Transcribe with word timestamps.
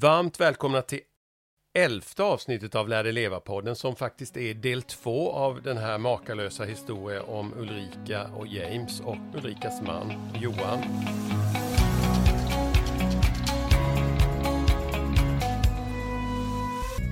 Varmt 0.00 0.40
välkomna 0.40 0.82
till 0.82 1.00
elfte 1.74 2.22
avsnittet 2.22 2.74
av 2.74 2.88
Lär 2.88 3.04
dig 3.04 3.12
leva-podden 3.12 3.74
som 3.74 3.96
faktiskt 3.96 4.36
är 4.36 4.54
del 4.54 4.82
två 4.82 5.32
av 5.32 5.62
den 5.62 5.76
här 5.76 5.98
makalösa 5.98 6.64
historien 6.64 7.22
om 7.22 7.54
Ulrika 7.56 8.26
och 8.26 8.46
James 8.46 9.00
och 9.00 9.16
Ulrikas 9.34 9.82
man 9.82 10.12
Johan. 10.40 10.78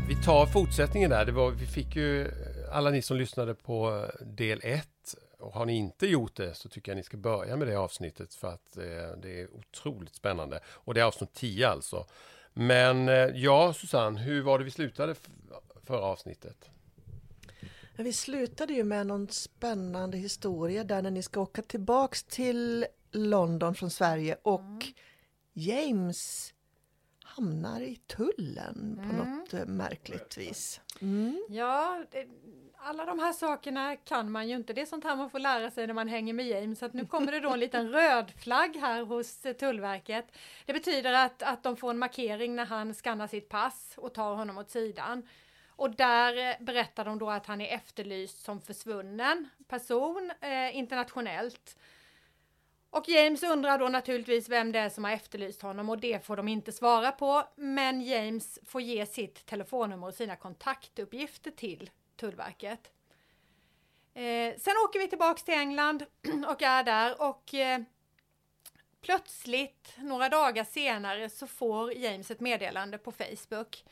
Vi 0.08 0.22
tar 0.24 0.46
fortsättningen 0.46 1.10
där. 1.10 1.24
Det 1.26 1.32
var, 1.32 1.50
vi 1.50 1.66
fick 1.66 1.96
ju, 1.96 2.30
alla 2.72 2.90
ni 2.90 3.02
som 3.02 3.16
lyssnade 3.16 3.54
på 3.54 4.06
del 4.20 4.60
ett 4.64 5.14
och 5.38 5.52
har 5.52 5.66
ni 5.66 5.76
inte 5.76 6.06
gjort 6.06 6.36
det 6.36 6.54
så 6.54 6.68
tycker 6.68 6.92
jag 6.92 6.96
ni 6.96 7.02
ska 7.02 7.16
börja 7.16 7.56
med 7.56 7.68
det 7.68 7.76
avsnittet 7.76 8.34
för 8.34 8.48
att 8.48 8.76
eh, 8.76 8.84
det 9.22 9.40
är 9.40 9.48
otroligt 9.54 10.14
spännande. 10.14 10.60
Och 10.66 10.94
det 10.94 11.00
är 11.00 11.04
avsnitt 11.04 11.34
10 11.34 11.68
alltså. 11.68 12.06
Men 12.58 13.08
eh, 13.08 13.14
ja, 13.14 13.72
Susanne, 13.72 14.20
hur 14.20 14.42
var 14.42 14.58
det 14.58 14.64
vi 14.64 14.70
slutade 14.70 15.14
förra 15.82 16.00
avsnittet? 16.00 16.70
Vi 17.96 18.12
slutade 18.12 18.72
ju 18.72 18.84
med 18.84 19.06
någon 19.06 19.28
spännande 19.28 20.18
historia 20.18 20.84
där 20.84 21.02
när 21.02 21.10
ni 21.10 21.22
ska 21.22 21.40
åka 21.40 21.62
tillbaks 21.62 22.24
till 22.24 22.86
London 23.12 23.74
från 23.74 23.90
Sverige 23.90 24.36
och 24.42 24.60
mm. 24.60 24.94
James 25.52 26.54
hamnar 27.24 27.80
i 27.80 27.96
tullen 27.96 28.96
på 28.96 29.14
mm. 29.14 29.16
något 29.16 29.54
eh, 29.54 29.66
märkligt 29.66 30.38
vis. 30.38 30.80
Mm. 31.00 31.46
Ja, 31.48 32.04
alla 32.80 33.04
de 33.04 33.18
här 33.18 33.32
sakerna 33.32 33.96
kan 33.96 34.30
man 34.30 34.48
ju 34.48 34.56
inte. 34.56 34.72
Det 34.72 34.80
är 34.80 34.86
sånt 34.86 35.04
här 35.04 35.16
man 35.16 35.30
får 35.30 35.38
lära 35.38 35.70
sig 35.70 35.86
när 35.86 35.94
man 35.94 36.08
hänger 36.08 36.32
med 36.32 36.46
James. 36.46 36.78
Så 36.78 36.86
att 36.86 36.94
nu 36.94 37.06
kommer 37.06 37.32
det 37.32 37.40
då 37.40 37.50
en 37.50 37.60
liten 37.60 37.88
röd 37.88 38.32
flagg 38.36 38.76
här 38.76 39.02
hos 39.02 39.46
eh, 39.46 39.52
Tullverket. 39.52 40.36
Det 40.66 40.72
betyder 40.72 41.12
att, 41.12 41.42
att 41.42 41.62
de 41.62 41.76
får 41.76 41.90
en 41.90 41.98
markering 41.98 42.56
när 42.56 42.64
han 42.64 42.94
skannar 42.94 43.26
sitt 43.26 43.48
pass 43.48 43.94
och 43.96 44.14
tar 44.14 44.34
honom 44.34 44.58
åt 44.58 44.70
sidan. 44.70 45.28
Och 45.68 45.90
där 45.90 46.50
eh, 46.50 46.64
berättar 46.64 47.04
de 47.04 47.18
då 47.18 47.30
att 47.30 47.46
han 47.46 47.60
är 47.60 47.74
efterlyst 47.74 48.44
som 48.44 48.60
försvunnen 48.60 49.48
person 49.68 50.32
eh, 50.40 50.76
internationellt. 50.76 51.76
Och 52.90 53.08
James 53.08 53.42
undrar 53.42 53.78
då 53.78 53.88
naturligtvis 53.88 54.48
vem 54.48 54.72
det 54.72 54.78
är 54.78 54.88
som 54.88 55.04
har 55.04 55.10
efterlyst 55.10 55.62
honom 55.62 55.88
och 55.88 55.98
det 55.98 56.26
får 56.26 56.36
de 56.36 56.48
inte 56.48 56.72
svara 56.72 57.12
på. 57.12 57.44
Men 57.56 58.00
James 58.02 58.58
får 58.66 58.80
ge 58.80 59.06
sitt 59.06 59.46
telefonnummer 59.46 60.06
och 60.06 60.14
sina 60.14 60.36
kontaktuppgifter 60.36 61.50
till 61.50 61.90
Tullverket. 62.18 62.90
Eh, 64.14 64.54
sen 64.58 64.74
åker 64.84 64.98
vi 64.98 65.08
tillbaks 65.08 65.42
till 65.42 65.54
England 65.54 66.04
och 66.48 66.62
är 66.62 66.82
där 66.82 67.22
och 67.22 67.54
eh, 67.54 67.80
plötsligt 69.00 69.94
några 69.98 70.28
dagar 70.28 70.64
senare 70.64 71.30
så 71.30 71.46
får 71.46 71.92
James 71.92 72.30
ett 72.30 72.40
meddelande 72.40 72.98
på 72.98 73.12
Facebook 73.12 73.84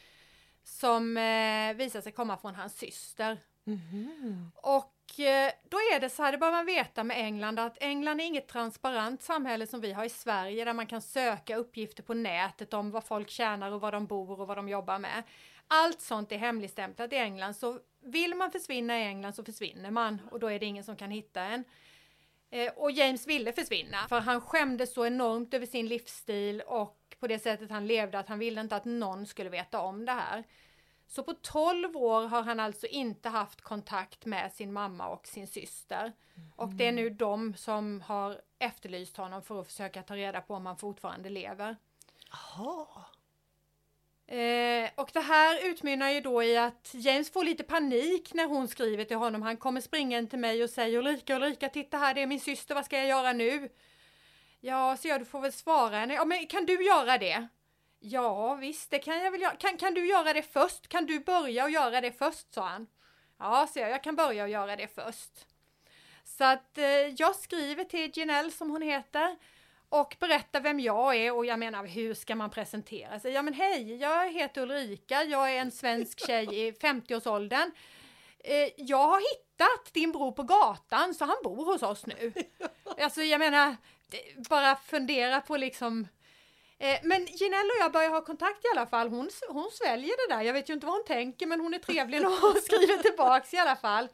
som 0.64 1.16
eh, 1.16 1.74
visar 1.74 2.00
sig 2.00 2.12
komma 2.12 2.36
från 2.36 2.54
hans 2.54 2.78
syster. 2.78 3.38
Mm. 3.66 4.50
Och 4.54 5.20
eh, 5.20 5.52
då 5.69 5.77
är 5.77 6.00
det 6.00 6.10
så 6.10 6.22
här, 6.22 6.32
det 6.32 6.38
bör 6.38 6.50
man 6.50 6.66
veta 6.66 7.04
med 7.04 7.19
England, 7.19 7.58
att 7.58 7.82
England 7.82 8.20
är 8.20 8.24
inget 8.24 8.48
transparent 8.48 9.22
samhälle 9.22 9.66
som 9.66 9.80
vi 9.80 9.92
har 9.92 10.04
i 10.04 10.08
Sverige 10.08 10.64
där 10.64 10.72
man 10.72 10.86
kan 10.86 11.02
söka 11.02 11.56
uppgifter 11.56 12.02
på 12.02 12.14
nätet 12.14 12.74
om 12.74 12.91
vad 12.91 13.04
folk 13.04 13.30
tjänar 13.30 13.72
och 13.72 13.80
var 13.80 13.92
de 13.92 14.06
bor 14.06 14.41
och 14.41 14.47
vad 14.47 14.58
de 14.58 14.69
jobbar 14.69 14.98
med. 14.98 15.22
Allt 15.69 16.00
sånt 16.00 16.32
är 16.32 16.38
hemligstämplat 16.38 17.12
i 17.12 17.16
England 17.16 17.54
så 17.54 17.80
vill 18.06 18.34
man 18.34 18.50
försvinna 18.50 18.98
i 18.98 19.02
England 19.02 19.32
så 19.32 19.44
försvinner 19.44 19.90
man 19.90 20.20
och 20.30 20.40
då 20.40 20.46
är 20.46 20.58
det 20.58 20.66
ingen 20.66 20.84
som 20.84 20.96
kan 20.96 21.10
hitta 21.10 21.42
en. 21.42 21.64
Eh, 22.50 22.72
och 22.76 22.90
James 22.90 23.26
ville 23.26 23.52
försvinna 23.52 24.08
för 24.08 24.20
han 24.20 24.40
skämdes 24.40 24.94
så 24.94 25.06
enormt 25.06 25.54
över 25.54 25.66
sin 25.66 25.88
livsstil 25.88 26.60
och 26.60 27.16
på 27.20 27.26
det 27.26 27.38
sättet 27.38 27.70
han 27.70 27.86
levde 27.86 28.18
att 28.18 28.28
han 28.28 28.38
ville 28.38 28.60
inte 28.60 28.76
att 28.76 28.84
någon 28.84 29.26
skulle 29.26 29.50
veta 29.50 29.80
om 29.80 30.04
det 30.04 30.12
här. 30.12 30.44
Så 31.06 31.22
på 31.22 31.34
12 31.34 31.96
år 31.96 32.26
har 32.26 32.42
han 32.42 32.60
alltså 32.60 32.86
inte 32.86 33.28
haft 33.28 33.60
kontakt 33.60 34.24
med 34.24 34.52
sin 34.52 34.72
mamma 34.72 35.08
och 35.08 35.26
sin 35.26 35.46
syster. 35.46 36.12
Mm. 36.34 36.52
Och 36.56 36.68
det 36.68 36.86
är 36.86 36.92
nu 36.92 37.10
de 37.10 37.54
som 37.54 38.00
har 38.00 38.41
efterlyst 38.58 39.16
honom 39.16 39.42
för 39.42 39.60
att 39.60 39.66
försöka 39.66 40.02
ta 40.02 40.16
reda 40.16 40.41
på 40.41 40.54
om 40.54 40.66
han 40.66 40.76
fortfarande 40.76 41.28
lever. 41.28 41.76
Aha. 42.32 43.04
Eh, 44.28 44.91
och 44.94 45.10
det 45.12 45.20
här 45.20 45.66
utmynnar 45.66 46.10
ju 46.10 46.20
då 46.20 46.42
i 46.42 46.56
att 46.56 46.91
James 46.92 47.31
får 47.31 47.44
lite 47.44 47.64
panik 47.64 48.34
när 48.34 48.47
hon 48.47 48.69
skriver 48.69 49.04
till 49.04 49.16
honom. 49.16 49.42
Han 49.42 49.56
kommer 49.56 49.81
springande 49.81 50.31
till 50.31 50.38
mig 50.38 50.62
och 50.62 50.70
säger 50.70 50.98
Ulrika, 50.98 51.37
Ulrika, 51.37 51.69
titta 51.69 51.98
här, 51.98 52.14
det 52.14 52.22
är 52.22 52.26
min 52.26 52.41
syster, 52.41 52.75
vad 52.75 52.84
ska 52.84 52.97
jag 52.97 53.06
göra 53.06 53.32
nu? 53.32 53.69
Ja, 54.60 54.97
så 54.97 55.09
jag, 55.09 55.20
du 55.20 55.25
får 55.25 55.41
väl 55.41 55.53
svara 55.53 55.97
henne. 55.97 56.14
Ja, 56.14 56.25
men 56.25 56.47
kan 56.47 56.66
du 56.66 56.87
göra 56.87 57.19
det? 57.19 57.48
Ja, 58.00 58.54
visst, 58.54 58.91
det 58.91 58.98
kan 58.98 59.19
jag 59.19 59.31
väl 59.31 59.41
göra. 59.41 59.56
Kan, 59.56 59.76
kan 59.76 59.94
du 59.94 60.06
göra 60.06 60.32
det 60.32 60.43
först? 60.43 60.88
Kan 60.88 61.06
du 61.06 61.20
börja 61.20 61.64
och 61.64 61.70
göra 61.70 62.00
det 62.00 62.12
först, 62.12 62.54
sa 62.54 62.66
han. 62.66 62.87
Ja, 63.38 63.66
så 63.72 63.78
jag, 63.78 63.91
jag 63.91 64.03
kan 64.03 64.16
börja 64.16 64.43
och 64.43 64.50
göra 64.50 64.76
det 64.76 64.94
först. 64.94 65.47
Så 66.25 66.44
att 66.44 66.78
eh, 66.78 66.84
jag 67.19 67.37
skriver 67.37 67.84
till 67.84 68.10
Janelle 68.14 68.50
som 68.50 68.70
hon 68.70 68.82
heter 68.82 69.37
och 70.00 70.16
berätta 70.20 70.60
vem 70.60 70.80
jag 70.80 71.16
är 71.16 71.34
och 71.34 71.46
jag 71.46 71.58
menar 71.58 71.86
hur 71.86 72.14
ska 72.14 72.36
man 72.36 72.50
presentera 72.50 73.20
sig? 73.20 73.32
Ja 73.32 73.42
men 73.42 73.54
hej, 73.54 73.96
jag 73.96 74.32
heter 74.32 74.62
Ulrika, 74.62 75.24
jag 75.24 75.54
är 75.54 75.60
en 75.60 75.70
svensk 75.70 76.26
tjej 76.26 76.66
i 76.66 76.72
50-årsåldern. 76.72 77.70
Eh, 78.38 78.68
jag 78.76 79.08
har 79.08 79.20
hittat 79.20 79.94
din 79.94 80.12
bror 80.12 80.32
på 80.32 80.42
gatan 80.42 81.14
så 81.14 81.24
han 81.24 81.36
bor 81.44 81.64
hos 81.64 81.82
oss 81.82 82.06
nu. 82.06 82.32
Alltså 83.00 83.22
jag 83.22 83.38
menar, 83.38 83.76
bara 84.48 84.76
fundera 84.76 85.40
på 85.40 85.56
liksom 85.56 86.08
eh, 86.78 86.98
men 87.02 87.26
Ginelle 87.26 87.72
och 87.72 87.80
jag 87.80 87.92
börjar 87.92 88.10
ha 88.10 88.20
kontakt 88.20 88.64
i 88.64 88.68
alla 88.76 88.86
fall. 88.86 89.08
Hon, 89.08 89.30
hon 89.48 89.70
sväljer 89.72 90.28
det 90.28 90.34
där. 90.34 90.42
Jag 90.42 90.52
vet 90.52 90.70
ju 90.70 90.74
inte 90.74 90.86
vad 90.86 90.94
hon 90.94 91.04
tänker 91.04 91.46
men 91.46 91.60
hon 91.60 91.74
är 91.74 91.78
trevlig 91.78 92.26
och 92.26 92.56
skriver 92.62 93.02
tillbaks 93.02 93.54
i 93.54 93.58
alla 93.58 93.76
fall. 93.76 94.08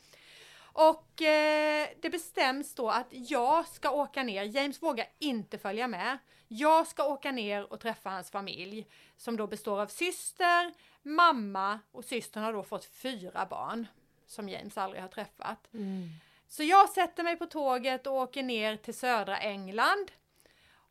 Och 0.72 1.22
eh, 1.22 1.88
det 2.00 2.10
bestäms 2.10 2.75
då 2.75 2.88
att 2.88 3.09
jag 3.10 3.69
ska 3.69 3.91
åka 3.91 4.22
ner, 4.22 4.44
James 4.44 4.83
vågar 4.83 5.06
inte 5.19 5.59
följa 5.59 5.88
med. 5.88 6.19
Jag 6.49 6.87
ska 6.87 7.05
åka 7.05 7.33
ner 7.33 7.72
och 7.72 7.81
träffa 7.81 8.10
hans 8.10 8.31
familj 8.31 8.87
som 9.16 9.37
då 9.37 9.47
består 9.47 9.81
av 9.81 9.87
syster, 9.87 10.72
mamma 11.03 11.78
och 11.93 12.05
systern 12.05 12.43
har 12.43 12.53
då 12.53 12.62
fått 12.62 12.84
fyra 12.84 13.47
barn 13.50 13.87
som 14.27 14.49
James 14.49 14.78
aldrig 14.78 15.03
har 15.03 15.09
träffat. 15.09 15.69
Mm. 15.75 16.09
Så 16.49 16.62
jag 16.62 16.88
sätter 16.88 17.22
mig 17.22 17.37
på 17.37 17.47
tåget 17.47 18.06
och 18.06 18.15
åker 18.15 18.43
ner 18.43 18.77
till 18.77 18.94
södra 18.94 19.38
England 19.38 20.12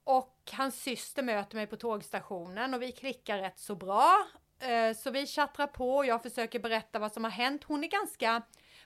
och 0.04 0.52
hans 0.52 0.82
syster 0.82 1.24
möter 1.24 1.56
mig 1.56 1.68
på 1.68 1.76
tågstationen 1.76 2.74
och 2.74 2.82
vi 2.82 2.92
klickar 2.92 3.38
rätt 3.38 3.60
så 3.60 3.76
bra. 3.76 4.28
Eh, 4.60 4.96
så 4.96 5.12
vi 5.12 5.28
chattrar 5.28 5.68
på 5.68 5.96
och 5.96 6.06
jag 6.06 6.24
försöker 6.24 6.60
berätta 6.60 7.00
vad 7.00 7.14
som 7.14 7.24
har 7.24 7.32
hänt. 7.32 7.64
Hon 7.64 7.84
är 7.84 7.88
ganska 7.88 8.42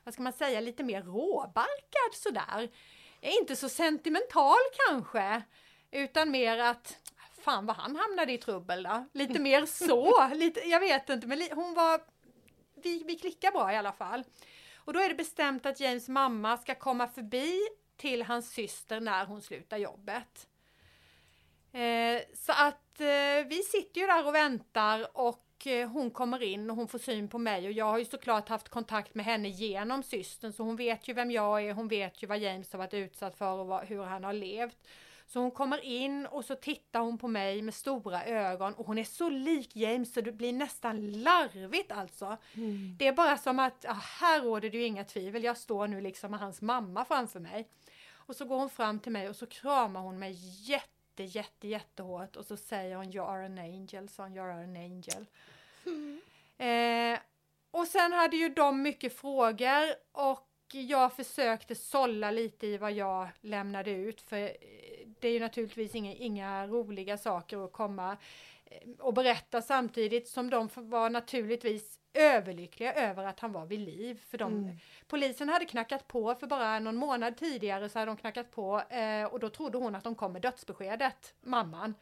vad 0.05 0.13
ska 0.13 0.23
man 0.23 0.33
säga, 0.33 0.61
lite 0.61 0.83
mer 0.83 1.01
råbarkad 1.01 2.13
sådär. 2.13 2.69
Inte 3.21 3.55
så 3.55 3.69
sentimental 3.69 4.57
kanske, 4.87 5.41
utan 5.91 6.31
mer 6.31 6.57
att 6.57 6.97
fan 7.41 7.65
vad 7.65 7.75
han 7.75 7.95
hamnade 7.95 8.33
i 8.33 8.37
trubbel 8.37 8.83
då. 8.83 9.05
Lite 9.13 9.39
mer 9.39 9.65
så, 9.65 10.27
lite, 10.33 10.59
jag 10.59 10.79
vet 10.79 11.09
inte, 11.09 11.27
men 11.27 11.41
hon 11.51 11.73
var, 11.73 12.01
vi, 12.83 13.03
vi 13.07 13.15
klickar 13.15 13.51
bra 13.51 13.73
i 13.73 13.77
alla 13.77 13.91
fall. 13.91 14.23
Och 14.75 14.93
då 14.93 14.99
är 14.99 15.09
det 15.09 15.15
bestämt 15.15 15.65
att 15.65 15.79
James 15.79 16.09
mamma 16.09 16.57
ska 16.57 16.75
komma 16.75 17.07
förbi 17.07 17.59
till 17.97 18.23
hans 18.23 18.51
syster 18.51 18.99
när 18.99 19.25
hon 19.25 19.41
slutar 19.41 19.77
jobbet. 19.77 20.47
Eh, 21.71 22.21
så 22.33 22.51
att 22.51 23.01
eh, 23.01 23.47
vi 23.47 23.63
sitter 23.71 24.01
ju 24.01 24.07
där 24.07 24.27
och 24.27 24.35
väntar 24.35 25.17
och 25.17 25.44
Eh, 25.63 25.89
hon 25.89 26.11
kommer 26.11 26.43
in 26.43 26.69
och 26.69 26.75
hon 26.75 26.87
får 26.87 26.99
syn 26.99 27.27
på 27.27 27.37
mig 27.37 27.65
och 27.65 27.71
jag 27.71 27.85
har 27.85 27.99
ju 27.99 28.05
såklart 28.05 28.49
haft 28.49 28.69
kontakt 28.69 29.15
med 29.15 29.25
henne 29.25 29.49
genom 29.49 30.03
systern 30.03 30.53
så 30.53 30.63
hon 30.63 30.75
vet 30.75 31.07
ju 31.07 31.13
vem 31.13 31.31
jag 31.31 31.63
är, 31.63 31.73
hon 31.73 31.87
vet 31.87 32.23
ju 32.23 32.27
vad 32.27 32.39
James 32.39 32.71
har 32.71 32.79
varit 32.79 32.93
utsatt 32.93 33.37
för 33.37 33.51
och 33.51 33.85
hur 33.85 34.03
han 34.03 34.23
har 34.23 34.33
levt. 34.33 34.77
Så 35.27 35.39
hon 35.39 35.51
kommer 35.51 35.85
in 35.85 36.25
och 36.25 36.45
så 36.45 36.55
tittar 36.55 36.99
hon 36.99 37.17
på 37.17 37.27
mig 37.27 37.61
med 37.61 37.73
stora 37.73 38.25
ögon 38.25 38.73
och 38.73 38.85
hon 38.85 38.97
är 38.97 39.03
så 39.03 39.29
lik 39.29 39.75
James 39.75 40.13
så 40.13 40.21
det 40.21 40.31
blir 40.31 40.53
nästan 40.53 41.11
larvigt 41.11 41.91
alltså. 41.91 42.37
Mm. 42.53 42.95
Det 42.99 43.07
är 43.07 43.13
bara 43.13 43.37
som 43.37 43.59
att, 43.59 43.85
ah, 43.87 44.01
här 44.19 44.41
råder 44.41 44.69
det 44.69 44.77
ju 44.77 44.85
inga 44.85 45.03
tvivel, 45.03 45.43
jag 45.43 45.57
står 45.57 45.87
nu 45.87 46.01
liksom 46.01 46.31
med 46.31 46.39
hans 46.39 46.61
mamma 46.61 47.05
framför 47.05 47.39
mig. 47.39 47.69
Och 48.27 48.35
så 48.35 48.45
går 48.45 48.57
hon 48.57 48.69
fram 48.69 48.99
till 48.99 49.11
mig 49.11 49.29
och 49.29 49.35
så 49.35 49.45
kramar 49.45 50.01
hon 50.01 50.19
mig 50.19 50.35
jätte, 50.69 50.94
jätte, 51.23 51.67
jättehårt 51.67 52.35
och 52.35 52.45
så 52.45 52.57
säger 52.57 52.95
hon 52.95 53.13
You 53.13 53.27
are 53.27 53.45
an 53.45 53.57
angel, 53.57 54.09
son, 54.09 54.35
you 54.35 54.45
are 54.45 54.63
an 54.63 54.75
angel. 54.75 55.25
Mm. 55.85 56.21
Eh, 56.57 57.19
och 57.71 57.87
sen 57.87 58.13
hade 58.13 58.37
ju 58.37 58.49
de 58.49 58.81
mycket 58.81 59.17
frågor 59.17 59.95
och 60.11 60.47
jag 60.71 61.13
försökte 61.13 61.75
sålla 61.75 62.31
lite 62.31 62.67
i 62.67 62.77
vad 62.77 62.91
jag 62.91 63.27
lämnade 63.41 63.91
ut 63.91 64.21
för 64.21 64.37
eh, 64.37 64.49
det 65.19 65.27
är 65.27 65.31
ju 65.31 65.39
naturligtvis 65.39 65.95
inga, 65.95 66.13
inga 66.13 66.67
roliga 66.67 67.17
saker 67.17 67.65
att 67.65 67.71
komma 67.71 68.17
eh, 68.65 68.89
och 68.99 69.13
berätta 69.13 69.61
samtidigt 69.61 70.27
som 70.27 70.49
de 70.49 70.69
var 70.75 71.09
naturligtvis 71.09 71.99
överlyckliga 72.15 72.93
över 72.93 73.25
att 73.25 73.39
han 73.39 73.51
var 73.51 73.65
vid 73.65 73.79
liv. 73.79 74.23
För 74.29 74.37
de, 74.37 74.53
mm. 74.53 74.77
Polisen 75.07 75.49
hade 75.49 75.65
knackat 75.65 76.07
på 76.07 76.35
för 76.35 76.47
bara 76.47 76.79
någon 76.79 76.95
månad 76.95 77.37
tidigare 77.37 77.89
så 77.89 77.99
hade 77.99 78.11
de 78.11 78.17
knackat 78.17 78.51
på 78.51 78.81
eh, 78.89 79.25
och 79.25 79.39
då 79.39 79.49
trodde 79.49 79.77
hon 79.77 79.95
att 79.95 80.03
de 80.03 80.15
kom 80.15 80.33
med 80.33 80.41
dödsbeskedet, 80.41 81.33
mamman. 81.41 81.95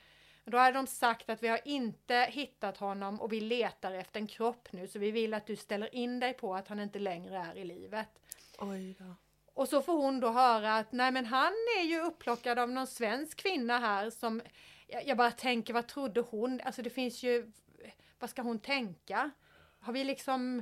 Då 0.46 0.58
hade 0.58 0.78
de 0.78 0.88
sagt 0.88 1.30
att 1.30 1.44
vi 1.44 1.48
har 1.48 1.60
inte 1.66 2.28
hittat 2.32 2.78
honom 2.78 3.22
och 3.22 3.34
vi 3.34 3.42
letar 3.42 3.92
efter 3.92 4.20
en 4.20 4.28
kropp 4.28 4.68
nu 4.72 4.88
så 4.88 5.00
vi 5.00 5.12
vill 5.12 5.34
att 5.34 5.46
du 5.46 5.56
ställer 5.56 5.96
in 5.96 6.20
dig 6.20 6.34
på 6.34 6.56
att 6.56 6.68
han 6.68 6.80
inte 6.80 7.00
längre 7.00 7.38
är 7.38 7.58
i 7.58 7.64
livet. 7.64 8.08
Oj 8.60 8.96
då. 9.00 9.16
Och 9.54 9.70
så 9.70 9.82
får 9.82 9.98
hon 9.98 10.20
då 10.20 10.30
höra 10.30 10.78
att 10.78 10.92
nej 10.92 11.12
men 11.12 11.26
han 11.26 11.54
är 11.80 11.84
ju 11.84 12.02
upplockad 12.02 12.60
av 12.60 12.70
någon 12.70 12.88
svensk 12.88 13.38
kvinna 13.38 13.80
här 13.80 14.10
som 14.10 14.42
jag 15.06 15.18
bara 15.18 15.32
tänker 15.32 15.74
vad 15.74 15.88
trodde 15.88 16.22
hon? 16.22 16.62
Alltså 16.64 16.82
det 16.82 16.90
finns 16.90 17.24
ju 17.24 17.52
vad 18.20 18.30
ska 18.30 18.42
hon 18.42 18.60
tänka? 18.60 19.32
Har 19.84 19.94
vi 19.94 20.04
liksom 20.04 20.62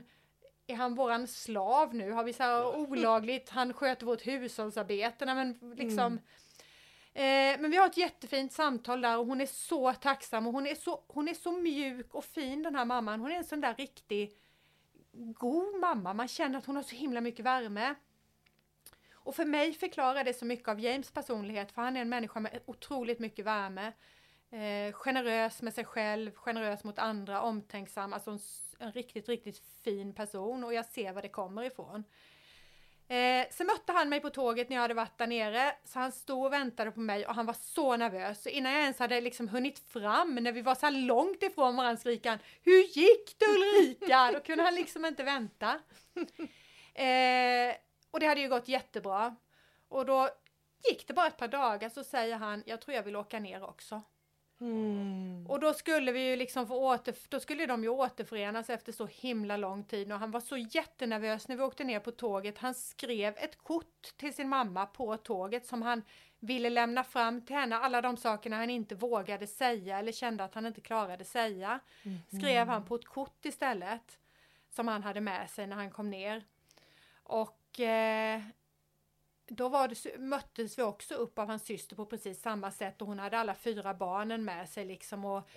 är 0.68 0.75
han 0.75 0.95
våran 0.95 1.27
slav 1.27 1.95
nu? 1.95 2.12
Har 2.12 2.23
vi 2.23 2.33
så 2.33 2.44
här 2.44 2.75
olagligt, 2.75 3.50
han 3.50 3.73
sköter 3.73 4.06
vårt 4.06 4.27
hushållsarbete, 4.27 5.25
nej 5.25 5.35
men 5.35 5.75
liksom 5.75 6.19
Eh, 7.13 7.59
men 7.59 7.71
vi 7.71 7.77
har 7.77 7.88
ett 7.88 7.97
jättefint 7.97 8.53
samtal 8.53 9.01
där 9.01 9.18
och 9.18 9.25
hon 9.25 9.41
är 9.41 9.45
så 9.45 9.94
tacksam 9.94 10.47
och 10.47 10.53
hon 10.53 10.68
är 10.68 10.75
så, 10.75 11.03
hon 11.07 11.27
är 11.27 11.33
så 11.33 11.51
mjuk 11.51 12.15
och 12.15 12.25
fin 12.25 12.63
den 12.63 12.75
här 12.75 12.85
mamman. 12.85 13.19
Hon 13.19 13.31
är 13.31 13.35
en 13.35 13.44
sån 13.44 13.62
där 13.62 13.75
riktig 13.75 14.38
god 15.12 15.79
mamma. 15.79 16.13
Man 16.13 16.27
känner 16.27 16.57
att 16.57 16.65
hon 16.65 16.75
har 16.75 16.83
så 16.83 16.95
himla 16.95 17.21
mycket 17.21 17.45
värme. 17.45 17.95
Och 19.13 19.35
för 19.35 19.45
mig 19.45 19.73
förklarar 19.73 20.23
det 20.23 20.33
så 20.33 20.45
mycket 20.45 20.68
av 20.68 20.79
James 20.79 21.12
personlighet 21.12 21.71
för 21.71 21.81
han 21.81 21.97
är 21.97 22.01
en 22.01 22.09
människa 22.09 22.39
med 22.39 22.59
otroligt 22.65 23.19
mycket 23.19 23.45
värme. 23.45 23.94
Eh, 24.51 24.94
generös 24.94 25.62
med 25.62 25.74
sig 25.74 25.86
själv, 25.86 26.31
generös 26.36 26.83
mot 26.83 27.00
andra, 27.00 27.42
omtänksam, 27.42 28.13
alltså 28.13 28.31
en, 28.31 28.39
en 28.80 28.92
riktigt, 28.92 29.30
riktigt 29.30 29.62
fin 29.83 30.13
person 30.13 30.63
och 30.63 30.74
jag 30.74 30.86
ser 30.86 31.13
var 31.13 31.21
det 31.21 31.30
kommer 31.30 31.63
ifrån. 31.63 32.03
Eh, 33.07 33.48
sen 33.51 33.68
mötte 33.68 33.92
han 33.92 34.09
mig 34.09 34.19
på 34.19 34.30
tåget 34.30 34.69
när 34.69 34.75
jag 34.75 34.81
hade 34.81 34.94
varit 34.94 35.18
där 35.18 35.27
nere, 35.27 35.75
så 35.83 36.00
han 36.00 36.12
stod 36.12 36.45
och 36.45 36.53
väntade 36.53 36.92
på 36.92 37.00
mig 37.00 37.25
och 37.25 37.36
han 37.36 37.45
var 37.45 37.53
så 37.53 37.98
nervös. 37.98 38.44
Så 38.44 38.50
innan 38.50 38.71
jag 38.71 38.81
ens 38.81 39.00
hade 39.00 39.21
liksom 39.21 39.48
hunnit 39.48 39.80
fram, 39.80 40.36
när 40.36 40.51
vi 40.51 40.62
var 40.62 40.75
så 40.75 40.86
här 40.86 40.94
långt 40.94 41.44
ifrån 41.44 41.75
varandra, 41.75 42.00
skrek 42.00 42.25
han 42.25 42.39
Hur 42.63 42.81
gick 42.97 43.39
det 43.39 43.45
Ulrika? 43.45 44.31
Då 44.33 44.39
kunde 44.39 44.63
han 44.63 44.75
liksom 44.75 45.06
inte 45.06 45.24
vänta. 45.24 45.80
Eh, 46.94 47.75
och 48.12 48.19
det 48.19 48.25
hade 48.25 48.42
ju 48.42 48.50
gått 48.50 48.68
jättebra. 48.68 49.36
Och 49.88 50.06
då 50.06 50.30
gick 50.89 51.07
det 51.07 51.13
bara 51.13 51.27
ett 51.27 51.38
par 51.38 51.47
dagar 51.47 51.89
så 51.89 52.04
säger 52.04 52.36
han, 52.36 52.63
jag 52.65 52.81
tror 52.81 52.95
jag 52.95 53.04
vill 53.04 53.15
åka 53.15 53.39
ner 53.39 53.63
också. 53.63 54.01
Mm. 54.61 55.45
Och 55.47 55.59
då 55.59 55.73
skulle 55.73 56.11
vi 56.11 56.29
ju 56.29 56.35
liksom 56.35 56.67
få 56.67 56.75
åter, 56.75 57.15
då 57.29 57.39
skulle 57.39 57.65
de 57.65 57.83
ju 57.83 57.89
återförenas 57.89 58.69
efter 58.69 58.91
så 58.91 59.05
himla 59.05 59.57
lång 59.57 59.83
tid 59.83 60.11
och 60.11 60.19
han 60.19 60.31
var 60.31 60.39
så 60.39 60.57
jättenervös 60.57 61.47
när 61.47 61.55
vi 61.55 61.63
åkte 61.63 61.83
ner 61.83 61.99
på 61.99 62.11
tåget. 62.11 62.57
Han 62.57 62.73
skrev 62.73 63.37
ett 63.37 63.57
kort 63.57 64.17
till 64.17 64.33
sin 64.33 64.49
mamma 64.49 64.85
på 64.85 65.17
tåget 65.17 65.65
som 65.65 65.81
han 65.81 66.03
ville 66.39 66.69
lämna 66.69 67.03
fram 67.03 67.45
till 67.45 67.55
henne, 67.55 67.75
alla 67.75 68.01
de 68.01 68.17
sakerna 68.17 68.55
han 68.55 68.69
inte 68.69 68.95
vågade 68.95 69.47
säga 69.47 69.99
eller 69.99 70.11
kände 70.11 70.43
att 70.43 70.55
han 70.55 70.65
inte 70.65 70.81
klarade 70.81 71.25
säga. 71.25 71.79
Skrev 72.37 72.67
han 72.67 72.85
på 72.85 72.95
ett 72.95 73.05
kort 73.05 73.45
istället 73.45 74.19
som 74.69 74.87
han 74.87 75.03
hade 75.03 75.21
med 75.21 75.49
sig 75.49 75.67
när 75.67 75.75
han 75.75 75.91
kom 75.91 76.09
ner. 76.09 76.43
Och 77.23 77.79
eh, 77.79 78.41
då 79.47 79.69
var 79.69 79.88
det, 79.88 80.19
möttes 80.19 80.77
vi 80.77 80.83
också 80.83 81.13
upp 81.13 81.39
av 81.39 81.47
hans 81.47 81.65
syster 81.65 81.95
på 81.95 82.05
precis 82.05 82.41
samma 82.41 82.71
sätt 82.71 83.01
och 83.01 83.07
hon 83.07 83.19
hade 83.19 83.38
alla 83.38 83.55
fyra 83.55 83.93
barnen 83.93 84.43
med 84.43 84.69
sig 84.69 84.85
liksom 84.85 85.25
och 85.25 85.49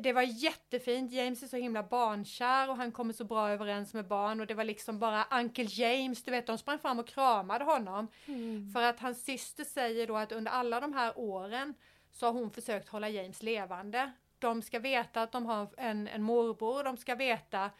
det 0.00 0.12
var 0.12 0.22
jättefint. 0.22 1.12
James 1.12 1.42
är 1.42 1.46
så 1.46 1.56
himla 1.56 1.82
barnkär 1.82 2.70
och 2.70 2.76
han 2.76 2.92
kommer 2.92 3.12
så 3.12 3.24
bra 3.24 3.50
överens 3.50 3.94
med 3.94 4.06
barn 4.06 4.40
och 4.40 4.46
det 4.46 4.54
var 4.54 4.64
liksom 4.64 4.98
bara 4.98 5.26
Uncle 5.30 5.66
James, 5.68 6.22
du 6.22 6.30
vet, 6.30 6.46
de 6.46 6.58
sprang 6.58 6.78
fram 6.78 6.98
och 6.98 7.06
kramade 7.06 7.64
honom. 7.64 8.08
Mm. 8.26 8.72
För 8.72 8.82
att 8.82 9.00
hans 9.00 9.24
syster 9.24 9.64
säger 9.64 10.06
då 10.06 10.16
att 10.16 10.32
under 10.32 10.52
alla 10.52 10.80
de 10.80 10.92
här 10.92 11.18
åren 11.18 11.74
så 12.12 12.26
har 12.26 12.32
hon 12.32 12.50
försökt 12.50 12.88
hålla 12.88 13.08
James 13.08 13.42
levande. 13.42 14.12
De 14.38 14.62
ska 14.62 14.78
veta 14.78 15.22
att 15.22 15.32
de 15.32 15.46
har 15.46 15.68
en, 15.76 16.08
en 16.08 16.22
morbror, 16.22 16.84
de 16.84 16.96
ska 16.96 17.14
veta 17.14 17.70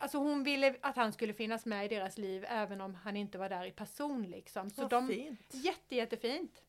Alltså 0.00 0.18
hon 0.18 0.44
ville 0.44 0.74
att 0.80 0.96
han 0.96 1.12
skulle 1.12 1.34
finnas 1.34 1.66
med 1.66 1.84
i 1.84 1.88
deras 1.88 2.18
liv 2.18 2.44
även 2.48 2.80
om 2.80 2.94
han 2.94 3.16
inte 3.16 3.38
var 3.38 3.48
där 3.48 3.64
i 3.64 3.70
person 3.70 4.22
liksom. 4.22 4.70
Så 4.70 4.82
Vad 4.82 4.90
de, 4.90 5.08
fint. 5.08 5.46
Jätte, 5.50 5.96
jättefint. 5.96 6.62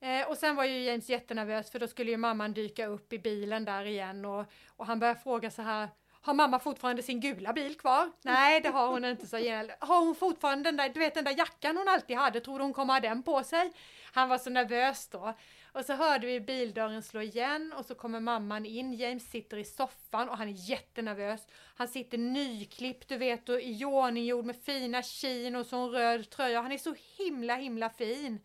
Eh, 0.00 0.28
och 0.28 0.36
sen 0.38 0.56
var 0.56 0.64
ju 0.64 0.82
James 0.82 1.08
jättenervös 1.08 1.70
för 1.70 1.78
då 1.78 1.88
skulle 1.88 2.10
ju 2.10 2.16
mamman 2.16 2.52
dyka 2.52 2.86
upp 2.86 3.12
i 3.12 3.18
bilen 3.18 3.64
där 3.64 3.84
igen 3.84 4.24
och, 4.24 4.44
och 4.68 4.86
han 4.86 4.98
började 4.98 5.20
fråga 5.20 5.50
så 5.50 5.62
här 5.62 5.88
har 6.24 6.34
mamma 6.34 6.58
fortfarande 6.58 7.02
sin 7.02 7.20
gula 7.20 7.52
bil 7.52 7.78
kvar? 7.78 8.10
Nej, 8.22 8.60
det 8.60 8.68
har 8.68 8.88
hon 8.88 9.04
inte, 9.04 9.26
sa 9.26 9.38
igen. 9.38 9.70
Har 9.78 10.04
hon 10.04 10.14
fortfarande 10.14 10.68
den 10.68 10.76
där, 10.76 10.88
du 10.88 11.00
vet 11.00 11.14
den 11.14 11.24
där 11.24 11.38
jackan 11.38 11.76
hon 11.76 11.88
alltid 11.88 12.16
hade, 12.16 12.40
tror 12.40 12.58
du 12.58 12.64
hon 12.64 12.72
kommer 12.72 12.92
ha 12.92 13.00
den 13.00 13.22
på 13.22 13.44
sig? 13.44 13.72
Han 14.12 14.28
var 14.28 14.38
så 14.38 14.50
nervös 14.50 15.08
då. 15.08 15.34
Och 15.72 15.84
så 15.84 15.92
hörde 15.92 16.26
vi 16.26 16.40
bildörren 16.40 17.02
slå 17.02 17.20
igen 17.20 17.72
och 17.78 17.84
så 17.84 17.94
kommer 17.94 18.20
mamman 18.20 18.66
in. 18.66 18.92
James 18.92 19.30
sitter 19.30 19.56
i 19.56 19.64
soffan 19.64 20.28
och 20.28 20.38
han 20.38 20.48
är 20.48 20.70
jättenervös. 20.70 21.46
Han 21.76 21.88
sitter 21.88 22.18
nyklippt, 22.18 23.08
du 23.08 23.16
vet, 23.16 23.48
och 23.48 23.60
iordninggjord 23.60 24.44
med 24.44 24.56
fina 24.56 25.02
kin 25.02 25.56
och 25.56 25.66
så 25.66 25.76
en 25.76 25.90
röd 25.90 26.30
tröja. 26.30 26.60
Han 26.60 26.72
är 26.72 26.78
så 26.78 26.94
himla, 27.18 27.56
himla 27.56 27.90
fin. 27.90 28.40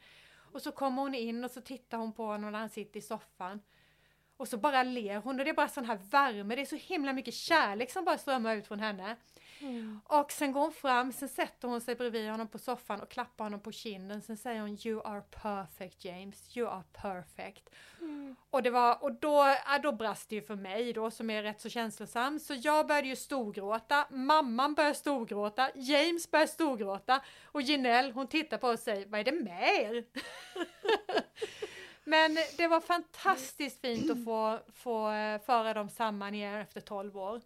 Och 0.52 0.62
så 0.62 0.72
kommer 0.72 1.02
hon 1.02 1.16
in 1.16 1.44
och 1.44 1.52
så 1.52 1.62
tittar 1.62 1.98
hon 1.98 2.14
på 2.14 2.26
honom 2.26 2.52
när 2.52 2.60
han 2.60 2.70
sitter 2.70 3.00
i 3.00 3.02
soffan. 3.02 3.62
Och 4.40 4.48
så 4.48 4.58
bara 4.58 4.84
ler 4.84 5.18
hon 5.18 5.40
och 5.40 5.46
det 5.46 5.52
är 5.52 5.56
bara 5.56 5.68
sån 5.68 5.86
här 5.86 6.00
värme, 6.10 6.56
det 6.56 6.62
är 6.62 6.66
så 6.66 6.76
himla 6.76 7.14
mycket 7.14 7.34
kärlek 7.34 7.92
som 7.92 8.06
bara 8.06 8.18
strömmar 8.18 8.56
ut 8.56 8.68
från 8.68 8.80
henne. 8.80 9.16
Och 10.04 10.32
sen 10.32 10.52
går 10.52 10.62
hon 10.62 10.72
fram, 10.72 11.12
sen 11.12 11.30
sätter 11.30 11.68
hon 11.68 11.82
sig 11.82 11.96
bredvid 11.96 12.30
honom 12.32 12.48
på 12.48 12.58
soffan 12.58 13.02
och 13.02 13.10
klappar 13.12 13.44
honom 13.44 13.60
på 13.60 13.72
kinden. 13.72 14.22
Sen 14.22 14.38
säger 14.38 14.62
hon 14.62 14.78
You 14.86 15.02
are 15.06 15.22
perfect 15.22 16.06
James, 16.06 16.58
you 16.58 16.70
are 16.70 16.84
perfect. 16.94 17.70
Och 18.50 18.64
det 18.64 18.70
var, 18.70 19.04
och 19.04 19.14
då, 19.14 19.56
ja, 19.66 19.80
då 19.84 19.92
brast 19.92 20.30
det 20.30 20.36
ju 20.36 20.42
för 20.42 20.56
mig 20.56 20.94
då 20.94 21.12
som 21.12 21.30
är 21.30 21.44
rätt 21.44 21.62
så 21.62 21.70
känslosam. 21.70 22.40
Så 22.40 22.54
jag 22.54 22.88
började 22.88 23.08
ju 23.08 23.16
storgråta, 23.16 24.08
mamman 24.10 24.74
började 24.74 24.96
storgråta, 24.96 25.70
James 25.76 26.32
började 26.32 26.52
storgråta 26.52 27.22
och 27.46 27.62
Ginelle 27.62 28.12
hon 28.12 28.28
tittar 28.28 28.58
på 28.58 28.68
oss 28.68 28.74
och 28.74 28.80
säger 28.80 29.06
Vad 29.06 29.20
är 29.20 29.24
det 29.24 29.44
med 29.44 29.74
er? 29.82 30.04
Men 32.10 32.38
det 32.58 32.68
var 32.68 32.82
fantastiskt 32.82 33.82
fint 33.82 34.12
att 34.12 34.24
få, 34.24 34.60
få 34.74 35.12
eh, 35.12 35.42
föra 35.42 35.74
dem 35.74 35.90
samman 35.90 36.36
igen 36.36 36.56
efter 36.56 36.82
12 36.82 37.18
år. 37.18 37.42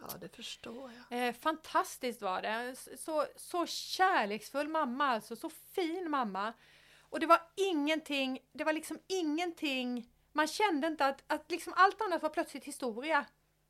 Ja, 0.00 0.06
det 0.20 0.36
förstår 0.36 0.92
jag. 1.08 1.28
Eh, 1.28 1.34
fantastiskt 1.34 2.22
var 2.22 2.42
det. 2.42 2.76
Så, 2.98 3.26
så 3.36 3.66
kärleksfull 3.66 4.68
mamma 4.68 5.06
alltså, 5.06 5.36
så 5.36 5.50
fin 5.50 6.10
mamma. 6.10 6.52
Och 7.00 7.20
det 7.20 7.26
var 7.26 7.40
ingenting, 7.56 8.38
det 8.52 8.64
var 8.64 8.72
liksom 8.72 8.98
ingenting, 9.06 10.10
man 10.32 10.46
kände 10.46 10.86
inte 10.86 11.06
att, 11.06 11.24
att 11.26 11.50
liksom 11.50 11.72
allt 11.76 12.00
annat 12.00 12.22
var 12.22 12.30
plötsligt 12.30 12.64
historia. 12.64 13.24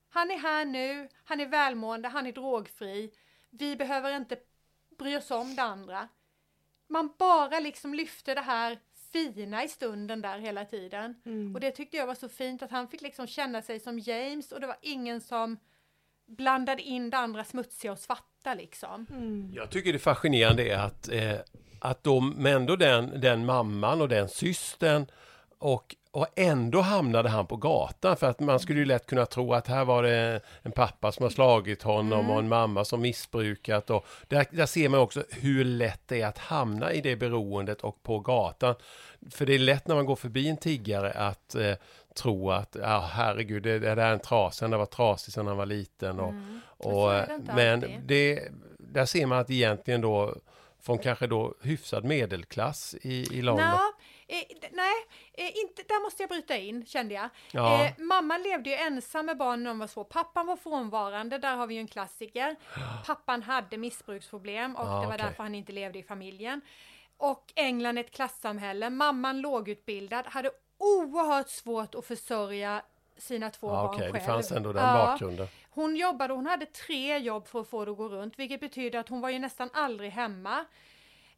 Han 0.09 0.31
är 0.31 0.39
här 0.39 0.65
nu, 0.65 1.09
han 1.25 1.41
är 1.41 1.47
välmående, 1.47 2.09
han 2.09 2.27
är 2.27 2.33
drogfri. 2.33 3.15
Vi 3.51 3.77
behöver 3.77 4.17
inte 4.17 4.39
bry 4.99 5.17
oss 5.17 5.31
om 5.31 5.57
det 5.57 5.63
andra. 5.63 6.09
Man 6.87 7.15
bara 7.19 7.61
liksom 7.61 7.95
lyfte 7.95 8.35
det 8.35 8.41
här 8.41 8.79
fina 9.13 9.65
i 9.65 9.69
stunden 9.69 10.23
där 10.23 10.39
hela 10.39 10.65
tiden. 10.65 11.15
Mm. 11.27 11.55
Och 11.55 11.61
det 11.61 11.71
tyckte 11.71 11.97
jag 11.97 12.07
var 12.07 12.15
så 12.15 12.29
fint 12.29 12.63
att 12.63 12.71
han 12.71 12.89
fick 12.89 13.01
liksom 13.01 13.27
känna 13.27 13.63
sig 13.63 13.81
som 13.81 13.99
James 13.99 14.53
och 14.53 14.61
det 14.61 14.67
var 14.67 14.77
ingen 14.83 15.21
som 15.21 15.57
blandade 16.27 16.83
in 16.83 17.11
det 17.11 17.17
andra 17.17 17.45
smutsiga 17.45 17.93
och 17.93 17.99
svarta 17.99 18.55
liksom. 18.55 19.07
Mm. 19.11 19.53
Jag 19.55 19.71
tycker 19.71 19.93
det 19.93 19.99
fascinerande 19.99 20.69
är 20.69 20.79
att, 20.79 21.09
eh, 21.09 21.35
att 21.81 22.05
de, 22.05 22.31
men 22.31 22.57
ändå 22.57 22.77
den, 22.77 23.21
den 23.21 23.47
mamman 23.47 24.01
och 24.01 24.09
den 24.09 24.29
systern 24.29 25.07
och, 25.59 25.97
och 26.11 26.27
ändå 26.37 26.81
hamnade 26.81 27.29
han 27.29 27.47
på 27.47 27.57
gatan 27.57 28.17
för 28.17 28.27
att 28.31 28.41
man 28.41 28.61
skulle 28.61 28.79
ju 28.79 28.85
lätt 28.85 29.07
kunna 29.07 29.27
tro 29.27 29.55
att 29.55 29.67
här 29.67 29.85
var 29.85 30.03
det 30.03 30.41
en 30.63 30.73
pappa 30.73 31.13
som 31.13 31.23
har 31.23 31.31
slagit 31.31 31.83
honom 31.83 32.19
Mm. 32.21 32.31
och 32.31 32.39
en 32.39 32.49
mamma 32.49 32.85
som 32.85 33.01
missbrukat 33.01 33.91
och 33.91 34.07
där, 34.29 34.47
där 34.51 34.67
ser 34.67 34.89
man 34.89 35.01
också 35.01 35.25
hur 35.31 35.65
lätt 35.65 36.01
det 36.07 36.21
är 36.23 36.27
att 36.27 36.39
hamna 36.39 36.93
i 36.93 37.01
det 37.01 37.17
beroendet 37.17 37.81
och 37.81 38.03
på 38.03 38.19
gatan. 38.21 38.75
För 39.31 39.47
det 39.47 39.55
är 39.55 39.59
lätt 39.59 39.87
när 39.89 39.95
man 39.95 40.07
går 40.07 40.17
förbi 40.17 40.49
en 40.49 40.57
tiggare 40.57 41.11
att 41.11 41.55
eh, 41.55 41.73
tro 42.15 42.51
att, 42.51 42.77
ja 42.83 43.09
herregud, 43.13 43.63
det, 43.63 43.79
det 43.79 43.95
där 43.95 43.97
är 44.07 44.13
en 44.13 44.21
trasig, 44.21 44.67
han 44.67 44.79
varit 44.79 44.91
trasig 44.91 45.35
sedan 45.35 45.47
han 45.47 45.57
var 45.57 45.67
liten 45.67 46.21
och, 46.21 46.31
Mm. 46.31 46.61
och, 46.77 47.11
det 47.13 47.41
men 47.55 47.85
det, 48.07 48.49
där 48.79 49.05
ser 49.07 49.27
man 49.27 49.39
att 49.39 49.51
egentligen 49.51 50.01
då 50.01 50.35
från 50.83 50.99
kanske 50.99 51.27
då 51.27 51.55
hyfsad 51.63 52.05
medelklass 52.05 52.95
i, 53.03 53.39
i 53.39 53.43
London. 53.43 53.67
Nå, 53.71 53.79
eh, 54.29 54.69
nej, 54.73 54.93
eh, 55.33 55.59
inte, 55.59 55.83
där 55.83 56.03
måste 56.03 56.23
jag 56.23 56.31
bryta 56.31 56.57
in 56.57 56.87
kände 56.87 57.15
jag. 57.15 57.29
Ja. 57.53 57.85
Eh, 57.85 57.93
mamman 57.99 58.43
levde 58.43 58.71
ju 58.71 58.77
ensam 58.77 59.27
med 59.27 59.37
barnen 59.37 59.63
när 59.63 59.71
de 59.71 59.79
var 59.79 59.87
små. 59.87 60.05
Pappan 60.05 60.47
var 60.47 60.57
frånvarande, 60.57 61.39
där 61.39 61.57
har 61.57 61.67
vi 61.67 61.75
ju 61.75 61.81
en 61.81 61.89
klassiker. 61.89 62.57
Pappan 63.07 63.43
hade 63.43 63.77
missbruksproblem 63.77 64.77
och 64.77 64.87
Ja, 64.87 64.91
det 65.01 65.07
var 65.07 65.07
okej. 65.07 65.19
därför 65.19 65.43
han 65.43 65.55
inte 65.55 65.73
levde 65.73 65.99
i 65.99 66.03
familjen. 66.03 66.61
Och 67.17 67.53
England 67.57 67.99
är 67.99 68.05
ett 68.05 68.11
klassamhälle. 68.15 68.91
Mamman 68.91 69.41
lågutbildad, 69.41 70.27
hade 70.27 70.51
oerhört 70.79 71.49
svårt 71.49 71.95
att 71.95 72.05
försörja 72.07 72.83
sina 73.17 73.51
två 73.51 73.67
Ja, 73.67 73.73
barn 73.73 73.87
Okej, 73.95 74.01
själv. 74.01 74.15
det 74.15 74.21
fanns 74.21 74.53
ändå 74.53 74.73
den 74.73 74.85
Ja. 74.89 75.07
bakgrunden. 75.07 75.47
Hon 75.71 75.97
jobbade, 75.97 76.35
hon 76.35 76.47
hade 76.47 76.67
tre 76.67 77.19
jobb 77.19 77.47
för 77.49 77.61
att 77.61 77.69
få 77.69 77.85
det 77.85 77.91
att 77.91 77.97
gå 77.97 78.09
runt, 78.09 78.39
vilket 78.39 78.61
betyder 78.61 78.99
att 78.99 79.09
hon 79.09 79.21
var 79.21 79.31
ju 79.31 79.39
nästan 79.39 79.71
aldrig 79.73 80.11
hemma. 80.11 80.65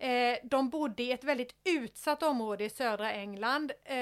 Eh, 0.00 0.36
de 0.42 0.70
bodde 0.70 1.02
i 1.02 1.12
ett 1.12 1.24
väldigt 1.24 1.54
utsatt 1.64 2.22
område 2.22 2.64
i 2.64 2.70
södra 2.70 3.12
England. 3.12 3.72
Eh, 3.84 3.96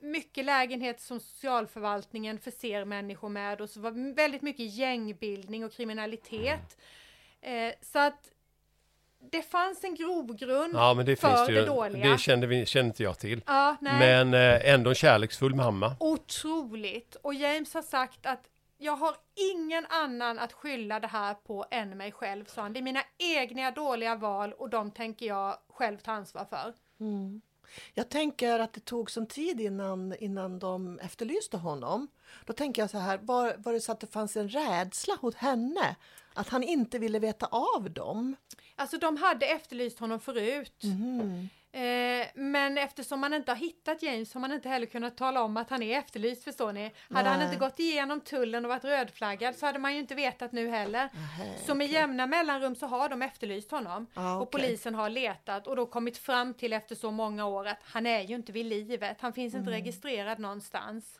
mycket 0.00 0.44
lägenheter 0.44 1.02
som 1.02 1.20
socialförvaltningen 1.20 2.38
förser 2.38 2.84
människor 2.84 3.28
med 3.28 3.60
och 3.60 3.70
så 3.70 3.80
var 3.80 4.14
väldigt 4.14 4.42
mycket 4.42 4.74
gängbildning 4.74 5.64
och 5.64 5.72
kriminalitet. 5.72 6.76
Eh, 7.40 7.72
så 7.82 7.98
att 7.98 8.30
det 9.30 9.42
fanns 9.42 9.84
en 9.84 9.94
grogrund 9.94 10.74
Ja, 10.74 10.94
men 10.94 11.06
det 11.06 11.16
för 11.16 11.28
finns 11.28 11.46
det 11.46 11.54
det 11.54 11.60
ju. 11.60 11.66
dåliga. 11.66 12.10
Det 12.12 12.18
kände, 12.18 12.46
vi, 12.46 12.66
kände 12.66 12.86
inte 12.86 13.02
jag 13.02 13.18
till. 13.18 13.40
Ja. 13.46 13.76
Men 13.80 14.34
eh, 14.34 14.70
ändå 14.74 14.90
en 14.90 14.94
kärleksfull 14.96 15.54
mamma. 15.54 15.96
Otroligt! 16.00 17.14
Och 17.22 17.34
James 17.34 17.74
har 17.74 17.82
sagt 17.82 18.26
att 18.26 18.44
jag 18.78 18.96
har 18.96 19.16
ingen 19.34 19.86
annan 19.88 20.38
att 20.38 20.52
skylla 20.52 21.00
det 21.00 21.06
här 21.06 21.34
på 21.34 21.66
än 21.70 21.96
mig 21.96 22.12
själv, 22.12 22.44
sa 22.44 22.62
han. 22.62 22.72
Det 22.72 22.80
är 22.80 22.82
mina 22.82 23.02
egna 23.18 23.70
dåliga 23.70 24.16
val 24.16 24.52
och 24.52 24.70
de 24.70 24.90
tänker 24.90 25.26
jag 25.26 25.56
själv 25.68 25.98
ta 25.98 26.12
ansvar 26.12 26.44
för. 26.44 26.74
Mm. 27.00 27.40
Jag 27.94 28.08
tänker 28.08 28.58
att 28.58 28.72
det 28.72 28.80
tog 28.80 29.10
sån 29.10 29.26
tid 29.26 29.60
innan, 29.60 30.14
innan 30.18 30.58
de 30.58 30.98
efterlyste 30.98 31.56
honom. 31.56 32.08
Då 32.44 32.52
tänker 32.52 32.82
jag 32.82 32.90
så 32.90 32.98
här, 32.98 33.18
var, 33.18 33.54
var 33.58 33.72
det 33.72 33.80
så 33.80 33.92
att 33.92 34.00
det 34.00 34.06
fanns 34.06 34.36
en 34.36 34.48
rädsla 34.48 35.14
hos 35.20 35.34
henne? 35.34 35.96
Att 36.34 36.48
han 36.48 36.62
inte 36.62 36.98
ville 36.98 37.18
veta 37.18 37.46
av 37.46 37.90
dem? 37.90 38.36
Alltså 38.76 38.98
de 38.98 39.16
hade 39.16 39.46
efterlyst 39.46 39.98
honom 39.98 40.20
förut. 40.20 40.82
Mhm. 40.82 41.48
Eh, 41.78 42.26
men 42.34 42.78
eftersom 42.78 43.20
man 43.20 43.34
inte 43.34 43.50
har 43.52 43.56
hittat 43.56 44.02
James 44.02 44.34
har 44.34 44.40
man 44.40 44.52
inte 44.52 44.68
heller 44.68 44.86
kunnat 44.86 45.16
tala 45.16 45.42
om 45.42 45.56
att 45.56 45.70
han 45.70 45.82
är 45.82 45.98
efterlyst 45.98 46.44
förstår 46.44 46.72
ni. 46.72 46.92
Hade 47.10 47.28
han 47.28 47.38
Nej. 47.38 47.46
inte 47.48 47.58
gått 47.58 47.78
igenom 47.78 48.20
tullen 48.20 48.64
och 48.64 48.68
varit 48.68 48.84
rödflaggad 48.84 49.56
så 49.56 49.66
hade 49.66 49.78
man 49.78 49.94
ju 49.94 50.00
inte 50.00 50.14
vetat 50.14 50.52
nu 50.52 50.68
heller. 50.68 51.08
Nähä, 51.12 51.58
Så 51.66 51.74
med 51.74 51.86
jämna 51.86 52.26
mellanrum 52.26 52.74
så 52.74 52.86
har 52.86 53.08
de 53.08 53.22
efterlyst 53.22 53.70
honom. 53.70 54.06
Ja, 54.14 54.36
Och 54.36 54.42
okej. 54.42 54.60
polisen 54.60 54.94
har 54.94 55.10
letat 55.10 55.66
och 55.66 55.76
då 55.76 55.86
kommit 55.86 56.18
fram 56.18 56.54
till 56.54 56.72
efter 56.72 56.94
så 56.94 57.10
många 57.10 57.46
år 57.46 57.66
att 57.66 57.80
han 57.82 58.06
är 58.06 58.20
ju 58.20 58.34
inte 58.34 58.52
vid 58.52 58.66
livet. 58.66 59.16
Han 59.20 59.32
finns 59.32 59.54
inte 59.54 59.70
registrerad 59.70 60.38
någonstans. 60.38 61.14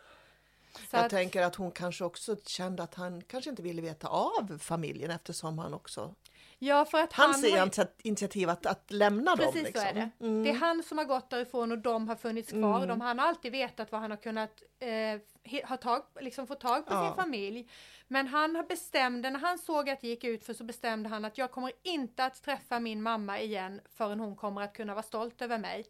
Så 0.72 0.78
Mm. 0.78 0.86
Jag 0.90 1.04
att, 1.04 1.10
tänker 1.10 1.42
att 1.42 1.54
hon 1.54 1.70
kanske 1.70 2.04
också 2.04 2.36
kände 2.46 2.82
att 2.82 2.94
han 2.94 3.22
kanske 3.22 3.50
inte 3.50 3.62
ville 3.62 3.82
veta 3.82 4.08
av 4.08 4.58
familjen 4.58 5.10
eftersom 5.10 5.58
han 5.58 5.74
också... 5.74 6.14
ja, 6.58 6.84
för 6.84 6.98
att 6.98 7.12
han 7.12 7.26
Hans 7.30 7.42
har 7.42 7.48
ju- 7.50 7.56
initiat- 7.64 8.00
initiativ 8.02 8.50
att, 8.50 8.66
att 8.66 8.90
lämna 8.90 9.36
dem. 9.36 9.46
Precis 9.46 9.62
Liksom. 9.62 9.82
så 9.82 9.88
är 9.88 9.92
det. 9.94 10.10
Mm. 10.20 10.42
Det 10.44 10.50
är 10.50 10.54
han 10.54 10.82
som 10.82 10.98
har 10.98 11.04
gått 11.04 11.30
därifrån 11.30 11.72
och 11.72 11.78
de 11.78 12.08
har 12.08 12.16
funnits 12.16 12.50
kvar. 12.52 12.86
De, 12.86 13.00
han 13.00 13.18
har 13.18 13.26
alltid 13.26 13.52
vetat 13.52 13.92
vad 13.92 14.00
han 14.00 14.10
har 14.10 14.18
kunnat 14.18 14.62
eh, 14.78 15.60
ha 15.68 15.76
tag, 15.76 16.02
liksom 16.20 16.46
få 16.46 16.54
tag 16.54 16.86
på 16.86 16.94
Ja. 16.94 17.06
sin 17.08 17.16
familj. 17.24 17.68
Men 18.08 18.26
han 18.26 18.56
har 18.56 18.62
bestämde, 18.62 19.30
när 19.30 19.38
han 19.40 19.58
såg 19.58 19.90
att 19.90 20.00
det 20.00 20.08
gick 20.08 20.24
ut 20.24 20.44
för 20.44 20.54
så 20.54 20.64
bestämde 20.64 21.08
han 21.08 21.24
att 21.24 21.38
jag 21.38 21.50
kommer 21.50 21.72
inte 21.82 22.24
att 22.24 22.42
träffa 22.42 22.80
min 22.80 23.02
mamma 23.02 23.40
igen 23.40 23.80
förrän 23.96 24.20
hon 24.20 24.36
kommer 24.36 24.62
att 24.62 24.72
kunna 24.72 24.94
vara 24.94 25.02
stolt 25.02 25.42
över 25.42 25.58
mig. 25.58 25.86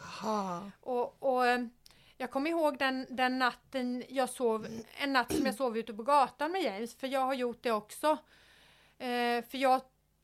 Aha. 0.00 0.70
Och, 0.80 1.22
och 1.22 1.46
eh, 1.46 1.60
jag 2.16 2.30
kommer 2.30 2.50
ihåg 2.50 2.78
den, 2.78 3.06
den 3.10 3.38
natten 3.38 4.04
jag 4.08 4.28
sov, 4.30 4.66
en 4.98 5.12
natt 5.12 5.32
som 5.36 5.46
jag 5.46 5.54
sov 5.54 5.78
ute 5.78 5.92
på 5.94 6.02
gatan 6.02 6.52
med 6.52 6.62
James, 6.62 6.94
för 6.94 7.06
jag 7.06 7.20
har 7.20 7.34
gjort 7.34 7.62
det 7.62 7.72
också. 7.72 8.06
Eh, 8.98 9.44
för 9.44 9.56
jag 9.58 9.80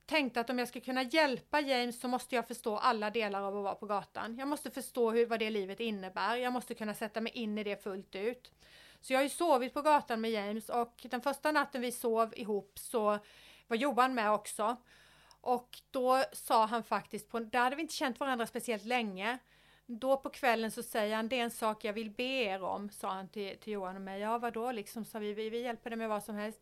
tänkte 0.07 0.41
att 0.41 0.51
om 0.51 0.59
jag 0.59 0.69
ska 0.69 0.81
kunna 0.81 1.03
hjälpa 1.03 1.61
James 1.61 2.01
så 2.01 2.09
måste 2.09 2.35
jag 2.35 2.49
förstå 2.49 2.77
alla 2.77 3.11
delar 3.11 3.43
av 3.43 3.57
att 3.57 3.65
vara 3.65 3.75
på 3.75 3.87
gatan. 3.87 4.37
Jag 4.39 4.49
måste 4.49 4.71
förstå 4.71 5.11
hur, 5.11 5.27
vad 5.27 5.39
det 5.39 5.51
livet 5.51 5.81
innebär. 5.81 6.37
Jag 6.37 6.53
måste 6.53 6.75
kunna 6.75 6.95
sätta 6.95 7.21
mig 7.21 7.33
in 7.33 7.59
i 7.59 7.65
det 7.65 7.83
fullt 7.83 8.15
ut. 8.15 8.53
Så 9.01 9.13
jag 9.13 9.19
har 9.19 9.25
ju 9.25 9.29
sovit 9.29 9.75
på 9.75 9.83
gatan 9.83 10.21
med 10.21 10.31
James 10.31 10.69
och 10.69 11.07
den 11.11 11.21
första 11.21 11.53
natten 11.53 11.81
vi 11.81 11.93
sov 11.93 12.35
ihop 12.37 12.79
så 12.79 13.19
var 13.67 13.77
Johan 13.77 14.15
med 14.15 14.31
också. 14.33 14.77
Och 15.41 15.81
då 15.91 16.25
sa 16.33 16.67
han 16.67 16.83
faktiskt, 16.83 17.29
på, 17.29 17.41
där 17.41 17.61
hade 17.61 17.77
vi 17.77 17.83
inte 17.83 17.95
känt 17.95 18.21
varandra 18.21 18.47
speciellt 18.47 18.85
länge. 18.85 19.39
Då 19.87 20.17
på 20.17 20.31
kvällen 20.31 20.71
så 20.71 20.83
säger 20.83 21.17
han, 21.17 21.29
det 21.29 21.39
är 21.39 21.43
en 21.43 21.51
sak 21.51 21.85
jag 21.85 21.93
vill 21.93 22.11
be 22.11 22.23
er 22.23 22.63
om, 22.63 22.91
sa 22.91 23.11
han 23.13 23.29
till, 23.29 23.59
till 23.59 23.73
Johan 23.73 23.97
och 23.97 24.03
mig. 24.03 24.21
Ja, 24.21 24.39
vadå 24.39 24.73
liksom, 24.73 25.05
sa 25.05 25.19
vi, 25.19 25.35
vi, 25.35 25.51
vi 25.51 25.63
hjälper 25.63 25.91
dig 25.91 25.97
med 25.97 26.09
vad 26.09 26.25
som 26.25 26.35
helst. 26.37 26.61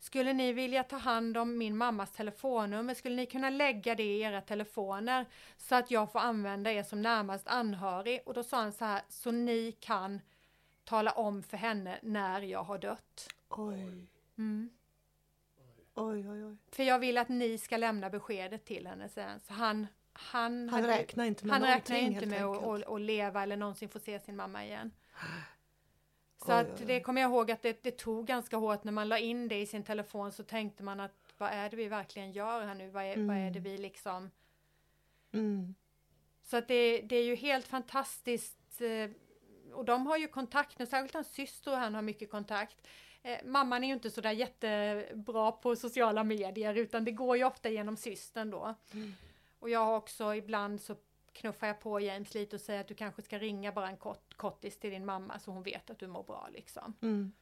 Skulle 0.00 0.32
ni 0.32 0.52
vilja 0.52 0.84
ta 0.84 0.96
hand 0.96 1.36
om 1.36 1.58
min 1.58 1.76
mammas 1.76 2.12
telefonnummer? 2.12 2.94
Skulle 2.94 3.16
ni 3.16 3.26
kunna 3.26 3.50
lägga 3.50 3.94
det 3.94 4.02
i 4.02 4.20
era 4.20 4.40
telefoner 4.40 5.26
så 5.56 5.74
att 5.74 5.90
jag 5.90 6.12
får 6.12 6.18
använda 6.18 6.72
er 6.72 6.82
som 6.82 7.02
närmast 7.02 7.48
anhörig? 7.48 8.20
Och 8.26 8.34
då 8.34 8.42
sa 8.42 8.56
han 8.56 8.72
så 8.72 8.84
här, 8.84 9.02
så 9.08 9.30
ni 9.30 9.72
kan 9.72 10.20
tala 10.84 11.10
om 11.12 11.42
för 11.42 11.56
henne 11.56 11.98
när 12.02 12.40
jag 12.40 12.62
har 12.62 12.78
dött. 12.78 13.28
Oj. 13.48 14.06
Mm. 14.38 14.70
Oj, 15.94 16.28
oj, 16.30 16.44
oj. 16.44 16.56
För 16.70 16.82
jag 16.82 16.98
vill 16.98 17.18
att 17.18 17.28
ni 17.28 17.58
ska 17.58 17.76
lämna 17.76 18.10
beskedet 18.10 18.64
till 18.64 18.86
henne 18.86 19.08
sen. 19.08 19.40
Så 19.40 19.52
han, 19.52 19.86
han, 20.12 20.68
Han 20.68 20.82
hade- 20.82 20.98
räknar 20.98 21.24
inte 21.24 21.46
med 21.46 21.54
han 21.54 21.62
räknar 21.62 21.96
inte 21.96 22.26
med 22.26 22.44
att, 22.44 22.64
att, 22.64 22.88
att 22.88 23.00
leva 23.00 23.42
eller 23.42 23.56
någonsin 23.56 23.88
få 23.88 23.98
se 23.98 24.20
sin 24.20 24.36
mamma 24.36 24.64
igen. 24.64 24.90
Så 26.44 26.52
Oj, 26.52 26.60
att 26.60 26.86
det 26.86 27.00
kommer 27.00 27.20
jag 27.20 27.30
ihåg 27.30 27.50
att 27.50 27.62
det, 27.62 27.82
det 27.82 27.90
tog 27.90 28.26
ganska 28.26 28.56
hårt 28.56 28.84
när 28.84 28.92
man 28.92 29.08
la 29.08 29.18
in 29.18 29.48
det 29.48 29.60
i 29.60 29.66
sin 29.66 29.82
telefon 29.84 30.32
så 30.32 30.42
tänkte 30.42 30.82
man 30.82 31.00
att 31.00 31.34
vad 31.38 31.50
är 31.50 31.70
det 31.70 31.76
vi 31.76 31.88
verkligen 31.88 32.32
gör 32.32 32.64
här 32.64 32.74
nu? 32.74 32.90
Vad 32.90 33.04
är, 33.04 33.16
vad 33.16 33.36
är 33.36 33.50
det 33.50 33.60
vi 33.60 33.78
liksom... 33.78 34.30
Mm. 35.32 35.74
Så 36.42 36.56
att 36.56 36.68
det, 36.68 37.00
det 37.00 37.16
är 37.16 37.24
ju 37.24 37.34
helt 37.34 37.66
fantastiskt. 37.66 38.80
eh, 38.80 39.10
Och 39.74 39.84
de 39.84 40.06
har 40.06 40.16
ju 40.16 40.28
kontakt 40.28 40.78
nu, 40.78 40.86
särskilt 40.86 41.14
hans 41.14 41.32
syster 41.32 41.72
och 41.72 41.78
han 41.78 41.94
har 41.94 42.02
mycket 42.02 42.30
kontakt. 42.30 42.86
Eh, 43.22 43.38
mamman 43.44 43.84
är 43.84 43.88
ju 43.88 43.94
inte 43.94 44.10
sådär 44.10 44.32
jättebra 44.32 45.52
på 45.52 45.76
sociala 45.76 46.24
medier 46.24 46.74
utan 46.74 47.04
det 47.04 47.12
går 47.12 47.36
ju 47.36 47.44
ofta 47.44 47.68
genom 47.68 47.96
systern 47.96 48.50
då. 48.50 48.74
Mm. 48.92 49.14
Och 49.58 49.70
jag 49.70 49.84
har 49.84 49.96
också 49.96 50.34
ibland 50.34 50.80
så 50.80 50.96
knuffar 51.40 51.66
jag 51.66 51.80
på 51.80 52.00
James 52.00 52.34
lite 52.34 52.56
och 52.56 52.62
säger 52.62 52.80
att 52.80 52.88
du 52.88 52.94
kanske 52.94 53.22
ska 53.22 53.38
ringa 53.38 53.72
bara 53.72 53.88
en 53.88 53.96
kort, 53.96 54.36
kortis 54.36 54.78
till 54.78 54.90
din 54.90 55.04
mamma 55.06 55.38
så 55.38 55.50
hon 55.50 55.62
vet 55.62 55.90
att 55.90 55.98
du 55.98 56.06
mår 56.06 56.22
bra 56.22 56.48
liksom. 56.52 56.94
Mm. 57.02 57.32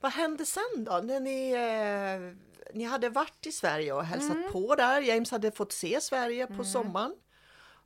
Vad 0.00 0.12
hände 0.12 0.46
sen 0.46 0.84
då? 0.84 1.00
När 1.04 1.20
ni, 1.20 1.50
eh, 1.52 2.36
ni 2.74 2.84
hade 2.84 3.08
varit 3.08 3.46
i 3.46 3.52
Sverige 3.52 3.92
och 3.92 4.04
hälsat 4.04 4.36
Mm. 4.36 4.52
på 4.52 4.74
där. 4.74 5.00
James 5.00 5.30
hade 5.30 5.50
fått 5.52 5.72
se 5.72 6.00
Sverige 6.00 6.46
på 6.46 6.64
sommaren. 6.64 7.14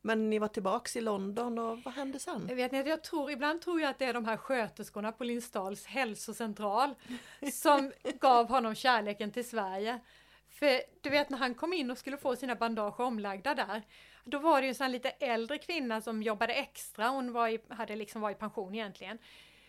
Men 0.03 0.31
ni 0.31 0.39
var 0.39 0.49
tillbaks 0.49 0.97
i 0.97 1.01
London 1.01 1.59
och 1.59 1.79
vad 1.85 1.95
hände 1.95 2.19
sen? 2.19 2.47
Jag 2.49 2.57
vet 2.57 2.73
inte, 2.73 2.89
jag 2.91 3.03
tror, 3.05 3.31
ibland 3.31 3.61
tror 3.63 3.81
jag 3.81 3.91
att 3.91 3.99
det 3.99 4.05
är 4.05 4.15
de 4.15 4.25
här 4.25 4.37
sköterskorna 4.37 5.13
på 5.13 5.25
Lindsdals 5.25 5.87
hälsocentral 5.87 6.95
som 7.53 7.93
gav 8.21 8.49
honom 8.49 8.75
kärleken 8.75 9.31
till 9.33 9.49
Sverige. 9.49 10.01
För 10.51 10.81
du 11.01 11.11
vet 11.11 11.31
när 11.31 11.39
han 11.39 11.55
kom 11.55 11.73
in 11.73 11.91
och 11.91 11.99
skulle 11.99 12.17
få 12.17 12.37
sina 12.37 12.55
bandage 12.55 13.01
omlagda 13.01 13.55
där, 13.55 13.83
då 14.31 14.39
var 14.39 14.61
det 14.61 14.67
ju 14.67 14.75
en 14.81 14.93
lite 14.93 15.11
äldre 15.11 15.59
kvinna 15.59 16.01
som 16.01 16.23
jobbade 16.23 16.53
extra, 16.53 17.09
hon 17.09 17.33
var 17.33 17.49
i, 17.49 17.61
hade 17.69 17.97
liksom 17.97 18.21
varit 18.21 18.37
i 18.37 18.41
pension 18.41 18.75
egentligen. 18.75 19.19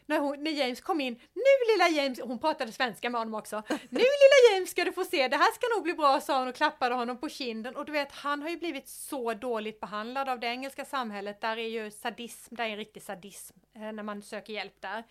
När, 0.06 0.20
hon, 0.20 0.44
när 0.44 0.52
James 0.52 0.82
kom 0.82 1.02
in, 1.02 1.14
nu 1.34 1.74
lilla 1.74 2.02
James, 2.02 2.20
hon 2.22 2.40
pratade 2.40 2.72
svenska 2.72 3.10
med 3.10 3.22
honom 3.22 3.34
också. 3.34 3.64
Nu 3.70 4.00
lilla 4.00 4.54
James 4.54 4.70
ska 4.72 4.84
du 4.84 4.92
få 4.92 5.04
se, 5.06 5.28
det 5.28 5.38
här 5.38 5.54
ska 5.54 5.76
nog 5.76 5.84
bli 5.84 5.94
bra, 5.94 6.22
sa 6.22 6.40
hon 6.40 6.48
och 6.48 6.56
klappade 6.56 6.96
honom 6.96 7.18
på 7.18 7.30
kinden. 7.30 7.76
Och 7.76 7.86
du 7.86 7.92
vet, 7.92 8.12
han 8.12 8.42
har 8.42 8.50
ju 8.50 8.58
blivit 8.58 8.88
så 8.88 9.34
dåligt 9.34 9.80
behandlad 9.80 10.30
av 10.30 10.40
det 10.40 10.48
engelska 10.48 10.86
samhället. 10.86 11.42
Där 11.42 11.58
är 11.58 11.68
ju 11.68 11.92
sadism, 11.92 12.56
där 12.56 12.64
är 12.66 12.70
en 12.70 12.78
riktig 12.78 13.04
sadism 13.04 13.58
eh, 13.76 13.92
när 13.92 14.04
man 14.04 14.22
söker 14.22 14.54
hjälp 14.54 14.82
där. 14.82 15.04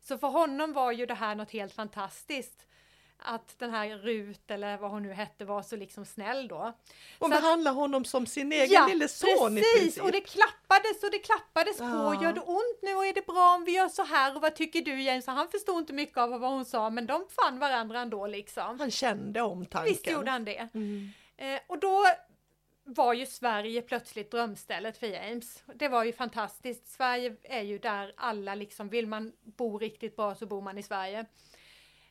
Så 0.00 0.18
för 0.18 0.28
honom 0.28 0.72
var 0.72 0.92
ju 0.92 1.06
det 1.06 1.14
här 1.14 1.34
något 1.34 1.50
helt 1.50 1.74
fantastiskt. 1.74 2.66
Att 3.20 3.58
den 3.58 3.70
här 3.70 3.88
Rut, 3.98 4.50
eller 4.50 4.76
vad 4.78 4.90
hon 4.90 5.02
nu 5.02 5.12
hette, 5.12 5.44
var 5.44 5.62
så 5.62 5.76
liksom 5.76 6.04
snäll 6.04 6.48
då. 6.48 6.56
Och 7.18 7.28
Så 7.28 7.34
att- 7.34 7.42
behandla 7.42 7.70
honom 7.70 8.04
som 8.04 8.26
sin 8.26 8.52
egen 8.52 8.86
lille 8.88 9.08
son 9.08 9.58
i 9.58 9.60
precis! 9.60 9.80
princip. 9.80 10.02
Och 10.02 10.12
det 10.12 10.20
klappades 10.20 11.02
och 11.02 11.10
det 11.10 11.18
klappades 11.18 11.76
Ja. 11.80 12.14
på. 12.16 12.24
Gör 12.24 12.32
det 12.32 12.40
ont 12.40 12.78
nu 12.82 12.94
och 12.94 13.06
är 13.06 13.12
det 13.14 13.26
bra 13.26 13.54
om 13.54 13.64
vi 13.64 13.72
gör 13.72 13.88
så 13.88 14.02
här? 14.04 14.36
Och 14.36 14.42
vad 14.42 14.54
tycker 14.54 14.80
du 14.82 15.02
James? 15.02 15.24
Så 15.24 15.30
han 15.30 15.48
förstod 15.48 15.78
inte 15.78 15.92
mycket 15.92 16.18
av 16.18 16.30
vad 16.30 16.50
hon 16.50 16.64
sa, 16.64 16.90
men 16.90 17.06
de 17.06 17.26
fann 17.30 17.58
varandra 17.58 18.00
ändå 18.00 18.26
liksom. 18.26 18.78
Han 18.80 18.90
kände 18.90 19.40
omtanken. 19.42 19.92
Visst 19.92 20.06
gjorde 20.10 20.30
han 20.30 20.44
det. 20.44 20.68
Mm. 20.74 21.10
Eh, 21.36 21.60
och 21.66 21.78
då 21.78 22.04
var 22.84 23.12
ju 23.14 23.26
Sverige 23.26 23.82
plötsligt 23.82 24.30
drömstället 24.30 24.98
för 24.98 25.06
James. 25.06 25.62
Det 25.74 25.88
var 25.88 26.04
ju 26.04 26.12
fantastiskt. 26.12 26.88
Sverige 26.88 27.36
är 27.42 27.62
ju 27.62 27.78
där 27.78 28.12
alla 28.16 28.54
liksom, 28.54 28.88
vill 28.88 29.06
man 29.06 29.32
bo 29.40 29.78
riktigt 29.78 30.16
bra 30.16 30.34
så 30.34 30.46
bor 30.46 30.60
man 30.62 30.78
i 30.78 30.82
Sverige. 30.82 31.26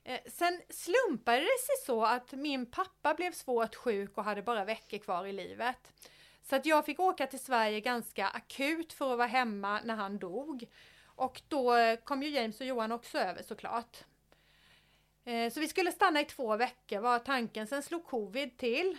Eh, 0.08 0.20
sen 0.26 0.62
slumpade 0.70 1.40
det 1.40 1.60
sig 1.66 1.86
så 1.86 2.06
att 2.06 2.32
min 2.32 2.66
pappa 2.66 3.14
blev 3.14 3.32
svårt 3.32 3.76
sjuk 3.76 4.18
och 4.18 4.24
hade 4.24 4.42
bara 4.42 4.66
veckor 4.66 4.98
kvar 4.98 5.26
i 5.26 5.34
livet. 5.34 5.94
Så 6.44 6.56
att 6.56 6.66
jag 6.66 6.86
fick 6.86 7.00
åka 7.00 7.28
till 7.28 7.40
Sverige 7.40 7.80
ganska 7.80 8.28
akut 8.28 8.94
för 8.94 9.12
att 9.12 9.18
vara 9.18 9.28
hemma 9.28 9.82
när 9.84 9.96
han 9.96 10.18
dog. 10.18 10.66
Och 11.06 11.42
då 11.48 11.74
kom 12.04 12.24
ju 12.24 12.30
James 12.30 12.60
och 12.62 12.68
Johan 12.68 12.92
också 12.92 13.18
över 13.18 13.44
såklart. 13.44 13.98
Eh, 15.26 15.52
Så 15.52 15.60
vi 15.60 15.68
skulle 15.68 15.92
stanna 15.92 16.22
i 16.22 16.26
två 16.26 16.58
veckor 16.58 17.00
var 17.00 17.20
tanken. 17.20 17.68
Sen 17.68 17.84
slog 17.84 18.06
covid 18.06 18.58
till. 18.58 18.98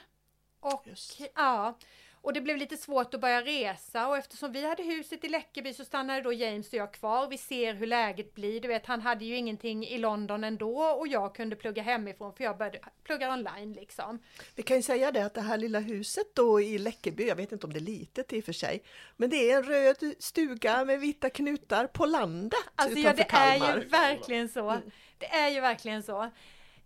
Och 0.61 0.87
Just. 0.87 1.21
ja, 1.35 1.79
Och 2.23 2.33
det 2.33 2.41
blev 2.41 2.57
lite 2.57 2.77
svårt 2.77 3.15
att 3.15 3.21
börja 3.21 3.43
resa 3.43 4.09
och 4.09 4.17
eftersom 4.17 4.53
vi 4.53 4.69
hade 4.69 4.83
huset 4.83 5.25
i 5.25 5.29
Läckeby 5.29 5.75
så 5.75 5.85
stannade 5.85 6.21
då 6.21 6.33
James 6.33 6.69
och 6.69 6.75
jag 6.75 6.93
kvar. 6.93 7.29
Vi 7.29 7.39
ser 7.39 7.75
hur 7.75 7.87
läget 7.87 8.35
blir. 8.35 8.61
Du 8.61 8.69
vet, 8.69 8.87
han 8.87 9.01
hade 9.01 9.25
ju 9.25 9.37
ingenting 9.37 9.87
i 9.87 9.99
London 9.99 10.45
ändå 10.45 10.83
och 10.83 11.09
jag 11.09 11.35
kunde 11.35 11.57
plugga 11.57 11.83
hemifrån 11.83 12.33
för 12.35 12.45
jag 12.45 12.59
började 12.59 12.81
plugga 13.05 13.33
online 13.33 13.73
liksom. 13.73 14.19
Vi 14.55 14.63
kan 14.63 14.77
ju 14.77 14.83
säga 14.83 15.13
det 15.13 15.27
att 15.27 15.35
det 15.35 15.41
här 15.41 15.59
lilla 15.59 15.79
huset 15.79 16.35
då 16.35 16.61
i 16.61 16.79
Läckeby, 16.79 17.27
jag 17.27 17.37
vet 17.37 17.53
inte 17.53 17.67
om 17.67 17.73
det 17.73 17.79
är 17.79 17.81
litet 17.81 18.33
i 18.33 18.41
och 18.41 18.45
för 18.45 18.53
sig, 18.53 18.83
men 19.17 19.31
det 19.31 19.51
är 19.51 19.57
en 19.57 19.63
röd 19.63 20.15
stuga 20.19 20.85
med 20.85 21.01
vita 21.01 21.31
knutar 21.31 21.87
på 21.87 22.07
landet 22.07 22.59
Alltså 22.75 22.99
ja, 22.99 23.13
det 23.13 23.23
är 23.23 23.29
Kalmar. 23.29 23.79
ju 23.79 23.85
verkligen 23.89 24.49
så. 24.49 24.71
Mm. 24.71 24.91
Det 25.19 25.27
är 25.27 25.49
ju 25.49 25.61
verkligen 25.61 26.03
så. 26.03 26.23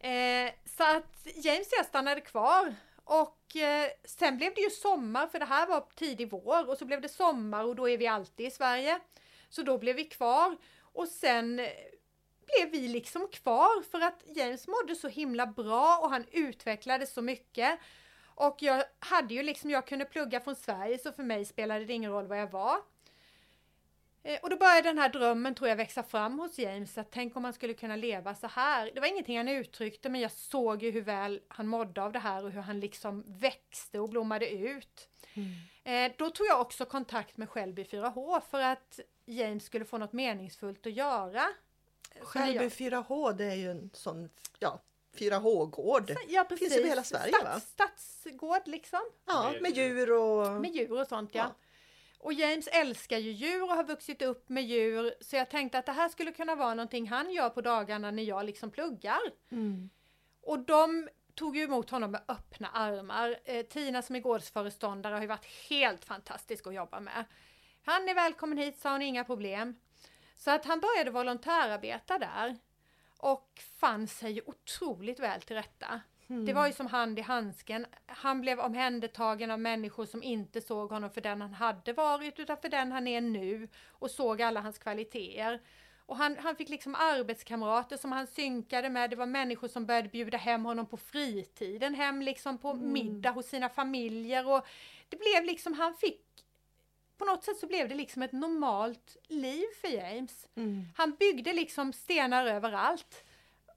Eh, 0.01 0.51
så 0.77 0.83
att 0.83 1.27
James 1.35 1.67
och 1.67 1.79
jag 1.79 1.87
stannade 1.87 2.21
kvar 2.21 2.75
och 3.21 3.57
eh, 3.57 3.91
sen 4.05 4.37
blev 4.37 4.55
det 4.55 4.61
ju 4.61 4.71
sommar 4.71 5.27
för 5.27 5.39
det 5.39 5.45
här 5.45 5.67
var 5.67 5.87
tidig 5.97 6.31
vår 6.31 6.69
och 6.69 6.79
så 6.79 6.85
blev 6.85 7.01
det 7.01 7.09
sommar 7.09 7.65
och 7.65 7.77
då 7.77 7.89
är 7.89 7.99
vi 7.99 8.07
alltid 8.07 8.47
i 8.47 8.51
Sverige. 8.51 9.01
Så 9.49 9.63
då 9.63 9.79
blev 9.79 9.97
vi 9.97 10.05
kvar 10.05 10.57
och 10.81 11.09
sen 11.09 11.59
eh, 11.59 11.67
blev 12.47 12.71
vi 12.71 12.89
liksom 12.89 13.29
kvar 13.29 13.83
för 13.83 14.01
att 14.01 14.23
James 14.37 14.69
mådde 14.69 14.95
så 14.95 15.09
himla 15.09 15.47
bra 15.47 15.99
och 16.03 16.11
han 16.11 16.25
utvecklades 16.33 17.13
så 17.13 17.23
mycket. 17.23 17.79
Och 18.35 18.57
jag 18.61 18.85
hade 18.99 19.35
ju 19.35 19.43
liksom, 19.43 19.71
jag 19.71 19.87
kunde 19.87 20.05
plugga 20.05 20.41
från 20.41 20.57
Sverige 20.57 20.99
så 20.99 21.13
för 21.13 21.23
mig 21.23 21.45
spelade 21.45 21.85
det 21.85 21.93
ingen 21.93 22.13
roll 22.13 22.27
var 22.27 22.37
jag 22.37 22.51
var. 22.51 22.77
Eh, 24.25 24.39
Och 24.43 24.51
då 24.51 24.57
började 24.57 24.89
den 24.89 24.99
här 24.99 25.09
drömmen 25.09 25.55
tror 25.55 25.69
jag 25.69 25.77
växa 25.77 26.03
fram 26.03 26.39
hos 26.39 26.59
James 26.59 26.99
att 26.99 27.11
tänk 27.11 27.37
om 27.37 27.43
man 27.43 27.53
skulle 27.53 27.75
kunna 27.75 27.97
leva 27.97 28.35
så 28.35 28.47
här. 28.47 28.91
Det 28.95 29.01
var 29.01 29.07
ingenting 29.09 29.37
han 29.37 29.49
uttryckte 29.49 30.09
men 30.09 30.21
jag 30.21 30.31
såg 30.33 30.83
ju 30.83 30.91
hur 30.91 31.03
väl 31.03 31.41
han 31.49 31.67
mådde 31.67 32.03
av 32.03 32.13
det 32.13 32.19
här 32.19 32.45
och 32.45 32.51
hur 32.51 32.61
han 32.61 32.81
liksom 32.81 33.25
växte 33.27 34.01
och 34.01 34.09
blommade 34.09 34.51
ut. 34.51 35.09
Eh, 35.85 36.13
då 36.19 36.31
tog 36.31 36.47
jag 36.47 36.61
också 36.61 36.85
kontakt 36.85 37.37
med 37.37 37.51
Skällby 37.51 37.83
4H 37.85 38.41
för 38.51 38.61
att 38.61 39.01
James 39.27 39.65
skulle 39.65 39.85
få 39.85 39.99
något 39.99 40.13
meningsfullt 40.13 40.87
att 40.87 40.93
göra. 40.93 41.43
Skällby 42.21 42.65
jag- 42.65 42.73
4H 42.73 43.33
det 43.33 43.45
är 43.45 43.55
ju 43.55 43.71
en 43.71 43.91
sån, 43.93 44.29
ja, 44.59 44.81
4H-gård. 45.15 46.13
Ja, 46.29 46.45
precis. 46.45 46.69
Finns 46.69 46.79
över 46.79 46.89
hela 46.89 47.05
Sverige, 47.05 47.33
va? 47.45 47.61
Stats, 47.61 47.71
Stadsgård 48.21 48.63
liksom. 48.65 49.01
Ja, 49.27 49.53
med 49.61 49.77
djur 49.77 50.13
och... 50.13 50.53
Med 50.61 50.71
djur 50.75 51.01
och 51.01 51.07
sånt 51.07 51.31
ja. 51.35 51.43
Ja. 51.43 51.55
Och 52.23 52.33
James 52.33 52.69
älskar 52.69 53.19
ju 53.19 53.31
djur 53.31 53.63
och 53.63 53.69
har 53.69 53.85
vuxit 53.85 54.23
upp 54.23 54.49
med 54.49 54.65
djur 54.65 55.15
så 55.21 55.37
jag 55.37 55.51
tänkte 55.51 55.79
att 55.79 55.87
det 55.87 55.93
här 55.93 56.09
skulle 56.09 56.33
kunna 56.33 56.55
vara 56.55 56.75
någonting 56.75 57.09
han 57.09 57.31
gör 57.31 57.51
på 57.51 57.61
dagarna 57.61 58.11
när 58.11 58.23
jag 58.23 58.47
liksom 58.47 58.71
pluggar. 58.71 59.21
Mm. 59.51 59.91
Och 60.43 60.59
de 60.59 61.09
tog 61.35 61.57
ju 61.57 61.63
emot 61.63 61.91
honom 61.91 62.11
med 62.11 62.21
öppna 62.29 62.69
armar. 62.69 63.37
Eh, 63.45 63.67
Tina 63.67 64.03
som 64.03 64.17
är 64.17 64.21
gårdsföreståndare 64.21 65.15
har 65.15 65.21
ju 65.21 65.27
varit 65.27 65.69
helt 65.69 66.05
fantastisk 66.05 66.67
att 66.67 66.75
jobba 66.75 67.01
med. 67.01 67.25
Han 67.85 68.09
är 68.09 68.15
välkommen 68.15 68.59
hit 68.59 68.79
sa 68.79 68.93
hon, 68.93 69.03
inga 69.03 69.25
problem. 69.25 69.77
Så 70.35 70.51
att 70.51 70.65
han 70.65 70.81
började 70.81 71.11
volontärarbeta 71.11 72.19
där 72.19 72.57
och 73.17 73.63
fann 73.81 74.07
sig 74.07 74.43
otroligt 74.47 75.21
väl 75.21 75.43
till 75.43 75.57
rätta. 75.57 76.01
Det 76.41 76.53
var 76.53 76.67
ju 76.67 76.73
som 76.73 76.87
hand 76.87 77.19
i 77.19 77.23
handsken. 77.23 77.87
Han 78.07 78.41
blev 78.41 78.61
omhändertagen 78.61 79.51
av 79.51 79.61
människor 79.61 80.07
som 80.07 80.23
inte 80.23 80.61
såg 80.61 80.91
honom 80.91 81.11
för 81.11 81.21
den 81.21 81.41
han 81.41 81.55
hade 81.55 81.93
varit 81.93 82.39
utan 82.39 82.57
för 82.57 82.69
den 82.69 82.93
han 82.93 83.09
är 83.09 83.21
nu 83.21 83.69
och 83.89 84.11
såg 84.11 84.43
alla 84.43 84.61
hans 84.61 84.79
kvaliteter. 84.79 85.61
Och 86.07 86.17
han, 86.17 86.37
han 86.39 86.57
fick 86.57 86.69
liksom 86.69 86.95
arbetskamrater 86.95 87.97
som 87.97 88.13
han 88.13 88.27
synkade 88.27 88.91
med. 88.91 89.11
Det 89.11 89.17
var 89.17 89.27
människor 89.27 89.69
som 89.69 89.87
började 89.87 90.09
bjuda 90.09 90.39
hem 90.39 90.65
honom 90.65 90.87
på 90.87 90.97
fritiden, 90.97 91.95
hem 91.95 92.23
liksom 92.23 92.59
på 92.59 92.75
middag 92.75 93.31
hos 93.31 93.47
sina 93.47 93.69
familjer 93.69 94.49
och 94.49 94.67
det 95.09 95.17
blev 95.17 95.45
liksom, 95.45 95.73
han 95.73 95.95
fick 95.95 96.21
på 97.19 97.25
något 97.25 97.45
sätt 97.45 97.59
så 97.59 97.67
blev 97.67 97.89
det 97.89 97.95
liksom 97.95 98.23
ett 98.23 98.33
normalt 98.33 99.17
liv 99.29 99.65
för 99.81 99.89
James. 99.89 100.47
Mm. 100.55 100.85
Han 100.97 101.15
byggde 101.15 101.53
liksom 101.53 101.93
stenar 101.93 102.47
överallt 102.47 103.25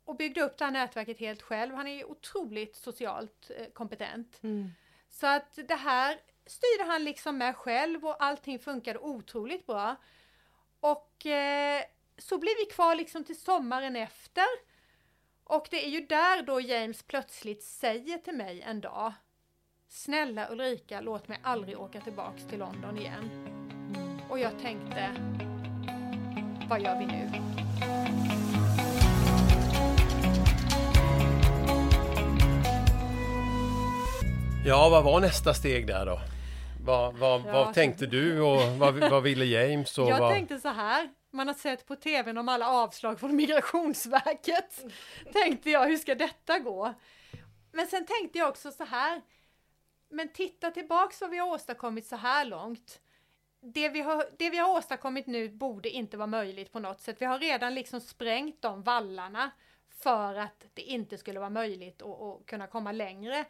och 0.05 0.15
byggde 0.15 0.41
upp 0.41 0.57
det 0.57 0.65
här 0.65 0.71
nätverket 0.71 1.19
helt 1.19 1.41
själv. 1.41 1.75
Han 1.75 1.87
är 1.87 2.05
otroligt 2.05 2.75
socialt 2.75 3.51
eh, 3.57 3.65
kompetent. 3.73 4.39
Mm. 4.43 4.71
Så 5.09 5.27
att 5.27 5.59
det 5.67 5.75
här 5.75 6.19
styrde 6.45 6.83
han 6.91 7.03
liksom 7.03 7.37
med 7.37 7.55
själv 7.55 8.05
och 8.05 8.23
allting 8.23 8.59
funkade 8.59 8.99
otroligt 8.99 9.65
bra. 9.65 9.95
Och 10.79 11.25
eh, 11.25 11.83
så 12.17 12.37
blev 12.37 12.53
vi 12.57 12.65
kvar 12.65 12.95
liksom 12.95 13.23
till 13.23 13.41
sommaren 13.41 13.95
efter. 13.95 14.45
Och 15.43 15.67
det 15.71 15.85
är 15.85 15.89
ju 15.89 16.05
där 16.05 16.41
då 16.41 16.61
James 16.61 17.03
plötsligt 17.03 17.63
säger 17.63 18.17
till 18.17 18.35
mig 18.35 18.61
en 18.61 18.81
dag 18.81 19.13
Snälla 19.87 20.51
Ulrika, 20.51 21.01
låt 21.01 21.27
mig 21.27 21.39
aldrig 21.43 21.79
åka 21.79 22.01
tillbaks 22.01 22.43
till 22.43 22.59
London 22.59 22.97
igen. 22.97 23.29
Och 24.29 24.39
jag 24.39 24.59
tänkte, 24.59 25.15
vad 26.69 26.81
gör 26.81 26.99
vi 26.99 27.05
nu? 27.05 28.34
Ja, 34.67 34.89
vad 34.89 35.03
var 35.03 35.19
nästa 35.19 35.53
steg 35.53 35.87
där 35.87 36.05
då? 36.05 36.19
Vad, 36.85 37.15
vad, 37.17 37.41
Ja, 37.41 37.51
vad 37.51 37.73
tänkte 37.73 38.05
du 38.05 38.41
och 38.41 38.61
vad, 38.61 38.93
vad 38.93 39.23
ville 39.23 39.45
James? 39.45 39.97
Och 39.97 40.09
Jag 40.09 40.19
vad... 40.19 40.31
tänkte 40.31 40.59
så 40.59 40.69
här, 40.69 41.09
man 41.31 41.47
har 41.47 41.53
sett 41.53 41.85
på 41.85 41.95
tvn 41.95 42.37
om 42.37 42.49
alla 42.49 42.69
avslag 42.69 43.19
från 43.19 43.35
Migrationsverket. 43.35 44.85
tänkte 45.33 45.69
jag, 45.71 45.85
hur 45.85 45.97
ska 45.97 46.15
detta 46.15 46.59
gå? 46.59 46.93
Men 47.71 47.87
sen 47.87 48.05
tänkte 48.05 48.37
jag 48.37 48.49
också 48.49 48.71
så 48.71 48.83
här, 48.83 49.21
men 50.09 50.29
titta 50.29 50.71
tillbaks 50.71 51.21
vad 51.21 51.29
vi 51.29 51.37
har 51.37 51.47
åstadkommit 51.47 52.07
så 52.07 52.15
här 52.15 52.45
långt. 52.45 52.99
Det 53.61 53.89
vi, 53.89 54.01
har, 54.01 54.25
det 54.37 54.49
vi 54.49 54.57
har 54.57 54.77
åstadkommit 54.77 55.27
nu 55.27 55.49
borde 55.49 55.89
inte 55.89 56.17
vara 56.17 56.27
möjligt 56.27 56.71
på 56.71 56.79
något 56.79 57.01
sätt. 57.01 57.15
Vi 57.19 57.25
har 57.25 57.39
redan 57.39 57.75
liksom 57.75 58.01
sprängt 58.01 58.61
de 58.61 58.83
vallarna 58.83 59.51
för 59.99 60.35
att 60.35 60.65
det 60.73 60.81
inte 60.81 61.17
skulle 61.17 61.39
vara 61.39 61.49
möjligt 61.49 62.01
att, 62.01 62.21
att 62.21 62.45
kunna 62.45 62.67
komma 62.67 62.91
längre. 62.91 63.45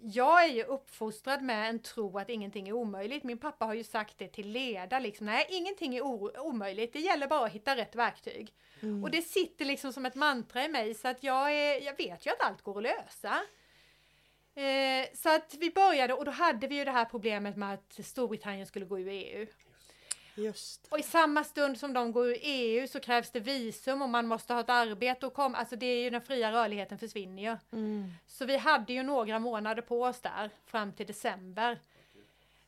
Jag 0.00 0.44
är 0.44 0.48
ju 0.48 0.62
uppfostrad 0.62 1.42
med 1.42 1.68
en 1.68 1.78
tro 1.78 2.18
att 2.18 2.28
ingenting 2.28 2.68
är 2.68 2.72
omöjligt. 2.72 3.24
Min 3.24 3.38
pappa 3.38 3.64
har 3.64 3.74
ju 3.74 3.84
sagt 3.84 4.18
det 4.18 4.28
till 4.28 4.48
leda 4.48 4.98
liksom. 4.98 5.26
Nej, 5.26 5.46
ingenting 5.50 5.96
är 5.96 6.02
omöjligt. 6.40 6.92
Det 6.92 7.00
gäller 7.00 7.26
bara 7.26 7.46
att 7.46 7.52
hitta 7.52 7.76
rätt 7.76 7.94
verktyg. 7.94 8.52
Mm. 8.80 9.04
Och 9.04 9.10
det 9.10 9.22
sitter 9.22 9.64
liksom 9.64 9.92
som 9.92 10.06
ett 10.06 10.14
mantra 10.14 10.64
i 10.64 10.68
mig 10.68 10.94
så 10.94 11.08
att 11.08 11.22
jag, 11.22 11.52
är, 11.52 11.80
jag 11.80 11.96
vet 11.96 12.26
ju 12.26 12.30
att 12.30 12.42
allt 12.42 12.62
går 12.62 12.76
att 12.76 12.82
lösa. 12.82 13.40
Eh, 14.54 15.06
så 15.14 15.34
att 15.34 15.54
vi 15.60 15.70
började 15.70 16.14
och 16.14 16.24
då 16.24 16.30
hade 16.30 16.66
vi 16.68 16.76
ju 16.76 16.84
det 16.84 16.90
här 16.90 17.04
problemet 17.04 17.56
med 17.56 17.74
att 17.74 18.06
Storbritannien 18.06 18.66
skulle 18.66 18.86
gå 18.86 18.98
ur 18.98 19.08
EU. 19.08 19.46
Och 20.88 20.98
i 20.98 21.02
samma 21.02 21.44
stund 21.44 21.78
som 21.78 21.92
de 21.92 22.12
går 22.12 22.26
ur 22.26 22.36
EU 22.42 22.86
så 22.86 23.00
krävs 23.00 23.30
det 23.30 23.40
visum 23.40 24.02
och 24.02 24.08
man 24.08 24.26
måste 24.26 24.54
ha 24.54 24.60
ett 24.60 24.70
arbete 24.70 25.26
och 25.26 25.34
komma. 25.34 25.58
Alltså 25.58 25.76
det 25.76 25.86
är 25.86 26.02
ju 26.02 26.10
den 26.10 26.20
fria 26.20 26.52
rörligheten 26.52 26.98
försvinner 26.98 27.42
ju. 27.42 27.56
Mm. 27.72 28.12
Så 28.26 28.44
vi 28.44 28.56
hade 28.56 28.92
ju 28.92 29.02
några 29.02 29.38
månader 29.38 29.82
på 29.82 30.02
oss 30.02 30.20
där 30.20 30.50
fram 30.66 30.92
till 30.92 31.06
december. 31.06 31.78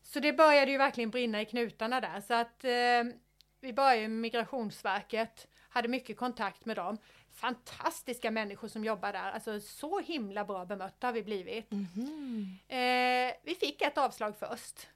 Så 0.02 0.20
det 0.20 0.32
började 0.32 0.70
ju 0.72 0.78
verkligen 0.78 1.10
brinna 1.10 1.42
i 1.42 1.44
knutarna 1.44 2.00
där 2.00 2.20
så 2.20 2.34
att 2.34 2.64
eh, 2.64 3.20
vi 3.60 3.72
började 3.72 4.08
med 4.08 4.10
Migrationsverket, 4.10 5.46
hade 5.68 5.88
mycket 5.88 6.16
kontakt 6.16 6.64
med 6.64 6.76
dem. 6.76 6.98
Fantastiska 7.34 8.30
människor 8.30 8.68
som 8.68 8.84
jobbar 8.84 9.12
där, 9.12 9.32
alltså 9.32 9.60
så 9.60 10.00
himla 10.00 10.44
bra 10.44 10.64
bemötta 10.64 11.06
har 11.06 11.12
vi 11.12 11.22
blivit. 11.22 11.70
Mhm. 11.70 12.58
Eh, 12.68 13.34
vi 13.42 13.54
fick 13.60 13.82
ett 13.82 13.98
avslag 13.98 14.36
först. 14.38 14.88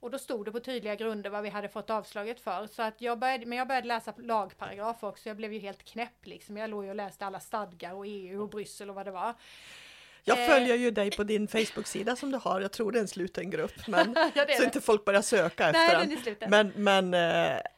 Och 0.00 0.10
då 0.10 0.18
stod 0.18 0.44
det 0.44 0.52
på 0.52 0.60
tydliga 0.60 0.94
grunder 0.94 1.30
vad 1.30 1.42
vi 1.42 1.48
hade 1.48 1.68
fått 1.68 1.90
avslaget 1.90 2.40
för. 2.40 2.66
Så 2.66 2.82
att 2.82 3.00
jag 3.00 3.18
började, 3.18 3.46
men 3.46 3.58
jag 3.58 3.68
började 3.68 3.86
läsa 3.86 4.14
lagparagrafer 4.18 5.08
också. 5.08 5.28
Jag 5.28 5.36
blev 5.36 5.52
ju 5.52 5.58
helt 5.58 5.84
knäpp 5.84 6.26
liksom. 6.26 6.56
Jag 6.56 6.70
låg 6.70 6.84
ju 6.84 6.90
och 6.90 6.96
läste 6.96 7.26
alla 7.26 7.40
stadgar 7.40 7.92
och 7.94 8.04
EU 8.06 8.42
och 8.42 8.48
Bryssel 8.48 8.88
och 8.88 8.94
vad 8.94 9.06
det 9.06 9.10
var. 9.10 9.34
Jag 10.24 10.38
Eh. 10.38 10.46
följer 10.48 10.76
ju 10.76 10.90
dig 10.90 11.10
på 11.10 11.24
din 11.24 11.48
Facebook-sida 11.48 12.16
som 12.16 12.30
du 12.30 12.38
har. 12.38 12.60
Jag 12.60 12.72
tror 12.72 12.92
det 12.92 12.98
är 12.98 13.00
en 13.00 13.08
sluten 13.08 13.50
grupp, 13.50 13.72
men 13.88 14.14
Ja, 14.16 14.30
så 14.34 14.44
det. 14.44 14.64
inte 14.64 14.80
folk 14.80 15.04
börjar 15.04 15.22
söka 15.22 15.70
Nej, 15.72 15.84
efter 16.14 16.30
den 16.30 16.36
den. 16.50 16.72
Men, 16.74 17.10
men 17.10 17.12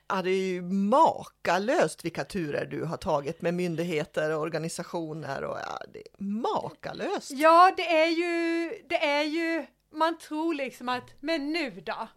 ja, 0.08 0.22
det 0.22 0.30
är 0.30 0.46
ju 0.52 0.62
makalöst 0.62 2.04
vilka 2.04 2.24
turer 2.24 2.64
du 2.64 2.84
har 2.84 2.96
tagit 2.96 3.42
med 3.42 3.54
myndigheter 3.54 4.34
och 4.34 4.40
organisationer 4.40 5.44
och 5.44 5.56
ja, 5.66 5.82
det 5.92 5.98
är 5.98 6.22
makalöst. 6.24 7.30
Ja, 7.30 7.72
det 7.76 7.96
är 7.96 8.06
ju, 8.06 8.70
det 8.88 9.04
är 9.04 9.22
ju, 9.22 9.66
man 9.92 10.18
tror 10.18 10.54
liksom 10.54 10.88
att, 10.88 11.10
men 11.20 11.52
nu 11.52 11.70
då? 11.70 12.08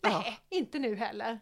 Nej, 0.00 0.12
Ja. 0.12 0.24
inte 0.50 0.78
nu 0.78 0.94
heller. 0.96 1.40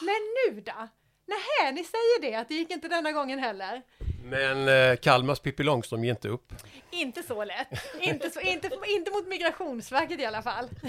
Men 0.00 0.16
nu 0.48 0.60
då? 0.60 0.88
Nej, 1.26 1.72
ni 1.72 1.84
säger 1.84 2.20
det, 2.20 2.34
att 2.34 2.48
det 2.48 2.54
gick 2.54 2.70
inte 2.70 2.88
denna 2.88 3.12
gången 3.12 3.38
heller. 3.38 3.82
Men 4.24 4.68
eh, 4.68 4.96
Kalmars 4.96 5.40
Pippi 5.40 5.62
Långstrump 5.62 6.04
ger 6.04 6.10
inte 6.10 6.28
upp. 6.28 6.52
Inte 6.90 7.22
så 7.22 7.44
lätt. 7.44 7.68
Inte, 8.00 8.30
så, 8.30 8.40
inte, 8.40 8.70
inte 8.86 9.10
mot 9.10 9.26
Migrationsverket 9.26 10.20
i 10.20 10.24
alla 10.24 10.42
fall. 10.42 10.68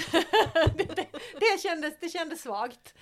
det, 0.54 0.96
det, 0.96 1.06
det, 1.40 1.62
kändes, 1.64 1.94
det 2.00 2.10
kändes 2.10 2.42
svagt. 2.42 2.94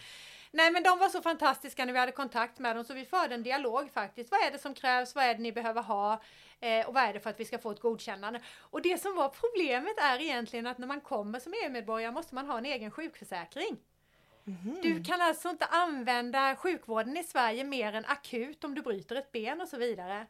Nej 0.51 0.71
men 0.71 0.83
de 0.83 0.99
var 0.99 1.09
så 1.09 1.21
fantastiska 1.21 1.85
när 1.85 1.93
vi 1.93 1.99
hade 1.99 2.11
kontakt 2.11 2.59
med 2.59 2.75
dem 2.75 2.85
så 2.85 2.93
vi 2.93 3.05
förde 3.05 3.35
en 3.35 3.43
dialog 3.43 3.91
faktiskt. 3.93 4.31
Vad 4.31 4.41
är 4.43 4.51
det 4.51 4.59
som 4.59 4.73
krävs? 4.73 5.15
Vad 5.15 5.23
är 5.25 5.33
det 5.33 5.41
ni 5.41 5.51
behöver 5.51 5.81
ha? 5.81 6.21
Eh, 6.61 6.87
och 6.87 6.93
vad 6.93 7.03
är 7.03 7.13
det 7.13 7.19
för 7.19 7.29
att 7.29 7.39
vi 7.39 7.45
ska 7.45 7.59
få 7.59 7.71
ett 7.71 7.79
godkännande? 7.79 8.41
Och 8.59 8.81
det 8.81 9.01
som 9.01 9.15
var 9.15 9.29
problemet 9.29 9.99
är 9.99 10.21
egentligen 10.21 10.67
att 10.67 10.77
när 10.77 10.87
man 10.87 11.01
kommer 11.01 11.39
som 11.39 11.53
EU-medborgare 11.63 12.11
måste 12.11 12.35
man 12.35 12.45
ha 12.45 12.57
en 12.57 12.65
egen 12.65 12.91
sjukförsäkring. 12.91 13.77
Du 14.81 15.03
kan 15.03 15.21
alltså 15.21 15.49
inte 15.49 15.65
använda 15.65 16.55
sjukvården 16.55 17.17
i 17.17 17.23
Sverige 17.23 17.63
mer 17.63 17.93
än 17.93 18.05
akut 18.05 18.63
om 18.63 18.75
du 18.75 18.81
bryter 18.81 19.15
ett 19.15 19.31
ben 19.31 19.61
och 19.61 19.67
så 19.67 19.77
vidare. 19.77 20.27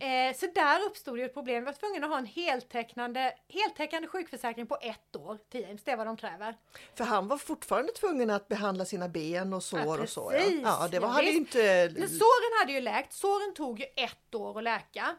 Eh, 0.00 0.36
så 0.36 0.46
där 0.54 0.84
uppstod 0.86 1.18
ju 1.18 1.24
ett 1.24 1.34
problem. 1.34 1.64
Vi 1.64 1.66
var 1.66 1.72
tvungna 1.72 2.06
att 2.06 2.12
ha 2.12 2.18
en 2.18 2.26
heltäckande, 2.26 3.32
heltäckande 3.48 4.08
sjukförsäkring 4.08 4.66
på 4.66 4.78
ett 4.82 5.16
år 5.16 5.38
till 5.50 5.60
James. 5.60 5.82
Det 5.84 5.90
är 5.90 5.96
vad 5.96 6.06
de 6.06 6.16
kräver. 6.16 6.56
För 6.94 7.04
han 7.04 7.28
var 7.28 7.38
fortfarande 7.38 7.92
tvungen 7.92 8.30
att 8.30 8.48
behandla 8.48 8.84
sina 8.84 9.08
ben 9.08 9.52
och 9.52 9.62
sår 9.62 9.80
Ja, 9.80 10.02
och 10.02 10.08
så. 10.08 10.32
Ja, 10.34 10.40
ja 10.62 10.88
det 10.90 10.98
var, 10.98 11.08
hade 11.08 11.30
ju 11.30 11.36
inte... 11.36 11.92
Men 11.96 12.08
såren 12.08 12.58
hade 12.60 12.72
ju 12.72 12.80
läkt. 12.80 13.12
Såren 13.12 13.54
tog 13.54 13.80
ju 13.80 13.86
ett 13.96 14.34
år 14.34 14.58
att 14.58 14.64
läka. 14.64 15.16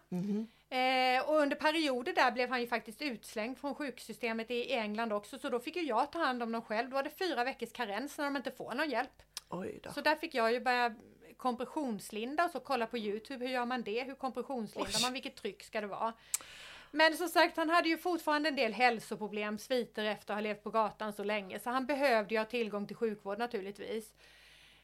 Eh, 0.73 1.29
och 1.29 1.35
under 1.35 1.55
perioder 1.55 2.13
där 2.13 2.31
blev 2.31 2.49
han 2.49 2.61
ju 2.61 2.67
faktiskt 2.67 3.01
utslängd 3.01 3.57
från 3.57 3.75
sjuksystemet 3.75 4.51
i 4.51 4.73
England 4.73 5.13
också. 5.13 5.39
Så 5.39 5.49
då 5.49 5.59
fick 5.59 5.75
ju 5.75 5.81
jag 5.81 6.11
ta 6.11 6.19
hand 6.19 6.43
om 6.43 6.51
dem 6.51 6.61
själv. 6.61 6.89
Då 6.89 6.93
var 6.93 7.03
det 7.03 7.09
fyra 7.09 7.43
veckors 7.43 7.71
karens 7.71 8.17
när 8.17 8.25
de 8.25 8.37
inte 8.37 8.51
får 8.51 8.73
någon 8.73 8.89
hjälp. 8.89 9.23
Oj 9.49 9.79
då. 9.83 9.91
Så 9.91 10.01
där 10.01 10.15
fick 10.15 10.35
jag 10.35 10.53
ju 10.53 10.59
börja 10.59 10.95
kompressionslinda 11.37 12.45
och 12.45 12.51
så 12.51 12.59
kolla 12.59 12.87
på 12.87 12.97
Youtube. 12.97 13.45
Hur 13.45 13.51
gör 13.51 13.65
man 13.65 13.83
det? 13.83 14.03
Hur 14.03 14.15
kompressionslindar 14.15 15.01
man? 15.01 15.13
Vilket 15.13 15.35
tryck 15.35 15.63
ska 15.63 15.81
det 15.81 15.87
vara? 15.87 16.13
Men 16.91 17.17
som 17.17 17.27
sagt, 17.27 17.57
han 17.57 17.69
hade 17.69 17.89
ju 17.89 17.97
fortfarande 17.97 18.49
en 18.49 18.55
del 18.55 18.73
hälsoproblem, 18.73 19.57
sviter 19.57 20.05
efter 20.05 20.33
att 20.33 20.37
ha 20.37 20.41
levt 20.41 20.63
på 20.63 20.69
gatan 20.69 21.13
så 21.13 21.23
länge. 21.23 21.59
Så 21.59 21.69
han 21.69 21.85
behövde 21.85 22.33
ju 22.33 22.39
ha 22.39 22.45
tillgång 22.45 22.87
till 22.87 22.95
sjukvård 22.95 23.39
naturligtvis. 23.39 24.13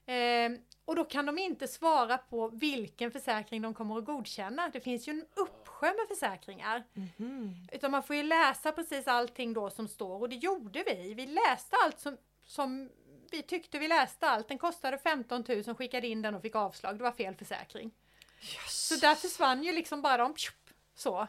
Eh, 0.05 0.51
och 0.85 0.95
då 0.95 1.03
kan 1.03 1.25
de 1.25 1.37
inte 1.37 1.67
svara 1.67 2.17
på 2.17 2.47
vilken 2.47 3.11
försäkring 3.11 3.61
de 3.61 3.73
kommer 3.73 3.97
att 3.97 4.05
godkänna. 4.05 4.69
Det 4.73 4.79
finns 4.79 5.07
ju 5.07 5.11
en 5.11 5.25
uppsjö 5.79 5.93
med 5.97 6.07
försäkringar. 6.07 6.83
Utan 7.71 7.91
man 7.91 8.03
får 8.03 8.15
ju 8.15 8.23
läsa 8.23 8.71
precis 8.71 9.07
allting 9.07 9.53
då 9.53 9.69
som 9.69 9.87
står 9.87 10.21
och 10.21 10.29
det 10.29 10.35
gjorde 10.35 10.83
vi. 10.87 11.13
Vi 11.13 11.25
läste 11.25 11.75
allt 11.83 11.99
som, 11.99 12.17
som 12.43 12.89
vi 13.31 13.41
tyckte 13.41 13.79
vi 13.79 13.87
läste 13.87 14.29
allt. 14.29 14.47
Den 14.47 14.57
kostade 14.57 14.97
15 14.97 15.43
000, 15.47 15.75
skickade 15.75 16.07
in 16.07 16.21
den 16.21 16.35
och 16.35 16.41
fick 16.41 16.55
avslag. 16.55 16.97
Det 16.97 17.03
var 17.03 17.11
fel 17.11 17.35
försäkring. 17.35 17.91
Så 18.67 18.95
där 18.95 19.15
försvann 19.15 19.63
ju 19.63 19.73
liksom 19.73 20.01
bara 20.01 20.17
de 20.17 20.35
så. 20.95 21.27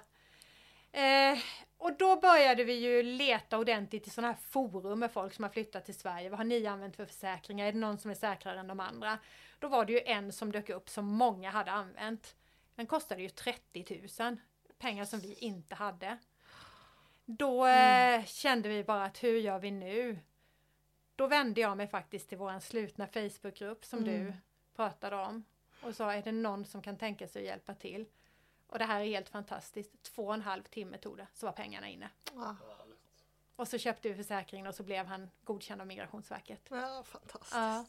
Eh, 0.92 1.38
och 1.78 1.96
då 1.96 2.16
började 2.20 2.64
vi 2.64 2.72
ju 2.72 3.02
leta 3.02 3.58
ordentligt 3.58 4.06
i 4.06 4.10
sådana 4.10 4.32
här 4.32 4.40
forum 4.50 4.98
med 4.98 5.12
folk 5.12 5.34
som 5.34 5.44
har 5.44 5.50
flyttat 5.50 5.84
till 5.84 5.94
Sverige. 5.94 6.28
Vad 6.28 6.38
har 6.38 6.44
ni 6.44 6.66
använt 6.66 6.96
för 6.96 7.06
försäkringar? 7.06 7.66
Är 7.66 7.72
det 7.72 7.78
någon 7.78 7.98
som 7.98 8.10
är 8.10 8.14
säkrare 8.14 8.60
än 8.60 8.66
de 8.66 8.80
andra? 8.80 9.18
Då 9.58 9.68
var 9.68 9.84
det 9.84 9.92
ju 9.92 10.00
en 10.00 10.32
som 10.32 10.52
dök 10.52 10.68
upp 10.70 10.88
som 10.88 11.06
många 11.06 11.50
hade 11.50 11.70
använt. 11.70 12.34
Den 12.80 12.86
kostade 12.86 13.22
ju 13.22 13.28
30 13.28 14.08
000. 14.20 14.36
Pengar 14.78 15.04
som 15.04 15.20
vi 15.20 15.34
inte 15.34 15.74
hade. 15.74 16.18
Då 17.24 17.66
eh, 17.66 18.24
kände 18.24 18.68
vi 18.68 18.84
bara 18.84 19.04
att 19.04 19.22
hur 19.22 19.38
gör 19.38 19.58
vi 19.58 19.70
nu? 19.70 20.18
Då 21.16 21.26
vände 21.26 21.60
jag 21.60 21.76
mig 21.76 21.88
faktiskt 21.88 22.28
till 22.28 22.38
våran 22.38 22.60
slutna 22.60 23.06
Facebookgrupp 23.06 23.84
som 23.84 24.04
du 24.04 24.32
pratade 24.76 25.16
om. 25.16 25.44
Och 25.82 25.94
sa, 25.94 26.12
är 26.12 26.22
det 26.22 26.32
någon 26.32 26.64
som 26.64 26.82
kan 26.82 26.96
tänka 26.96 27.28
sig 27.28 27.42
att 27.42 27.46
hjälpa 27.48 27.74
till? 27.74 28.06
Och 28.66 28.78
det 28.78 28.84
här 28.84 29.00
är 29.00 29.04
helt 29.04 29.28
fantastiskt. 29.28 30.02
Två 30.02 30.26
och 30.26 30.34
en 30.34 30.42
halv 30.42 30.62
timme 30.62 30.98
tog 30.98 31.16
det, 31.16 31.26
så 31.34 31.46
var 31.46 31.52
pengarna 31.52 31.88
inne. 31.88 32.10
Ja, 32.34 32.56
Och 33.56 33.68
så 33.68 33.78
köpte 33.78 34.08
vi 34.08 34.14
försäkringen 34.14 34.66
och 34.66 34.74
så 34.74 34.82
blev 34.82 35.06
han 35.06 35.30
godkänd 35.44 35.80
av 35.80 35.86
Migrationsverket. 35.86 36.68
ja, 36.70 37.02
fantastiskt. 37.06 37.54
Ja. 37.54 37.84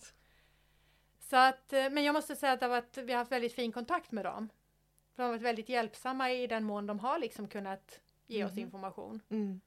Så 1.19 1.37
att, 1.37 1.73
eh, 1.73 1.89
men 1.89 2.03
jag 2.03 2.13
måste 2.13 2.35
säga 2.35 2.53
att, 2.53 2.61
varit, 2.61 2.97
vi 2.97 3.11
har 3.11 3.19
haft 3.19 3.31
väldigt 3.31 3.53
fin 3.53 3.71
kontakt 3.71 4.11
med 4.11 4.25
dem. 4.25 4.49
De 5.15 5.21
har 5.21 5.29
varit 5.29 5.41
väldigt 5.41 5.69
hjälpsamma 5.69 6.31
i 6.31 6.47
den 6.47 6.63
mån 6.63 6.87
de 6.87 6.99
har 6.99 7.19
liksom 7.19 7.47
kunnat 7.47 7.99
ge 8.27 8.45
oss 8.45 8.57
information. 8.57 9.21
Mm. 9.29 9.61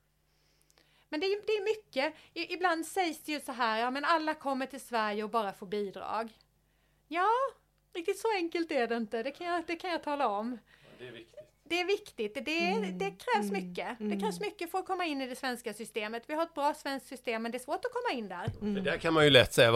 Men 1.08 1.20
det 1.20 1.26
är, 1.26 1.46
det 1.46 1.52
är 1.52 1.64
mycket. 1.64 2.14
I, 2.34 2.54
ibland 2.54 2.86
sägs 2.86 3.22
det 3.22 3.32
ju 3.32 3.40
så 3.40 3.52
här, 3.52 3.80
ja 3.80 3.90
men 3.90 4.04
alla 4.04 4.34
kommer 4.34 4.66
till 4.66 4.80
Sverige 4.80 5.24
och 5.24 5.30
bara 5.30 5.52
får 5.52 5.66
bidrag. 5.66 6.38
Ja, 7.08 7.30
riktigt 7.92 8.18
så 8.18 8.32
enkelt 8.34 8.70
är 8.70 8.86
det 8.86 8.96
inte, 8.96 9.22
det 9.22 9.30
kan 9.30 9.46
jag, 9.46 9.66
det 9.66 9.76
kan 9.76 9.90
jag 9.90 10.02
tala 10.02 10.28
om. 10.28 10.58
Det 10.98 11.06
är 11.08 11.12
viktigt. 11.12 11.53
Det 11.68 11.80
är 11.80 11.84
viktigt, 11.84 12.34
det, 12.34 12.40
det 12.90 13.10
krävs 13.10 13.50
mycket. 13.50 13.96
Det 13.98 14.20
krävs 14.20 14.40
mycket 14.40 14.70
för 14.70 14.78
att 14.78 14.86
komma 14.86 15.04
in 15.04 15.20
i 15.20 15.26
det 15.26 15.36
svenska 15.36 15.74
systemet. 15.74 16.22
Vi 16.26 16.34
har 16.34 16.42
ett 16.42 16.54
bra 16.54 16.74
svenskt 16.74 17.06
system 17.06 17.42
men 17.42 17.52
det 17.52 17.58
är 17.58 17.64
svårt 17.64 17.84
att 17.84 17.92
komma 17.92 18.18
in 18.18 18.28
där. 18.28 18.74
För 18.74 18.80
där 18.80 18.98
kan 18.98 19.14
man 19.14 19.24
ju 19.24 19.30
lätt 19.30 19.52
säga, 19.52 19.72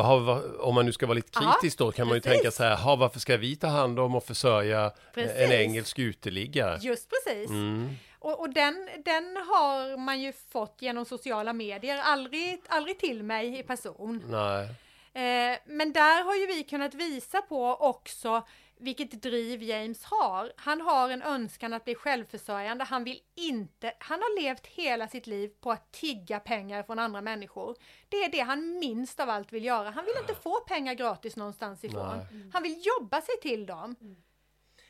om 0.60 0.74
man 0.74 0.86
nu 0.86 0.92
ska 0.92 1.06
vara 1.06 1.14
lite 1.14 1.40
kritisk 1.40 1.78
då, 1.78 1.92
kan 1.92 2.06
man 2.06 2.16
ju 2.16 2.20
precis. 2.20 2.38
tänka 2.38 2.50
så 2.50 2.64
här, 2.64 2.76
ha, 2.76 2.96
varför 2.96 3.20
ska 3.20 3.36
vi 3.36 3.56
ta 3.56 3.66
hand 3.66 3.98
om 3.98 4.14
och 4.14 4.24
försörja 4.24 4.92
Precis. 5.14 5.36
en 5.36 5.52
engelsk 5.52 5.98
uteliggare? 5.98 6.78
Just 6.80 7.10
precis. 7.10 7.50
Mm. 7.50 7.88
Och, 8.18 8.40
och 8.40 8.50
den, 8.50 8.88
den 9.04 9.36
har 9.36 9.96
man 9.96 10.20
ju 10.20 10.32
fått 10.32 10.76
genom 10.80 11.04
sociala 11.04 11.52
medier, 11.52 11.98
aldrig, 11.98 12.62
aldrig 12.68 12.98
till 12.98 13.22
mig 13.22 13.58
i 13.58 13.62
person. 13.62 14.22
Nej. 14.26 14.68
Eh, 15.12 15.58
men 15.66 15.92
där 15.92 16.24
har 16.24 16.34
ju 16.34 16.46
vi 16.46 16.62
kunnat 16.62 16.94
visa 16.94 17.42
på 17.42 17.76
också 17.80 18.42
vilket 18.80 19.22
driv 19.22 19.62
James 19.62 20.04
har. 20.04 20.52
Han 20.56 20.80
har 20.80 21.10
en 21.10 21.22
önskan 21.22 21.72
att 21.72 21.84
bli 21.84 21.94
självförsörjande. 21.94 22.84
Han 22.84 23.04
vill 23.04 23.20
inte, 23.34 23.92
han 23.98 24.20
har 24.20 24.40
levt 24.42 24.66
hela 24.66 25.08
sitt 25.08 25.26
liv 25.26 25.48
på 25.60 25.70
att 25.72 25.92
tigga 25.92 26.40
pengar 26.40 26.82
från 26.82 26.98
andra 26.98 27.20
människor. 27.20 27.76
Det 28.08 28.16
är 28.16 28.30
det 28.32 28.40
han 28.40 28.78
minst 28.78 29.20
av 29.20 29.30
allt 29.30 29.52
vill 29.52 29.64
göra. 29.64 29.90
Han 29.90 30.04
vill 30.04 30.14
inte 30.20 30.34
få 30.34 30.60
pengar 30.60 30.94
gratis 30.94 31.36
någonstans 31.36 31.84
ifrån. 31.84 32.20
Han 32.52 32.62
vill 32.62 32.82
jobba 32.86 33.20
sig 33.20 33.34
till 33.42 33.66
dem. 33.66 33.96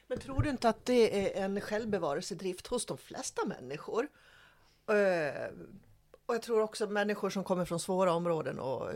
Men 0.06 0.18
tror 0.18 0.42
du 0.42 0.50
inte 0.50 0.68
att 0.68 0.84
det 0.84 1.36
är 1.38 1.44
en 1.44 1.60
självbevarelsedrift 1.60 2.66
hos 2.66 2.86
de 2.86 2.98
flesta 2.98 3.44
människor? 3.46 4.08
Eh, 4.88 5.50
Och 6.26 6.34
jag 6.34 6.42
tror 6.42 6.60
också 6.60 6.86
människor 6.86 7.30
som 7.30 7.44
kommer 7.44 7.64
från 7.64 7.80
svåra 7.80 8.12
områden 8.12 8.58
och, 8.58 8.90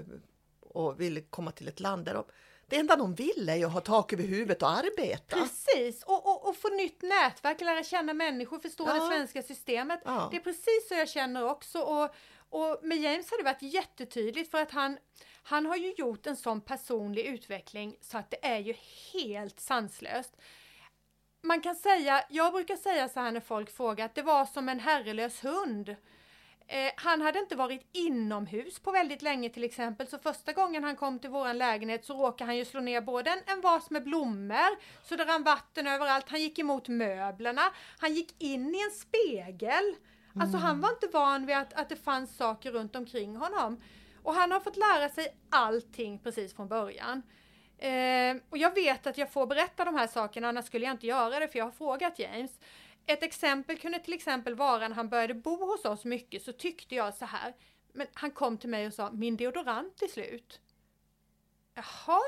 och 0.61 1.00
vill 1.00 1.22
komma 1.31 1.52
till 1.52 1.68
ett 1.68 1.81
land 1.81 2.05
där 2.05 2.14
de, 2.14 2.24
det 2.72 2.78
enda 2.78 2.96
de 2.96 3.14
vill 3.14 3.48
är 3.48 3.56
ju 3.56 3.64
att 3.64 3.72
ha 3.72 3.80
tak 3.80 4.12
över 4.12 4.24
huvudet 4.24 4.62
och 4.62 4.70
arbeta. 4.70 5.37
Precis, 5.37 6.02
och, 6.02 6.26
och, 6.26 6.48
och 6.48 6.56
få 6.56 6.68
nytt 6.68 7.02
nätverk, 7.02 7.61
lära 7.61 7.82
känna 7.85 8.14
människor, 8.14 8.58
förstå 8.58 8.85
Ja. 8.87 8.94
det 8.94 9.06
svenska 9.06 9.42
systemet. 9.42 10.00
Ja. 10.04 10.28
Det 10.30 10.37
är 10.37 10.40
precis 10.40 10.88
så 10.88 10.94
jag 10.94 11.08
känner 11.08 11.44
också. 11.50 11.80
Och, 11.80 12.14
och 12.50 12.78
med 12.82 12.98
James 12.98 13.30
har 13.30 13.38
det 13.38 13.44
varit 13.44 13.62
jättetydligt 13.62 14.50
för 14.50 14.58
att 14.62 14.70
han, 14.70 14.98
han 15.42 15.66
har 15.66 15.76
ju 15.76 15.94
gjort 15.96 16.26
en 16.26 16.37
sån 16.37 16.61
personlig 16.61 17.26
utveckling 17.26 17.96
så 18.00 18.18
att 18.18 18.30
det 18.30 18.46
är 18.46 18.58
ju 18.58 18.74
helt 19.12 19.61
sanslöst. 19.61 20.37
Man 21.42 21.61
kan 21.61 21.74
säga, 21.74 22.24
jag 22.30 22.52
brukar 22.52 22.76
säga 22.76 23.08
så 23.08 23.20
här 23.20 23.30
när 23.32 23.40
folk 23.40 23.70
frågar 23.76 24.04
att 24.04 24.14
det 24.14 24.22
var 24.22 24.46
som 24.46 24.68
en 24.68 24.80
herrelös 24.80 25.44
hund. 25.44 25.96
Eh, 26.72 26.92
han 26.96 27.20
hade 27.20 27.38
inte 27.38 27.56
varit 27.56 27.88
inomhus 27.92 28.78
på 28.78 28.90
väldigt 28.90 29.22
länge 29.22 29.48
till 29.48 29.64
exempel, 29.64 30.06
så 30.06 30.18
första 30.18 30.52
gången 30.52 30.85
han 30.85 30.96
kom 30.96 31.18
till 31.18 31.30
våran 31.30 31.58
lägenhet 31.58 32.04
så 32.04 32.14
råkade 32.14 32.48
han 32.48 32.56
ju 32.56 32.64
slå 32.64 32.80
ner 32.80 33.00
både 33.00 33.30
en, 33.30 33.38
en 33.46 33.61
vas 33.61 33.90
med 33.90 34.04
blommor, 34.04 34.78
så 35.08 35.16
det 35.16 35.24
rann 35.24 35.42
vatten 35.42 35.87
överallt, 35.87 36.28
han 36.28 36.40
gick 36.40 36.58
emot 36.58 36.88
möblerna, 36.88 37.62
han 37.98 38.14
gick 38.14 38.42
in 38.42 38.74
i 38.74 38.82
en 38.82 38.90
spegel. 38.90 39.94
Alltså 40.40 40.58
han 40.58 40.80
var 40.80 40.90
inte 40.90 41.06
van 41.12 41.46
vid 41.46 41.56
att, 41.56 41.72
att 41.72 41.88
det 41.88 41.96
fanns 41.96 42.37
saker 42.37 42.72
runt 42.72 42.96
omkring 42.96 43.37
honom. 43.37 43.80
Och 44.22 44.35
han 44.35 44.52
har 44.52 44.61
fått 44.61 44.76
lära 44.76 45.08
sig 45.08 45.37
allting 45.50 46.18
precis 46.18 46.56
från 46.56 46.68
början. 46.68 47.22
Eh, 47.78 48.37
och 48.50 48.58
jag 48.58 48.74
vet 48.74 49.06
att 49.06 49.18
jag 49.18 49.32
får 49.32 49.46
berätta 49.46 49.85
de 49.85 49.94
här 49.94 50.06
sakerna, 50.06 50.48
annars 50.48 50.66
skulle 50.66 50.85
jag 50.85 50.94
inte 50.94 51.06
göra 51.06 51.38
det 51.38 51.48
för 51.48 51.58
jag 51.58 51.66
har 51.66 51.72
frågat 51.72 52.18
James. 52.18 52.50
Ett 53.06 53.22
exempel 53.22 53.78
kunde 53.78 53.98
till 53.98 54.14
exempel 54.14 54.54
vara 54.54 54.88
när 54.88 54.96
han 54.96 55.08
började 55.08 55.34
bo 55.34 55.66
hos 55.66 55.84
oss 55.84 56.04
mycket 56.04 56.42
så 56.42 56.52
tyckte 56.52 56.94
jag 56.94 57.14
så 57.14 57.24
här. 57.24 57.54
Men 57.92 58.06
han 58.14 58.30
kom 58.30 58.58
till 58.58 58.68
mig 58.68 58.86
och 58.86 58.94
sa 58.94 59.10
min 59.12 59.36
deodorant 59.36 60.02
är 60.02 60.08
slut. 60.08 60.60
Jaha? 61.74 62.20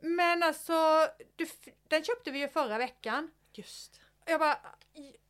Men 0.00 0.42
alltså, 0.42 1.08
du, 1.36 1.46
den 1.88 2.04
köpte 2.04 2.30
vi 2.30 2.38
ju 2.38 2.48
förra 2.48 2.78
veckan. 2.78 3.30
Just. 3.52 4.00
Jag 4.24 4.40
bara, 4.40 4.58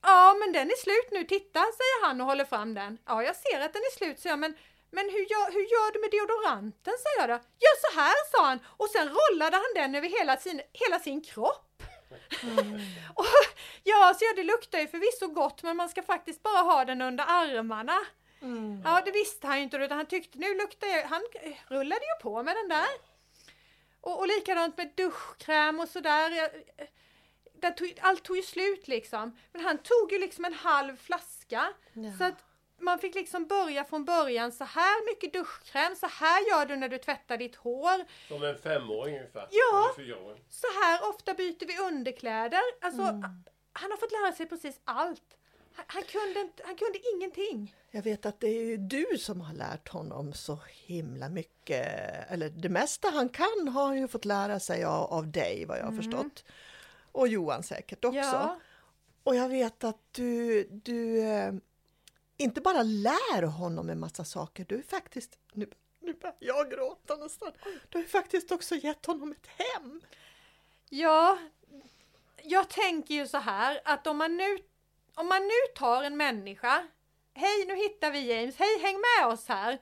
ja 0.02 0.36
men 0.40 0.52
den 0.52 0.70
är 0.70 0.82
slut 0.82 1.08
nu, 1.10 1.24
titta 1.24 1.60
säger 1.60 2.06
han 2.06 2.20
och 2.20 2.26
håller 2.26 2.44
fram 2.44 2.74
den. 2.74 2.98
Ja 3.06 3.22
jag 3.22 3.36
ser 3.36 3.60
att 3.60 3.72
den 3.72 3.82
är 3.82 3.96
slut, 3.96 4.18
säger 4.18 4.32
jag, 4.32 4.38
men, 4.38 4.54
men 4.90 5.04
hur, 5.04 5.30
gör, 5.32 5.52
hur 5.52 5.66
gör 5.74 5.92
du 5.92 6.00
med 6.00 6.10
deodoranten, 6.10 6.94
säger 7.04 7.28
jag 7.28 7.28
då. 7.28 7.44
Gör 7.64 7.90
så 7.90 8.00
här, 8.00 8.30
sa 8.30 8.46
han 8.46 8.60
och 8.66 8.88
sen 8.88 9.08
rollade 9.08 9.56
han 9.56 9.72
den 9.74 9.94
över 9.94 10.08
hela 10.08 10.36
sin, 10.36 10.60
hela 10.72 10.98
sin 10.98 11.20
kropp. 11.20 11.71
Och, 13.14 13.24
ja, 13.84 14.14
så 14.18 14.24
ja, 14.24 14.32
det 14.36 14.42
luktar 14.44 14.78
ju 14.78 14.88
förvisso 14.88 15.26
gott 15.26 15.62
men 15.62 15.76
man 15.76 15.88
ska 15.88 16.02
faktiskt 16.02 16.42
bara 16.42 16.62
ha 16.62 16.84
den 16.84 17.02
under 17.02 17.24
armarna. 17.28 17.98
Ja, 18.84 19.02
det 19.04 19.10
visste 19.10 19.46
han 19.46 19.56
ju 19.56 19.62
inte 19.62 19.76
utan 19.76 19.96
han 19.96 20.06
tyckte 20.06 20.38
nu 20.38 20.54
luktar 20.54 20.86
jag, 20.86 21.02
han 21.04 21.22
rullade 21.68 22.00
ju 22.04 22.22
på 22.22 22.42
med 22.42 22.56
den 22.56 22.68
där. 22.68 22.88
Och, 24.00 24.18
och 24.18 24.26
likadant 24.28 24.76
med 24.76 24.92
duschkräm 24.96 25.80
och 25.80 25.88
sådär. 25.88 26.30
Jag- 26.30 26.50
tog, 27.76 27.98
allt 28.00 28.22
tog 28.22 28.36
ju 28.36 28.42
slut 28.42 28.88
liksom. 28.88 29.38
Men 29.52 29.64
han 29.64 29.78
tog 29.78 30.12
ju 30.12 30.18
liksom 30.18 30.44
en 30.44 30.54
halv 30.54 30.96
flaska. 30.96 31.72
Ja. 31.92 32.12
Så 32.18 32.24
att 32.24 32.44
man 32.82 32.98
fick 32.98 33.14
liksom 33.14 33.46
börja 33.46 33.84
från 33.84 34.04
början. 34.04 34.52
Så 34.52 34.64
här 34.64 35.06
mycket 35.06 35.32
duschkräm, 35.32 35.96
så 35.96 36.06
här 36.06 36.48
gör 36.50 36.66
du 36.66 36.76
när 36.76 36.88
du 36.88 36.98
tvättar 36.98 37.36
ditt 37.36 37.56
hår. 37.56 38.04
Som 38.28 38.42
en 38.42 38.58
femåring 38.58 39.16
ungefär. 39.16 39.48
Ja. 39.50 39.94
Så 40.48 40.66
här 40.82 41.08
ofta 41.08 41.34
byter 41.34 41.66
vi 41.66 41.78
underkläder. 41.78 42.62
Alltså, 42.80 43.02
han 43.72 43.90
har 43.90 43.96
fått 43.96 44.12
lära 44.12 44.32
sig 44.32 44.46
precis 44.46 44.80
allt. 44.84 45.36
Han, 45.74 45.84
han, 45.88 46.02
kunde 46.02 46.40
inte, 46.40 46.62
han 46.66 46.76
kunde 46.76 46.98
ingenting. 47.14 47.74
Jag 47.90 48.02
vet 48.02 48.26
att 48.26 48.40
det 48.40 48.48
är 48.48 48.76
du 48.76 49.18
som 49.18 49.40
har 49.40 49.54
lärt 49.54 49.88
honom 49.88 50.32
så 50.32 50.58
himla 50.86 51.28
mycket. 51.28 51.86
Eller 52.30 52.48
det 52.48 52.68
mesta 52.68 53.10
han 53.10 53.28
kan 53.28 53.68
har 53.68 53.86
han 53.86 53.98
ju 53.98 54.08
fått 54.08 54.24
lära 54.24 54.60
sig 54.60 54.84
av, 54.84 55.12
av 55.12 55.26
dig 55.26 55.64
vad 55.64 55.78
jag 55.78 55.84
har 55.84 55.92
förstått. 55.92 56.44
Och 57.12 57.28
Johan 57.28 57.62
säkert 57.62 58.04
också. 58.04 58.18
Ja. 58.18 58.60
Och 59.22 59.36
jag 59.36 59.48
vet 59.48 59.84
att 59.84 60.00
du, 60.12 60.64
du 60.64 61.20
eh, 61.20 61.52
inte 62.42 62.60
bara 62.60 62.82
lär 62.82 63.42
honom 63.42 63.90
en 63.90 64.00
massa 64.00 64.24
saker, 64.24 64.66
du 64.68 64.78
är 64.78 64.82
faktiskt, 64.82 65.38
nu, 65.52 65.70
nu 66.00 66.14
börjar 66.14 66.36
jag 66.38 66.70
gråta 66.70 67.16
nästan, 67.16 67.52
du 67.88 67.98
har 67.98 68.02
ju 68.02 68.08
faktiskt 68.08 68.52
också 68.52 68.74
gett 68.74 69.06
honom 69.06 69.32
ett 69.32 69.46
hem. 69.46 70.00
Ja, 70.88 71.38
jag 72.42 72.68
tänker 72.70 73.14
ju 73.14 73.26
så 73.26 73.38
här 73.38 73.80
att 73.84 74.06
om 74.06 74.16
man 74.16 74.36
nu, 74.36 74.58
om 75.14 75.28
man 75.28 75.42
nu 75.42 75.74
tar 75.74 76.02
en 76.02 76.16
människa, 76.16 76.86
hej 77.34 77.64
nu 77.66 77.76
hittar 77.76 78.10
vi 78.10 78.34
James, 78.34 78.56
hej 78.56 78.78
häng 78.82 78.96
med 78.96 79.32
oss 79.32 79.48
här, 79.48 79.78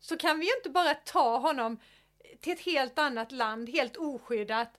så 0.00 0.16
kan 0.16 0.38
vi 0.38 0.46
ju 0.46 0.56
inte 0.56 0.70
bara 0.70 0.94
ta 0.94 1.38
honom 1.38 1.80
till 2.40 2.52
ett 2.52 2.60
helt 2.60 2.98
annat 2.98 3.32
land, 3.32 3.68
helt 3.68 3.96
oskyddat 3.96 4.78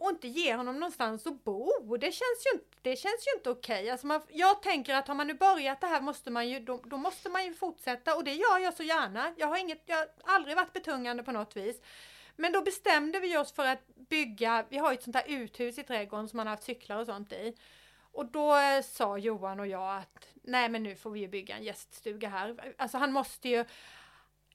och 0.00 0.10
inte 0.10 0.28
ge 0.28 0.54
honom 0.54 0.74
någonstans 0.80 1.26
att 1.26 1.44
bo. 1.44 1.96
Det 1.96 2.12
känns 2.12 2.46
ju 2.46 2.54
inte, 2.54 2.76
det 2.82 2.96
känns 2.96 3.26
ju 3.26 3.36
inte 3.36 3.50
okej. 3.50 3.90
Alltså 3.90 4.06
man, 4.06 4.20
jag 4.28 4.62
tänker 4.62 4.94
att 4.94 5.08
har 5.08 5.14
man 5.14 5.26
nu 5.26 5.34
börjat 5.34 5.80
det 5.80 5.86
här 5.86 6.00
måste 6.00 6.30
man 6.30 6.48
ju, 6.48 6.60
då, 6.60 6.82
då 6.84 6.96
måste 6.96 7.28
man 7.28 7.44
ju 7.44 7.54
fortsätta 7.54 8.16
och 8.16 8.24
det 8.24 8.34
gör 8.34 8.58
jag 8.58 8.74
så 8.74 8.82
gärna. 8.82 9.34
Jag 9.36 9.46
har, 9.46 9.56
inget, 9.56 9.82
jag 9.86 9.96
har 9.96 10.08
aldrig 10.22 10.56
varit 10.56 10.72
betungande 10.72 11.22
på 11.22 11.32
något 11.32 11.56
vis. 11.56 11.80
Men 12.36 12.52
då 12.52 12.62
bestämde 12.62 13.20
vi 13.20 13.36
oss 13.36 13.52
för 13.52 13.66
att 13.66 13.86
bygga, 14.08 14.64
vi 14.68 14.78
har 14.78 14.90
ju 14.90 14.94
ett 14.94 15.02
sånt 15.02 15.16
här 15.16 15.24
uthus 15.28 15.78
i 15.78 15.82
trädgården 15.82 16.28
som 16.28 16.36
man 16.36 16.46
har 16.46 16.54
haft 16.54 16.64
cyklar 16.64 16.96
och 16.96 17.06
sånt 17.06 17.32
i. 17.32 17.56
Och 18.12 18.26
då 18.26 18.56
eh, 18.56 18.82
sa 18.82 19.18
Johan 19.18 19.60
och 19.60 19.66
jag 19.66 19.96
att 19.96 20.28
nej 20.42 20.68
men 20.68 20.82
nu 20.82 20.96
får 20.96 21.10
vi 21.10 21.20
ju 21.20 21.28
bygga 21.28 21.56
en 21.56 21.64
gäststuga 21.64 22.28
här. 22.28 22.74
Alltså 22.78 22.98
han 22.98 23.12
måste 23.12 23.48
ju, 23.48 23.64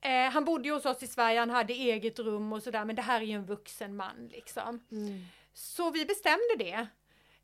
eh, 0.05 0.31
han 0.31 0.45
bodde 0.45 0.67
ju 0.67 0.73
hos 0.73 0.85
oss 0.85 1.03
i 1.03 1.07
Sverige, 1.07 1.39
han 1.39 1.49
hade 1.49 1.73
eget 1.73 2.19
rum 2.19 2.53
och 2.53 2.63
sådär 2.63 2.85
men 2.85 2.95
det 2.95 3.01
här 3.01 3.21
är 3.21 3.25
ju 3.25 3.33
en 3.33 3.45
vuxen 3.45 3.95
man 3.95 4.29
liksom. 4.31 4.79
Så 5.53 5.91
vi 5.91 6.05
bestämde 6.05 6.55
det. 6.57 6.87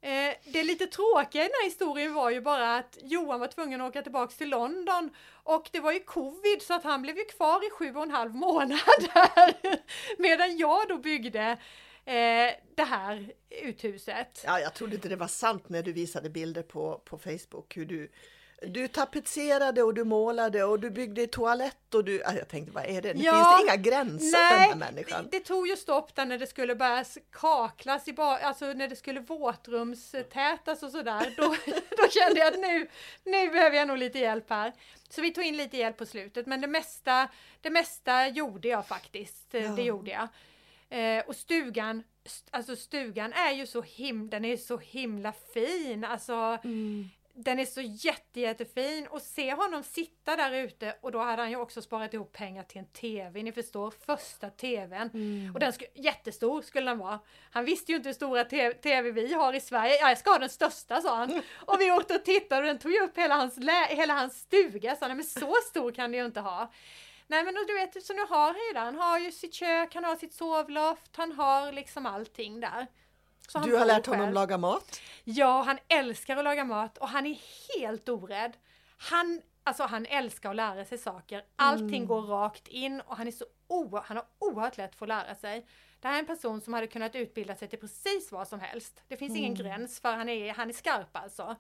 Eh, 0.03 0.35
det 0.45 0.63
lite 0.63 0.87
tråkiga 0.87 1.41
i 1.41 1.45
den 1.45 1.53
här 1.61 1.65
historien 1.65 2.13
var 2.13 2.29
ju 2.29 2.41
bara 2.41 2.77
att 2.77 2.97
Johan 3.01 3.39
var 3.39 3.47
tvungen 3.47 3.81
att 3.81 3.89
åka 3.89 4.01
tillbaks 4.01 4.37
till 4.37 4.49
London 4.49 5.09
och 5.43 5.69
det 5.71 5.79
var 5.79 5.91
ju 5.91 5.99
covid 5.99 6.61
så 6.61 6.73
att 6.73 6.83
han 6.83 7.01
blev 7.01 7.17
ju 7.17 7.25
kvar 7.25 7.67
i 7.67 7.69
sju 7.69 7.95
och 7.95 8.03
en 8.03 8.11
halv 8.11 8.35
månad 8.35 8.79
där. 9.13 9.79
Medan 10.21 10.57
jag 10.57 10.87
då 10.87 10.97
byggde 10.97 11.57
eh, 12.05 12.51
det 12.75 12.83
här 12.83 13.33
uthuset. 13.49 14.43
Ja, 14.45 14.59
jag 14.59 14.73
trodde 14.73 14.95
inte 14.95 15.09
det 15.09 15.15
var 15.15 15.27
sant 15.27 15.69
när 15.69 15.83
du 15.83 15.93
visade 15.93 16.29
bilder 16.29 16.63
på, 16.63 17.01
på 17.05 17.17
Facebook 17.17 17.77
hur 17.77 17.85
du 17.85 18.11
du 18.67 18.87
tapetserade 18.87 19.83
och 19.83 19.93
du 19.93 20.03
målade 20.03 20.63
och 20.63 20.79
du 20.79 20.89
byggde 20.89 21.27
toalett 21.27 21.93
och 21.93 22.03
du... 22.03 22.15
Ja, 22.25 22.33
Jag 22.33 22.47
tänkte, 22.47 22.71
vad 22.73 22.85
är 22.85 23.01
det? 23.01 23.13
Det 23.13 23.19
Ja, 23.23 23.33
finns 23.33 23.57
det 23.57 23.63
inga 23.73 23.83
gränser 23.83 24.37
för 24.37 24.59
den 24.69 24.81
här 24.81 24.91
människan? 24.91 25.27
Det, 25.31 25.37
det 25.39 25.43
tog 25.45 25.67
ju 25.67 25.77
stopp 25.77 26.15
där 26.15 26.25
när 26.25 26.37
det 26.37 26.47
skulle 26.47 26.75
börja 26.75 27.05
kaklas, 27.31 28.07
i 28.07 28.13
ba, 28.13 28.37
alltså 28.37 28.65
när 28.73 28.87
det 28.87 28.95
skulle 28.95 29.19
våtrumstätas 29.19 30.83
och 30.83 30.91
sådär. 30.91 31.33
Då, 31.37 31.43
då 31.97 32.07
kände 32.09 32.39
jag 32.39 32.47
att 32.53 32.59
nu, 32.59 32.87
nu 33.23 33.49
behöver 33.49 33.77
jag 33.77 33.87
nog 33.87 33.97
lite 33.97 34.19
hjälp 34.19 34.49
här. 34.49 34.73
Så 35.09 35.21
vi 35.21 35.31
tog 35.33 35.43
in 35.43 35.57
lite 35.57 35.77
hjälp 35.77 35.97
på 35.97 36.05
slutet, 36.05 36.47
men 36.47 36.61
det 36.61 36.67
mesta, 36.67 37.27
det 37.61 37.69
mesta 37.69 38.27
gjorde 38.27 38.67
jag 38.67 38.87
faktiskt. 38.87 39.55
Eh, 39.55 39.75
Det 39.75 39.81
Ja. 39.81 39.87
gjorde 39.87 40.11
jag. 40.11 40.27
Eh, 40.89 41.23
och 41.27 41.35
stugan, 41.35 42.03
st- 42.25 42.47
alltså 42.51 42.75
stugan 42.75 43.33
är 43.33 43.51
ju 43.51 43.67
så 43.67 43.81
him, 43.81 44.29
den 44.29 44.45
är 44.45 44.57
så 44.57 44.77
himla 44.77 45.33
fin. 45.53 46.03
Alltså, 46.05 46.57
den 47.43 47.59
är 47.59 47.65
så 47.65 47.81
jätte, 47.81 48.39
jättefin 48.39 49.07
och 49.07 49.21
se 49.21 49.53
honom 49.53 49.83
sitta 49.83 50.35
där 50.35 50.51
ute 50.51 50.95
och 51.01 51.11
då 51.11 51.19
hade 51.19 51.41
han 51.41 51.49
ju 51.51 51.55
också 51.57 51.81
sparat 51.81 52.13
ihop 52.13 52.31
pengar 52.31 52.63
till 52.63 52.77
en 52.79 52.85
TV, 52.87 53.43
ni 53.43 53.51
förstår, 53.51 53.93
första 54.05 54.49
TVn. 54.49 55.09
Och 55.53 55.59
den 55.59 55.73
skulle, 55.73 55.89
jättestor 55.95 56.61
skulle 56.61 56.91
den 56.91 56.97
vara. 56.97 57.19
Han 57.51 57.65
visste 57.65 57.91
ju 57.91 57.95
inte 57.97 58.09
hur 58.09 58.13
stora 58.13 58.43
TV 58.73 59.11
vi 59.11 59.33
har 59.33 59.53
i 59.53 59.59
Sverige. 59.59 59.95
Ja, 60.01 60.09
jag 60.09 60.17
ska 60.17 60.29
ha 60.31 60.39
den 60.39 60.49
största 60.49 61.01
sa 61.01 61.15
han. 61.15 61.41
Och 61.65 61.81
vi 61.81 61.91
åkte 61.91 62.15
och 62.15 62.25
tittade 62.25 62.61
och 62.61 62.67
den 62.67 62.79
tog 62.79 62.91
ju 62.91 62.99
upp 63.01 63.17
hela 63.17 63.35
hans, 63.35 63.57
lä- 63.57 63.87
hela 63.95 64.13
hans 64.13 64.39
stuga. 64.39 64.95
Så 64.95 65.05
han, 65.05 65.17
men 65.17 65.25
så 65.25 65.53
stor 65.69 65.91
kan 65.91 66.11
det 66.11 66.17
ju 66.17 66.25
inte 66.25 66.39
ha. 66.39 66.71
Nej 67.27 67.43
men 67.43 67.53
du 67.67 67.73
vet, 67.73 68.05
så 68.05 68.13
nu 68.13 68.21
har 68.29 68.45
han 68.47 68.55
ju 68.67 68.73
det. 68.73 68.79
Han 68.79 68.95
har 68.95 69.19
ju 69.19 69.31
sitt 69.31 69.53
kök, 69.53 69.95
han 69.95 70.03
har 70.03 70.15
sitt 70.15 70.33
sovloft, 70.33 71.11
han 71.15 71.31
har 71.31 71.71
liksom 71.71 72.05
allting 72.05 72.59
där. 72.59 72.87
Så 73.51 73.59
Du 73.59 73.77
har 73.77 73.85
lärt 73.85 74.05
honom 74.05 74.21
själv. 74.21 74.33
laga 74.33 74.57
mat? 74.57 75.01
Ja, 75.23 75.61
han 75.61 75.77
älskar 75.87 76.37
att 76.37 76.43
laga 76.43 76.63
mat 76.63 76.97
och 76.97 77.07
han 77.09 77.25
är 77.25 77.39
helt 77.79 78.09
orädd. 78.09 78.57
Han, 78.97 79.41
alltså 79.63 79.83
han 79.83 80.05
älskar 80.05 80.49
att 80.49 80.55
lära 80.55 80.85
sig 80.85 80.97
saker. 80.97 81.43
Allting 81.55 82.05
går 82.05 82.21
rakt 82.21 82.67
in 82.67 83.01
och 83.01 83.17
han 83.17 83.27
är 83.27 83.31
så 83.31 83.45
oer, 83.67 84.01
han 84.05 84.17
har 84.17 84.25
oerhört 84.39 84.77
lätt 84.77 84.95
för 84.95 85.05
att 85.05 85.09
lära 85.09 85.35
sig. 85.35 85.67
Det 85.99 86.07
här 86.07 86.15
är 86.15 86.19
en 86.19 86.25
person 86.25 86.61
som 86.61 86.73
hade 86.73 86.87
kunnat 86.87 87.15
utbilda 87.15 87.55
sig 87.55 87.67
till 87.67 87.79
precis 87.79 88.31
vad 88.31 88.47
som 88.47 88.59
helst. 88.59 89.01
Det 89.07 89.17
finns 89.17 89.37
ingen 89.37 89.55
gräns 89.55 89.99
för 89.99 90.13
han 90.13 90.29
är, 90.29 90.53
han 90.53 90.69
är 90.69 90.73
skarp 90.73 91.17
alltså. 91.17 91.55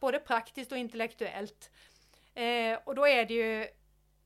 Både 0.00 0.18
praktiskt 0.18 0.72
och 0.72 0.78
intellektuellt. 0.78 1.70
Eh, 2.34 2.78
och 2.84 2.94
då 2.94 3.06
är 3.06 3.24
det 3.24 3.34
ju 3.34 3.68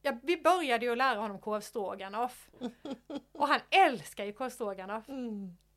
Ja, 0.07 0.13
vi 0.23 0.37
började 0.37 0.87
ju 0.87 0.93
att 0.93 0.99
lära 0.99 1.19
honom 1.19 1.39
korv 1.39 1.61
stroganoff. 1.61 2.49
Och 3.33 3.49
han 3.49 3.61
älskar 3.71 4.25
ju 4.25 4.33
korv 4.33 4.51
stroganoff. 4.51 5.05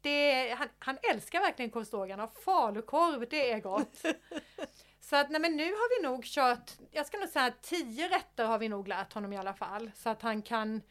Det, 0.01 0.49
han, 0.57 0.67
han 0.79 0.97
älskar 1.11 1.39
verkligen 1.39 1.71
korv 1.71 1.83
stroganoff. 1.83 2.43
Falukorv, 2.43 3.25
det 3.29 3.51
är 3.51 3.59
gott. 3.59 4.05
Så 5.09 5.15
att 5.15 5.29
nej 5.29 5.41
men 5.41 5.57
nu 5.57 5.63
har 5.63 6.01
vi 6.01 6.07
nog 6.07 6.25
kört, 6.25 6.71
jag 6.91 7.07
ska 7.07 7.17
nog 7.17 7.29
säga 7.29 7.53
tio 7.61 8.09
rätter 8.09 8.45
har 8.45 8.59
vi 8.59 8.69
nog 8.69 8.87
lärt 8.87 9.13
honom 9.13 9.33
i 9.33 9.37
alla 9.37 9.53
fall. 9.53 9.91
Så 9.95 10.09
att 10.09 10.21
han 10.21 10.41
kan, 10.41 10.81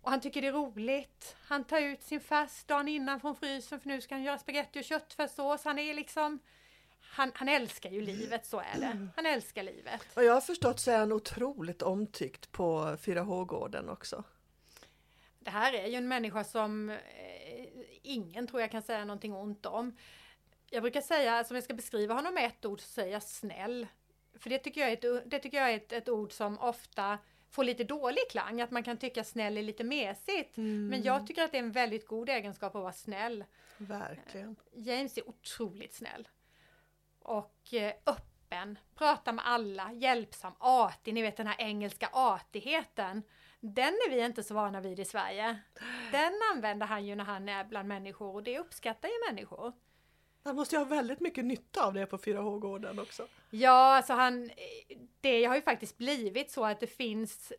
och 0.00 0.10
han 0.10 0.20
tycker 0.20 0.42
det 0.42 0.48
är 0.48 0.52
roligt. 0.52 1.36
Han 1.44 1.64
tar 1.64 1.80
ut 1.80 2.02
sin 2.02 2.20
färs 2.20 2.64
dagen 2.64 2.88
innan 2.88 3.20
från 3.20 3.36
frysen 3.36 3.80
för 3.80 3.88
nu 3.88 4.00
ska 4.00 4.14
han 4.14 4.22
göra 4.22 4.38
spaghetti 4.38 4.80
och 4.80 4.84
köttfärssås. 4.84 5.64
Han 5.64 5.78
är 5.78 5.94
liksom, 5.94 6.38
han, 7.00 7.32
han 7.34 7.48
älskar 7.48 7.90
ju 7.90 8.00
livet, 8.00 8.46
så 8.46 8.58
är 8.58 8.80
det. 8.80 9.08
Han 9.16 9.26
älskar 9.26 9.62
livet. 9.62 10.00
Och 10.14 10.24
jag 10.24 10.34
har 10.34 10.40
förstått 10.40 10.80
så 10.80 10.90
är 10.90 10.98
han 10.98 11.12
otroligt 11.12 11.82
omtyckt 11.82 12.52
på 12.52 12.96
4H-gården 13.02 13.88
också. 13.88 14.24
Det 15.38 15.50
här 15.50 15.72
är 15.72 15.86
ju 15.86 15.94
en 15.94 16.08
människa 16.08 16.44
som 16.44 16.90
eh, 16.90 16.98
ingen 18.02 18.46
tror 18.46 18.60
jag 18.60 18.70
kan 18.70 18.82
säga 18.82 19.04
någonting 19.04 19.34
ont 19.34 19.66
om. 19.66 19.96
Jag 20.70 20.82
brukar 20.82 21.00
säga, 21.00 21.44
som 21.44 21.54
jag 21.54 21.64
ska 21.64 21.74
beskriva 21.74 22.14
honom 22.14 22.34
med 22.34 22.46
ett 22.46 22.64
ord, 22.64 22.80
så 22.80 22.86
säger 22.86 23.12
jag 23.12 23.22
snäll. 23.22 23.86
För 24.38 24.50
det 24.50 24.58
tycker 24.58 24.80
jag 24.80 24.90
är 24.90 25.16
ett, 25.16 25.30
det 25.30 25.38
tycker 25.38 25.58
jag 25.58 25.72
är 25.72 25.76
ett, 25.76 25.92
ett 25.92 26.08
ord 26.08 26.32
som 26.32 26.58
ofta 26.58 27.18
får 27.50 27.64
lite 27.64 27.84
dålig 27.84 28.30
klang, 28.30 28.60
att 28.60 28.70
man 28.70 28.82
kan 28.82 28.96
tycka 28.96 29.24
snäll 29.24 29.58
är 29.58 29.62
lite 29.62 29.84
mesigt. 29.84 30.56
Men 30.90 31.02
jag 31.02 31.26
tycker 31.26 31.44
att 31.44 31.52
det 31.52 31.58
är 31.58 31.62
en 31.62 31.72
väldigt 31.72 32.06
god 32.06 32.28
egenskap 32.28 32.74
att 32.74 32.82
vara 32.82 32.92
snäll. 32.92 33.44
Verkligen. 33.76 34.56
James 34.72 35.18
är 35.18 35.28
otroligt 35.28 35.94
snäll. 35.94 36.28
Och 37.18 37.74
eh, 37.74 37.92
öppen, 38.06 38.78
pratar 38.94 39.32
med 39.32 39.46
alla, 39.46 39.92
hjälpsam, 39.92 40.52
artig, 40.58 41.14
ni 41.14 41.22
vet 41.22 41.36
den 41.36 41.46
här 41.46 41.60
engelska 41.60 42.08
artigheten. 42.12 43.22
Den 43.64 43.94
är 43.94 44.10
vi 44.10 44.24
inte 44.24 44.42
så 44.42 44.54
vana 44.54 44.80
vid 44.80 45.00
i 45.00 45.04
Sverige. 45.04 45.58
Den 46.12 46.32
använder 46.54 46.86
han 46.86 47.06
ju 47.06 47.14
när 47.14 47.24
han 47.24 47.48
är 47.48 47.64
bland 47.64 47.88
människor 47.88 48.34
och 48.34 48.42
det 48.42 48.58
uppskattar 48.58 49.08
ju 49.08 49.14
människor. 49.32 49.72
Han 50.44 50.56
måste 50.56 50.76
ju 50.76 50.78
ha 50.78 50.84
väldigt 50.84 51.20
mycket 51.20 51.44
nytta 51.44 51.86
av 51.86 51.94
det 51.94 52.06
på 52.06 52.18
4H-gården 52.18 52.98
också. 52.98 53.26
Ja, 53.50 53.96
alltså 53.96 54.12
han, 54.12 54.50
det 55.20 55.44
har 55.44 55.54
ju 55.54 55.62
faktiskt 55.62 55.98
blivit 55.98 56.50
så 56.50 56.64
att 56.64 56.80
det 56.80 56.86
finns 56.86 57.52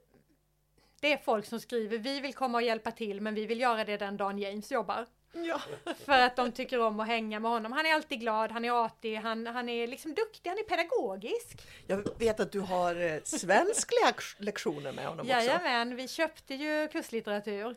det 1.00 1.14
är 1.14 1.18
folk 1.18 1.46
som 1.46 1.60
skriver 1.60 1.98
vi 1.98 2.20
vill 2.20 2.34
komma 2.34 2.58
och 2.58 2.64
hjälpa 2.64 2.92
till 2.92 3.22
men 3.22 3.36
vi 3.36 3.46
vill 3.46 3.60
göra 3.60 3.86
det 3.86 3.98
den 3.98 4.18
dagen 4.18 4.40
James 4.40 4.72
jobbar. 4.72 5.06
Ja. 5.34 5.62
För 6.06 6.20
att 6.20 6.36
de 6.36 6.52
tycker 6.52 6.80
om 6.80 7.00
att 7.00 7.08
hänga 7.08 7.40
med 7.40 7.52
honom. 7.52 7.72
Han 7.72 7.86
är 7.86 7.94
alltid 7.94 8.20
glad, 8.20 8.52
han 8.52 8.66
är 8.66 8.86
artig, 8.86 9.16
han, 9.16 9.48
han 9.48 9.70
är 9.70 9.88
liksom 9.88 10.14
duktig, 10.14 10.50
han 10.50 10.60
är 10.60 10.64
pedagogisk. 10.64 11.68
Jag 11.88 12.20
vet 12.20 12.40
att 12.40 12.52
du 12.52 12.60
har 12.60 12.96
eh, 13.02 13.20
svensk 13.24 13.92
lek- 14.06 14.36
lektioner 14.38 14.92
med 14.92 15.06
honom 15.08 15.20
också. 15.20 15.32
Jajamän, 15.32 15.96
vi 15.96 16.08
köpte 16.08 16.54
ju 16.56 16.88
kurslitteratur. 16.88 17.76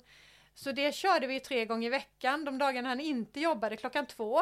Så 0.55 0.73
det 0.73 0.95
körde 0.95 1.27
vi 1.27 1.41
tre 1.41 1.65
gånger 1.65 1.87
i 1.87 1.91
veckan, 1.91 2.45
de 2.45 2.59
dagarna 2.59 2.89
han 2.89 3.01
inte 3.01 3.41
jobbade 3.41 3.77
klockan 3.77 4.07
två. 4.07 4.41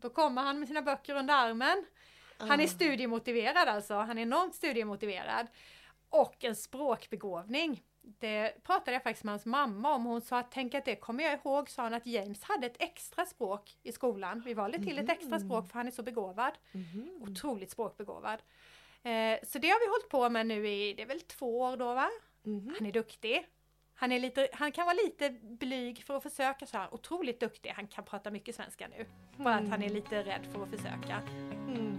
Då 0.00 0.10
kommer 0.10 0.42
han 0.42 0.58
med 0.58 0.68
sina 0.68 0.82
böcker 0.82 1.14
under 1.14 1.34
armen. 1.34 1.84
Han 2.38 2.60
är 2.60 2.64
Ah. 2.64 2.68
studiemotiverad 2.68 3.68
alltså, 3.68 3.94
han 3.94 4.18
är 4.18 4.22
enormt 4.22 4.54
studiemotiverad. 4.54 5.46
Och 6.10 6.44
en 6.44 6.56
språkbegåvning. 6.56 7.82
Det 8.18 8.64
pratade 8.64 8.92
jag 8.92 9.02
faktiskt 9.02 9.24
med 9.24 9.32
hans 9.32 9.46
mamma 9.46 9.94
om. 9.94 10.04
Hon 10.04 10.20
sa 10.20 10.38
att 10.38 10.50
tänk 10.50 10.74
att 10.74 10.84
det 10.84 10.96
kommer 10.96 11.24
jag 11.24 11.38
ihåg, 11.44 11.70
sa 11.70 11.82
han 11.82 11.94
att 11.94 12.06
James 12.06 12.42
hade 12.42 12.66
ett 12.66 12.76
extra 12.78 13.26
språk 13.26 13.76
i 13.82 13.92
skolan. 13.92 14.42
Vi 14.46 14.54
valde 14.54 14.78
till 14.78 14.98
ett 14.98 15.10
extra 15.10 15.40
språk 15.40 15.68
för 15.68 15.74
han 15.74 15.86
är 15.86 15.90
så 15.90 16.02
begåvad. 16.02 16.52
Otroligt 17.20 17.70
språkbegåvad. 17.70 18.42
Eh, 19.02 19.38
så 19.42 19.58
det 19.58 19.68
har 19.68 19.80
vi 19.80 19.90
hållit 19.90 20.08
på 20.08 20.30
med 20.30 20.46
nu 20.46 20.68
i, 20.68 20.94
det 20.94 21.02
är 21.02 21.06
väl 21.06 21.20
två 21.20 21.60
år 21.60 21.76
då 21.76 21.94
va? 21.94 22.08
Mhm. 22.42 22.74
Han 22.78 22.86
är 22.86 22.92
duktig. 22.92 23.46
Han, 23.94 24.12
är 24.12 24.20
lite, 24.20 24.48
han 24.52 24.72
kan 24.72 24.86
vara 24.86 24.96
lite 25.04 25.30
blyg 25.42 26.04
för 26.04 26.16
att 26.16 26.22
försöka 26.22 26.66
så 26.66 26.76
här, 26.76 26.94
otroligt 26.94 27.40
duktig. 27.40 27.70
Han 27.70 27.86
kan 27.86 28.04
prata 28.04 28.30
mycket 28.30 28.54
svenska 28.54 28.88
nu. 28.88 29.06
Bara 29.36 29.54
att 29.54 29.68
han 29.68 29.82
är 29.82 29.88
lite 29.88 30.22
rädd 30.22 30.46
för 30.52 30.62
att 30.62 30.70
försöka. 30.70 31.22
Mm. 31.68 31.98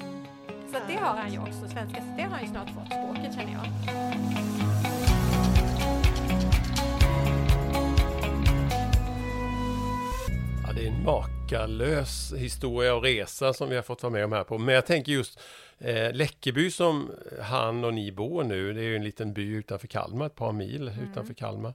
Så 0.67 0.79
det 0.87 0.95
har 0.95 1.15
han 1.15 1.33
ju 1.33 1.39
också, 1.39 1.67
svenska, 1.67 2.01
så 2.01 2.13
det 2.17 2.23
har 2.23 2.29
han 2.29 2.41
ju 2.41 2.47
snart 2.47 2.69
fått 2.69 2.85
språket 2.85 3.35
känner 3.35 3.53
jag. 3.53 4.48
Det 10.79 10.85
är 10.85 10.91
en 10.91 11.03
makalös 11.03 12.33
historia 12.37 12.95
och 12.95 13.03
resa 13.03 13.53
som 13.53 13.69
vi 13.69 13.75
har 13.75 13.83
fått 13.83 14.03
vara 14.03 14.13
med 14.13 14.25
om 14.25 14.31
här 14.31 14.43
på. 14.43 14.57
Men 14.57 14.75
jag 14.75 14.85
tänker 14.85 15.11
just 15.11 15.39
eh, 15.77 16.13
Läckeby 16.13 16.71
som 16.71 17.11
han 17.41 17.83
och 17.83 17.93
ni 17.93 18.11
bor 18.11 18.43
nu, 18.43 18.73
det 18.73 18.79
är 18.81 18.83
ju 18.83 18.95
en 18.95 19.03
liten 19.03 19.33
by 19.33 19.55
utanför 19.55 19.87
Kalmar, 19.87 20.25
ett 20.25 20.35
par 20.35 20.51
mil 20.51 20.87
Mm. 20.87 21.11
utanför 21.11 21.33
Kalmar. 21.33 21.73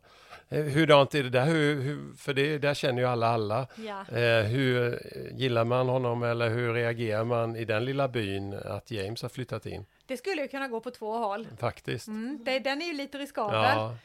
Eh, 0.48 0.64
hurdant 0.64 1.14
är 1.14 1.22
det 1.22 1.30
där? 1.30 1.46
Hur, 1.46 1.82
hur, 1.82 2.16
för 2.16 2.34
det, 2.34 2.58
där 2.58 2.74
känner 2.74 3.02
ju 3.02 3.08
alla 3.08 3.26
alla. 3.26 3.66
Ja. 3.76 4.18
Eh, 4.18 4.44
hur 4.44 4.92
eh, 4.92 5.38
gillar 5.38 5.64
man 5.64 5.88
honom 5.88 6.22
eller 6.22 6.48
hur 6.50 6.74
reagerar 6.74 7.24
man 7.24 7.56
i 7.56 7.64
den 7.64 7.84
lilla 7.84 8.08
byn 8.08 8.54
att 8.64 8.90
James 8.90 9.22
har 9.22 9.28
flyttat 9.28 9.66
in? 9.66 9.86
Det 10.06 10.16
skulle 10.16 10.42
ju 10.42 10.48
kunna 10.48 10.68
gå 10.68 10.80
på 10.80 10.90
två 10.90 11.18
håll. 11.18 11.48
Faktiskt. 11.58 12.08
Mm, 12.08 12.40
det, 12.44 12.58
den 12.58 12.82
är 12.82 12.86
ju 12.86 12.92
lite 12.92 13.18
riskabel. 13.18 13.54
Ja, 13.56 13.96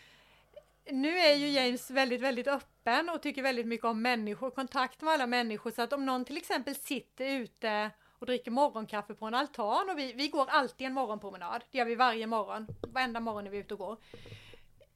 Nu 0.91 1.19
är 1.19 1.35
ju 1.35 1.49
James 1.49 1.91
väldigt, 1.91 2.21
väldigt 2.21 2.47
öppen 2.47 3.09
och 3.09 3.21
tycker 3.21 3.41
väldigt 3.41 3.67
mycket 3.67 3.85
om 3.85 4.01
människor, 4.01 4.51
kontakt 4.51 5.01
med 5.01 5.13
alla 5.13 5.27
människor. 5.27 5.71
Så 5.71 5.81
att 5.81 5.93
om 5.93 6.05
någon 6.05 6.25
till 6.25 6.37
exempel 6.37 6.75
sitter 6.75 7.25
ute 7.25 7.91
och 8.19 8.25
dricker 8.25 8.51
morgonkaffe 8.51 9.13
på 9.13 9.25
en 9.25 9.33
altan 9.33 9.89
och 9.89 9.99
vi, 9.99 10.13
vi 10.13 10.27
går 10.27 10.49
alltid 10.49 10.87
en 10.87 10.93
morgonpromenad. 10.93 11.63
Det 11.71 11.77
gör 11.77 11.85
vi 11.85 11.95
varje 11.95 12.27
morgon. 12.27 12.67
Varenda 12.93 13.19
morgon 13.19 13.47
är 13.47 13.51
vi 13.51 13.57
ute 13.57 13.73
och 13.73 13.79
går. 13.79 13.97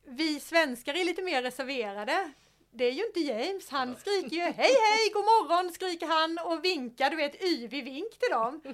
Vi 0.05 0.39
svenskar 0.39 0.93
är 0.93 1.05
lite 1.05 1.21
mer 1.21 1.41
reserverade. 1.41 2.31
Det 2.71 2.85
är 2.85 2.91
ju 2.91 3.05
inte 3.05 3.19
James, 3.19 3.69
han 3.69 3.95
skriker 3.95 4.35
ju 4.35 4.41
hej 4.41 4.53
hej, 4.57 5.11
god 5.13 5.25
morgon 5.25 5.73
skriker 5.73 6.07
han 6.07 6.37
och 6.37 6.65
vinkar, 6.65 7.09
du 7.09 7.15
vet 7.15 7.43
yvig 7.43 7.83
vink 7.83 8.19
till 8.19 8.29
dem. 8.31 8.61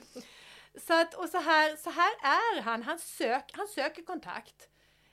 Så 0.88 0.94
att, 0.94 1.14
och 1.14 1.30
så 1.30 1.38
här, 1.38 1.76
så 1.76 1.90
här 1.90 2.12
är 2.22 2.62
han, 2.62 2.84
han, 2.84 3.00
sök, 3.00 3.52
han 3.54 3.68
söker 3.68 4.04
kontakt. 4.04 4.70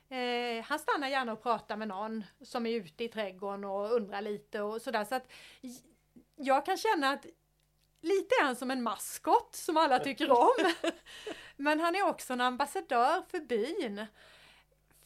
Eh, 0.09 0.63
han 0.63 0.79
stannar 0.79 1.07
gärna 1.07 1.33
och 1.33 1.43
pratar 1.43 1.77
med 1.77 1.87
någon 1.87 2.23
som 2.41 2.65
är 2.65 2.71
ute 2.71 3.03
i 3.03 3.07
trädgården 3.07 3.63
och 3.63 3.91
undrar 3.91 4.21
lite 4.21 4.61
och 4.61 4.81
sådär. 4.81 5.05
Så 5.05 5.15
att 5.15 5.31
jag 6.35 6.65
kan 6.65 6.77
känna 6.77 7.09
att 7.09 7.25
lite 8.01 8.35
är 8.41 8.43
han 8.43 8.55
som 8.55 8.71
en 8.71 8.83
maskot 8.83 9.55
som 9.55 9.77
alla 9.77 9.99
tycker 9.99 10.31
om. 10.31 10.71
Men 11.55 11.79
han 11.79 11.95
är 11.95 12.07
också 12.07 12.33
en 12.33 12.41
ambassadör 12.41 13.23
för 13.31 13.39
byn. 13.39 14.05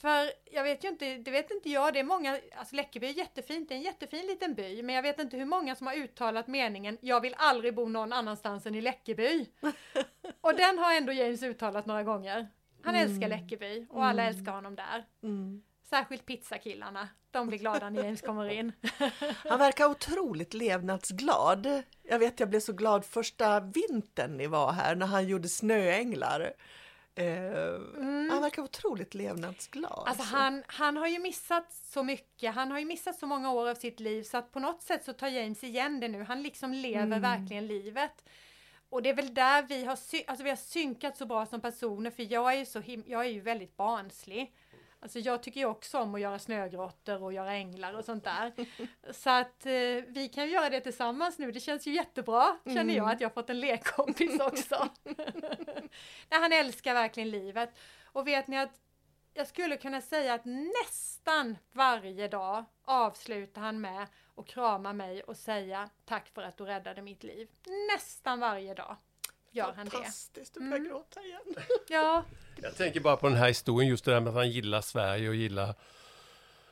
För 0.02 0.32
jag 0.52 0.64
vet 0.64 0.84
ju 0.84 0.88
inte, 0.88 1.18
det 1.18 1.32
vet 1.32 1.52
inte 1.52 1.70
jag, 1.70 1.94
det 1.94 2.00
är 2.00 2.04
många, 2.04 2.40
alltså 2.56 2.76
Läckeby 2.76 3.08
är 3.08 3.12
jättefint, 3.12 3.70
det 3.70 3.76
är 3.76 3.78
en 3.78 3.84
jättefin 3.84 4.26
liten 4.26 4.54
by, 4.54 4.84
men 4.84 4.96
jag 4.96 5.02
vet 5.02 5.20
inte 5.20 5.38
hur 5.38 5.46
många 5.46 5.76
som 5.76 5.88
har 5.88 5.94
uttalat 5.94 6.48
meningen 6.48 6.98
jag 7.02 7.22
vill 7.22 7.36
aldrig 7.38 7.76
bo 7.76 7.90
någon 7.90 8.14
annanstans 8.14 8.66
än 8.66 8.76
i 8.76 8.82
Läckeby. 8.82 9.46
Och 10.42 10.56
den 10.56 10.78
har 10.78 10.94
ändå 10.94 11.14
James 11.14 11.44
uttalat 11.44 11.86
några 11.86 12.04
gånger. 12.04 12.48
Han 12.84 12.96
älskar 12.96 13.28
Läckeby 13.28 13.86
och 13.90 14.06
alla 14.06 14.24
älskar 14.24 14.52
honom 14.52 14.76
där. 14.76 15.06
Mm. 15.24 15.62
Särskilt 15.90 16.26
pizzakillarna. 16.26 17.08
De 17.32 17.48
blir 17.48 17.58
glada 17.58 17.90
när 17.90 18.04
James 18.04 18.22
kommer 18.22 18.50
in. 18.50 18.72
Han 19.50 19.60
verkar 19.60 19.86
otroligt 19.86 20.54
levnadsglad. 20.54 21.84
Jag 22.04 22.20
vet, 22.20 22.40
jag 22.40 22.50
blev 22.50 22.60
så 22.60 22.74
glad 22.74 23.06
första 23.06 23.60
vintern 23.60 24.38
ni 24.38 24.48
var 24.48 24.72
här 24.72 24.96
när 24.96 25.06
han 25.06 25.28
gjorde 25.28 25.50
snöänglar. 25.50 26.54
Eh, 27.16 27.26
Han 28.32 28.42
verkar 28.42 28.62
otroligt 28.62 29.14
levnadsglad. 29.14 29.92
Mm. 29.92 30.08
Alltså 30.08 30.36
han, 30.36 30.64
han 30.68 30.98
har 30.98 31.08
ju 31.08 31.20
missat 31.20 31.74
så 31.74 32.04
mycket, 32.04 32.56
han 32.56 32.72
har 32.72 32.80
ju 32.80 32.86
missat 32.86 33.20
så 33.20 33.28
många 33.28 33.52
år 33.52 33.70
av 33.70 33.76
sitt 33.76 34.00
liv 34.00 34.24
så 34.24 34.38
att 34.38 34.52
på 34.52 34.60
något 34.60 34.82
sätt 34.82 35.06
så 35.06 35.14
tar 35.14 35.28
James 35.28 35.64
igen 35.64 36.00
det 36.00 36.08
nu. 36.08 36.24
Han 36.24 36.42
liksom 36.42 36.74
lever 36.74 37.20
verkligen 37.20 37.68
livet. 37.68 38.24
Och 38.92 39.02
det 39.02 39.10
är 39.10 39.14
väl 39.14 39.34
där 39.34 39.64
vi 39.64 39.86
har, 39.86 39.92
alltså 40.28 40.44
vi 40.44 40.50
har 40.50 40.56
synkat 40.56 41.18
så 41.18 41.26
bra 41.26 41.46
som 41.46 41.62
personer 41.62 42.12
för 42.12 42.34
jag 42.34 42.54
är 42.54 42.58
ju 42.58 42.66
så 42.66 42.82
jag 43.06 43.26
är 43.26 43.30
ju 43.30 43.42
väldigt 43.42 43.78
barnslig. 43.78 44.54
Alltså 45.00 45.20
jag 45.20 45.44
tycker 45.44 45.60
ju 45.60 45.66
också 45.66 46.00
om 46.00 46.16
att 46.16 46.22
göra 46.22 46.40
snögrottor 46.40 47.24
och 47.24 47.34
göra 47.34 47.54
änglar 47.54 47.94
och 47.94 48.06
sånt 48.06 48.24
där. 48.24 48.54
Så 49.14 49.30
att 49.30 49.66
eh, 49.66 49.72
vi 50.08 50.32
kan 50.34 50.50
göra 50.50 50.70
det 50.70 50.80
tillsammans 50.80 51.40
nu, 51.40 51.52
det 51.52 51.60
känns 51.60 51.88
ju 51.88 51.96
jättebra 51.96 52.58
känner 52.66 52.94
jag 52.94 53.12
att 53.12 53.22
jag 53.22 53.34
fått 53.34 53.50
en 53.50 53.60
lekkompis 53.60 54.40
också. 54.40 54.90
Nej, 55.04 56.40
han 56.42 56.54
älskar 56.54 56.94
verkligen 56.94 57.30
livet. 57.30 57.78
Och 58.04 58.28
vet 58.28 58.48
ni 58.48 58.58
att 58.58 58.80
jag 59.34 59.48
skulle 59.48 59.78
kunna 59.78 60.02
säga 60.02 60.34
att 60.34 60.46
nästan 60.46 61.58
varje 61.72 62.28
dag 62.28 62.66
avslutar 62.86 63.62
han 63.62 63.82
med 63.82 64.08
att 64.36 64.48
krama 64.48 64.94
mig 64.94 65.24
och 65.24 65.38
säga 65.38 65.90
tack 66.06 66.28
för 66.34 66.42
att 66.42 66.58
du 66.58 66.64
räddade 66.66 67.02
mitt 67.02 67.24
liv. 67.24 67.48
Nästan 67.96 68.40
varje 68.40 68.74
dag 68.74 68.98
gör 69.52 69.74
han 69.74 69.86
det. 69.86 69.92
Fantastiskt, 69.92 70.54
du 70.54 70.70
börjar 70.70 70.86
gråta 70.86 71.22
igen. 71.22 71.56
Ja, 71.88 72.24
Jag 72.62 72.76
tänker 72.78 73.00
bara 73.00 73.18
på 73.18 73.28
den 73.28 73.38
här 73.38 73.48
historien, 73.48 73.90
just 73.90 74.06
det 74.06 74.12
där 74.12 74.20
med 74.20 74.30
att 74.30 74.36
han 74.36 74.50
gillar 74.50 74.82
Sverige 74.82 75.30
och 75.30 75.36
gillar 75.36 75.76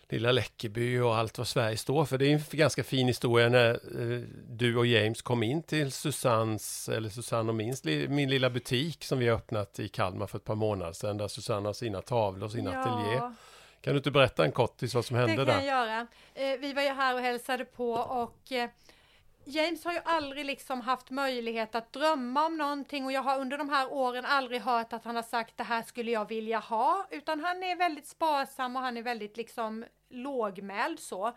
lilla 0.10 0.32
Läckeby 0.32 1.00
och 1.00 1.16
allt 1.16 1.38
vad 1.38 1.48
Sverige 1.48 1.78
står 1.78 2.06
för. 2.06 2.18
Det 2.18 2.26
är 2.26 2.34
en 2.34 2.42
ganska 2.52 2.84
fin 2.84 3.08
historia 3.08 3.50
när 3.50 3.70
eh, 3.72 4.22
du 4.50 4.78
och 4.78 4.86
James 4.86 5.22
kom 5.22 5.44
in 5.44 5.64
till 5.64 5.92
Susannes, 5.92 6.90
eller 6.90 7.10
Susanne 7.10 7.50
och 7.50 7.56
min, 7.56 7.76
min 8.10 8.30
lilla 8.30 8.50
butik 8.50 9.04
som 9.04 9.20
vi 9.20 9.28
har 9.28 9.38
öppnat 9.38 9.80
i 9.80 9.88
Kalmar 9.88 10.28
för 10.28 10.38
ett 10.38 10.44
par 10.44 10.56
månader 10.56 10.94
sedan, 10.94 11.18
där 11.18 11.28
Susanne 11.28 11.70
har 11.70 11.74
sina 11.74 12.02
tavlor 12.02 12.46
och 12.46 12.52
sin 12.52 12.68
ateljé. 12.68 13.20
Kan 13.82 13.94
du 13.94 13.98
inte 13.98 14.12
berätta 14.12 14.46
en 14.46 14.52
kortis 14.52 14.96
vad 14.96 15.06
som 15.06 15.18
det 15.18 15.28
hände 15.28 15.46
kan 15.46 15.66
jag 15.66 15.88
där? 15.88 15.88
göra. 15.88 16.08
Eh, 16.34 16.60
vi 16.60 16.74
var 16.74 16.82
ju 16.82 16.90
här 16.90 17.16
och 17.16 17.22
hälsade 17.22 17.66
på 17.66 17.92
och 17.94 18.52
eh, 18.52 18.70
James 19.50 19.86
har 19.86 19.94
ju 19.94 20.00
aldrig 20.06 20.46
liksom 20.46 20.82
haft 20.82 21.10
möjlighet 21.10 21.76
att 21.76 21.94
drömma 21.94 22.46
om 22.46 22.58
någonting 22.58 23.06
och 23.06 23.12
jag 23.12 23.22
har 23.22 23.40
under 23.40 23.58
de 23.58 23.70
här 23.70 23.94
åren 23.94 24.26
aldrig 24.26 24.62
hört 24.62 24.94
att 24.94 25.06
han 25.06 25.16
har 25.16 25.24
sagt 25.24 25.58
det 25.58 25.64
här 25.64 25.84
skulle 25.84 26.12
jag 26.12 26.28
vilja 26.30 26.60
ha 26.60 27.08
utan 27.12 27.40
han 27.40 27.64
är 27.64 27.76
väldigt 27.76 28.08
sparsam 28.08 28.76
och 28.76 28.82
han 28.82 28.98
är 28.98 29.04
väldigt 29.04 29.38
liksom 29.38 29.86
lågmäld 30.10 31.00
så. 31.00 31.34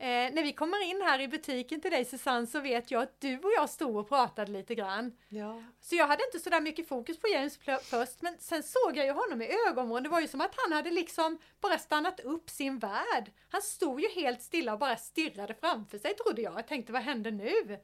Eh, 0.00 0.06
när 0.06 0.42
vi 0.42 0.52
kommer 0.52 0.90
in 0.90 1.02
här 1.02 1.20
i 1.20 1.28
butiken 1.28 1.80
till 1.80 1.90
dig 1.90 2.04
Susanne 2.04 2.46
så 2.46 2.60
vet 2.60 2.90
jag 2.90 3.02
att 3.02 3.20
du 3.20 3.38
och 3.38 3.52
jag 3.56 3.70
stod 3.70 3.96
och 3.96 4.08
pratade 4.08 4.52
lite 4.52 4.74
grann. 4.74 5.12
Ja. 5.28 5.62
Så 5.80 5.96
jag 5.96 6.06
hade 6.06 6.24
inte 6.24 6.38
sådär 6.38 6.60
mycket 6.60 6.88
fokus 6.88 7.18
på 7.18 7.28
James 7.28 7.58
först 7.82 8.22
men 8.22 8.36
sen 8.38 8.62
såg 8.62 8.96
jag 8.96 9.06
ju 9.06 9.12
honom 9.12 9.42
i 9.42 9.48
ögonvrån. 9.68 10.02
Det 10.02 10.08
var 10.08 10.20
ju 10.20 10.28
som 10.28 10.40
att 10.40 10.54
han 10.56 10.72
hade 10.72 10.90
liksom 10.90 11.38
bara 11.60 11.78
stannat 11.78 12.20
upp 12.20 12.50
sin 12.50 12.78
värld. 12.78 13.32
Han 13.50 13.62
stod 13.62 14.00
ju 14.00 14.08
helt 14.08 14.42
stilla 14.42 14.72
och 14.72 14.78
bara 14.78 14.96
stirrade 14.96 15.54
framför 15.54 15.98
sig 15.98 16.14
trodde 16.14 16.42
jag. 16.42 16.54
Jag 16.54 16.66
tänkte 16.66 16.92
vad 16.92 17.02
händer 17.02 17.30
nu? 17.30 17.78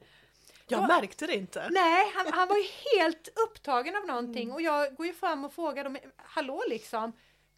Jag 0.67 0.81
Då- 0.81 0.87
märkte 0.87 1.27
det 1.27 1.35
inte. 1.35 1.67
Nej, 1.71 2.11
han, 2.15 2.33
han 2.33 2.47
var 2.47 2.57
ju 2.57 2.67
helt 2.99 3.29
upptagen 3.47 3.95
av 3.95 4.05
någonting 4.05 4.51
och 4.51 4.61
jag 4.61 4.95
går 4.95 5.05
ju 5.05 5.13
fram 5.13 5.45
och 5.45 5.53
frågar 5.53 5.83
dem, 5.83 5.97
hallå 6.17 6.63
liksom? 6.67 7.13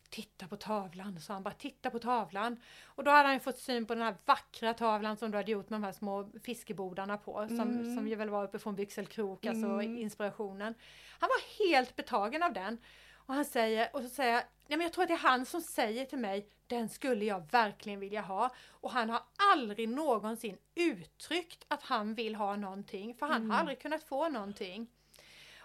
Titta 0.10 0.48
på 0.48 0.56
tavlan, 0.58 1.20
sa 1.20 1.34
han 1.34 1.44
bara, 1.44 1.54
titta 1.54 1.90
på 1.90 2.00
tavlan. 2.00 2.58
Och 2.86 3.04
då 3.04 3.12
hade 3.12 3.30
han 3.30 3.40
fått 3.40 3.58
syn 3.58 3.86
på 3.86 3.94
den 3.94 4.04
här 4.04 4.16
vackra 4.26 4.74
tavlan 4.74 5.18
som 5.18 5.32
du 5.32 5.38
hade 5.38 5.52
gjort 5.52 5.70
med 5.70 5.80
de 5.82 5.84
här 5.86 5.92
små 5.92 6.30
fiskebodarna 6.44 7.18
på, 7.18 7.48
som, 7.48 7.96
som 7.96 8.08
ju 8.08 8.16
väl 8.16 8.30
var 8.30 8.44
uppe 8.44 8.60
från 8.60 8.76
Byxelkrok, 8.76 9.46
alltså 9.46 9.68
inspirationen. 9.82 10.74
Han 11.20 11.30
var 11.30 11.68
helt 11.68 11.96
betagen 11.96 12.44
av 12.44 12.54
den. 12.54 12.78
Och 13.16 13.34
han 13.34 13.46
säger, 13.46 13.90
och 13.94 14.02
så 14.02 14.10
säger 14.10 14.34
jag, 14.34 14.44
nej 14.68 14.78
men 14.78 14.82
jag 14.82 14.94
tror 14.94 15.04
att 15.04 15.08
det 15.08 15.14
är 15.14 15.18
han 15.18 15.46
som 15.46 15.62
säger 15.62 16.06
till 16.06 16.20
mig, 16.20 16.50
den 16.68 16.90
skulle 16.90 17.26
jag 17.26 17.52
verkligen 17.52 18.00
vilja 18.00 18.22
ha. 18.22 18.50
Och 18.70 18.92
han 18.92 19.10
har 19.10 19.22
aldrig 19.54 19.90
någonsin 19.90 20.58
uttryckt 20.76 21.66
att 21.68 21.84
han 21.84 22.14
vill 22.14 22.36
ha 22.36 22.56
någonting, 22.56 23.16
för 23.16 23.26
han 23.26 23.52
har 23.52 23.60
aldrig 23.60 23.80
kunnat 23.82 24.04
få 24.04 24.30
någonting. 24.30 24.88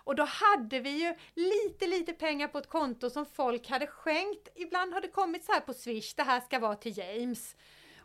Och 0.04 0.14
då 0.14 0.24
hade 0.24 0.80
vi 0.80 0.90
ju 0.90 1.14
lite, 1.34 1.86
lite 1.86 2.12
pengar 2.12 2.48
på 2.48 2.58
ett 2.58 2.68
konto 2.68 3.10
som 3.10 3.26
folk 3.26 3.68
hade 3.68 3.86
skänkt. 3.86 4.48
Ibland 4.54 4.92
har 4.92 5.00
det 5.00 5.08
kommit 5.08 5.44
så 5.44 5.52
här 5.52 5.60
på 5.60 5.74
Swish, 5.74 6.14
det 6.16 6.22
här 6.22 6.40
ska 6.40 6.58
vara 6.58 6.76
till 6.76 6.98
James. 6.98 7.56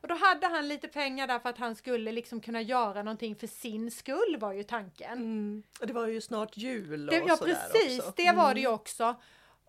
Och 0.01 0.07
då 0.07 0.15
hade 0.15 0.47
han 0.47 0.67
lite 0.67 0.88
pengar 0.88 1.27
där 1.27 1.39
för 1.39 1.49
att 1.49 1.57
han 1.57 1.75
skulle 1.75 2.12
liksom 2.12 2.41
kunna 2.41 2.62
göra 2.62 3.03
någonting 3.03 3.35
för 3.35 3.47
sin 3.47 3.91
skull 3.91 4.38
var 4.39 4.53
ju 4.53 4.63
tanken. 4.63 5.13
Mm. 5.13 5.63
Det 5.79 5.93
var 5.93 6.07
ju 6.07 6.21
snart 6.21 6.57
jul 6.57 7.09
och 7.09 7.15
Det, 7.15 7.23
ja 7.27 7.38
precis, 7.38 7.99
också. 7.99 8.13
det 8.15 8.31
var 8.31 8.53
det 8.53 8.59
ju 8.59 8.67
också. 8.67 9.15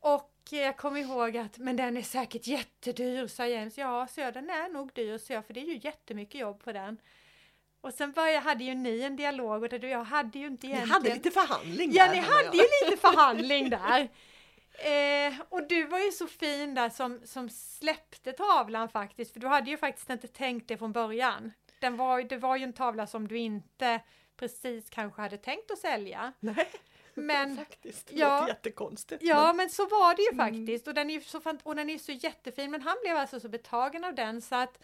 Och 0.00 0.32
jag 0.50 0.76
kommer 0.76 1.00
ihåg 1.00 1.36
att, 1.36 1.58
men 1.58 1.76
den 1.76 1.96
är 1.96 2.02
säkert 2.02 2.46
jättedyr, 2.46 3.26
sa 3.26 3.46
James. 3.46 3.78
Ja, 3.78 4.06
så 4.06 4.20
jag, 4.20 4.34
den 4.34 4.50
är 4.50 4.68
nog 4.68 4.90
dyr, 4.94 5.18
så 5.18 5.32
jag, 5.32 5.46
för 5.46 5.54
det 5.54 5.60
är 5.60 5.64
ju 5.64 5.80
jättemycket 5.82 6.40
jobb 6.40 6.64
på 6.64 6.72
den. 6.72 6.98
Och 7.80 7.94
sen 7.94 8.12
började, 8.12 8.38
hade 8.38 8.64
ju 8.64 8.74
ni 8.74 9.00
en 9.00 9.16
dialog 9.16 9.62
och 9.62 9.72
jag 9.72 10.04
hade 10.04 10.38
ju 10.38 10.46
inte 10.46 10.66
Ni 10.66 10.72
egentligen... 10.72 10.94
hade 10.94 11.14
lite 11.14 11.30
förhandling 11.30 11.90
Ja, 11.92 12.04
där, 12.04 12.14
ni 12.14 12.20
menar 12.20 12.34
hade 12.44 12.56
ju 12.56 12.62
lite 12.84 12.96
förhandling 13.00 13.70
där. 13.70 14.08
Eh, 14.74 15.34
och 15.48 15.68
du 15.68 15.84
var 15.86 15.98
ju 15.98 16.12
så 16.12 16.26
fin 16.26 16.74
där 16.74 16.90
som, 16.90 17.20
som 17.24 17.48
släppte 17.50 18.32
tavlan 18.32 18.88
faktiskt, 18.88 19.32
för 19.32 19.40
du 19.40 19.46
hade 19.46 19.70
ju 19.70 19.76
faktiskt 19.76 20.10
inte 20.10 20.28
tänkt 20.28 20.68
det 20.68 20.76
från 20.76 20.92
början. 20.92 21.52
Den 21.80 21.96
var, 21.96 22.22
det 22.22 22.36
var 22.36 22.56
ju 22.56 22.64
en 22.64 22.72
tavla 22.72 23.06
som 23.06 23.28
du 23.28 23.38
inte 23.38 24.00
precis 24.36 24.90
kanske 24.90 25.22
hade 25.22 25.36
tänkt 25.38 25.70
att 25.70 25.78
sälja. 25.78 26.32
Nej. 26.40 26.68
Men, 27.14 27.56
faktiskt, 27.56 28.06
det 28.06 28.16
ja. 28.16 28.40
låter 28.40 28.48
jättekonstigt. 28.48 29.22
ja, 29.22 29.46
men- 29.46 29.56
men 29.56 29.70
så 29.70 29.86
var 29.86 30.14
det 30.14 30.22
ju 30.22 30.28
Mm. 30.32 30.46
faktiskt 30.46 30.88
och 30.88 30.94
den 30.94 31.10
är 31.10 31.20
så, 31.20 31.40
och 31.62 31.76
den 31.76 31.90
är 31.90 31.98
så 31.98 32.12
jättefin 32.12 32.70
men 32.70 32.82
han 32.82 32.96
blev 33.02 33.16
alltså 33.16 33.40
så 33.40 33.48
betagen 33.48 34.04
av 34.04 34.14
den 34.14 34.42
så 34.42 34.54
att 34.54 34.78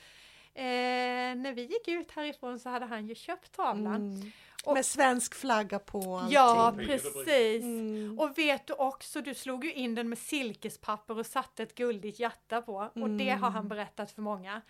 eh, 0.57 1.35
när 1.43 1.53
vi 1.53 1.63
gick 1.63 1.89
ut 1.89 2.11
härifrån 2.11 2.59
så 2.59 2.69
hade 2.69 2.87
han 2.87 3.07
ju 3.07 3.15
köpt 3.15 3.53
tavlan. 3.53 3.95
Mm. 3.95 4.33
Och- 4.65 4.75
Med 4.75 4.85
svensk 4.87 5.35
flagga 5.35 5.79
på 5.79 6.17
allting. 6.17 6.35
Ja, 6.35 6.75
precis. 6.79 7.63
Mm. 7.63 8.19
Och 8.19 8.39
vet 8.39 8.67
du 8.67 8.73
också, 8.73 9.21
du 9.21 9.35
slog 9.35 9.65
ju 9.65 9.73
in 9.73 9.95
den 9.95 10.09
med 10.09 10.19
silkespapper 10.19 11.19
och 11.19 11.27
satte 11.27 11.63
ett 11.63 11.75
guldigt 11.75 12.21
hjärta 12.21 12.63
på. 12.63 12.91
Och 12.95 13.11
det 13.11 13.31
har 13.31 13.51
han 13.51 13.69
berättat 13.69 14.11
för 14.11 14.23
många. 14.23 14.61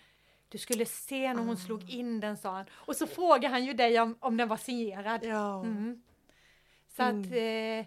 Du 0.49 0.57
skulle 0.57 0.85
se 0.85 1.33
när 1.33 1.43
hon 1.43 1.57
slog 1.57 1.89
in 1.89 2.19
den, 2.19 2.37
sa 2.37 2.51
han. 2.51 2.65
Och 2.71 2.95
så 2.95 3.07
frågade 3.07 3.47
han 3.47 3.65
ju 3.65 3.73
dig 3.73 3.99
om, 3.99 4.17
om 4.19 4.37
den 4.37 4.47
var 4.47 4.57
signerad. 4.57 5.23
Ja. 5.23 5.61
Mm. 5.61 6.03
Så 6.95 7.03
att, 7.03 7.13
eh, 7.25 7.85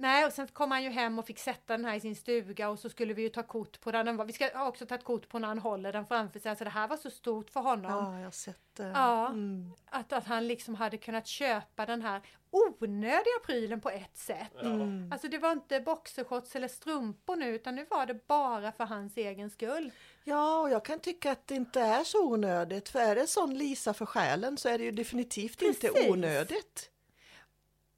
nej, 0.00 0.26
och 0.26 0.32
sen 0.32 0.46
kom 0.46 0.70
han 0.70 0.82
ju 0.82 0.90
hem 0.90 1.18
och 1.18 1.26
fick 1.26 1.38
sätta 1.38 1.76
den 1.76 1.84
här 1.84 1.94
i 1.94 2.00
sin 2.00 2.16
stuga 2.16 2.68
och 2.68 2.78
så 2.78 2.88
skulle 2.88 3.14
vi 3.14 3.22
ju 3.22 3.28
ta 3.28 3.42
kort 3.42 3.80
på 3.80 3.92
den. 3.92 4.26
Vi 4.26 4.32
ska 4.32 4.66
också 4.68 4.86
ta 4.86 4.94
ett 4.94 5.04
kort 5.04 5.28
på 5.28 5.38
när 5.38 5.48
han 5.48 5.58
håller 5.58 5.92
den 5.92 6.06
framför 6.06 6.40
sig. 6.40 6.56
Så 6.56 6.64
det 6.64 6.70
här 6.70 6.88
var 6.88 6.96
så 6.96 7.10
stort 7.10 7.50
för 7.50 7.60
honom. 7.60 7.92
ja, 7.92 8.18
jag 8.18 8.26
har 8.26 8.30
sett 8.30 8.74
det. 8.76 8.92
Ja. 8.94 9.26
Mm. 9.28 9.72
Att, 9.86 10.12
att 10.12 10.26
han 10.26 10.48
liksom 10.48 10.74
hade 10.74 10.96
kunnat 10.96 11.26
köpa 11.26 11.86
den 11.86 12.02
här 12.02 12.22
onödiga 12.50 13.38
prylen 13.46 13.80
på 13.80 13.90
ett 13.90 14.18
sätt. 14.18 14.62
Mm. 14.62 15.12
Alltså 15.12 15.28
det 15.28 15.38
var 15.38 15.52
inte 15.52 15.80
boxershorts 15.80 16.56
eller 16.56 16.68
strumpor 16.68 17.36
nu 17.36 17.54
utan 17.54 17.74
nu 17.74 17.86
var 17.90 18.06
det 18.06 18.26
bara 18.26 18.72
för 18.72 18.84
hans 18.84 19.16
egen 19.16 19.50
skull. 19.50 19.92
Ja, 20.24 20.60
och 20.60 20.70
jag 20.70 20.84
kan 20.84 20.98
tycka 20.98 21.32
att 21.32 21.46
det 21.46 21.54
inte 21.54 21.80
är 21.80 22.04
så 22.04 22.26
onödigt. 22.26 22.88
För 22.88 22.98
är 22.98 23.14
det 23.14 23.26
sån 23.26 23.54
Lisa 23.54 23.94
för 23.94 24.06
själen 24.06 24.56
så 24.56 24.68
är 24.68 24.78
det 24.78 24.84
ju 24.84 24.90
definitivt 24.90 25.62
inte 25.62 25.88
Precis. 25.88 26.10
onödigt. 26.10 26.89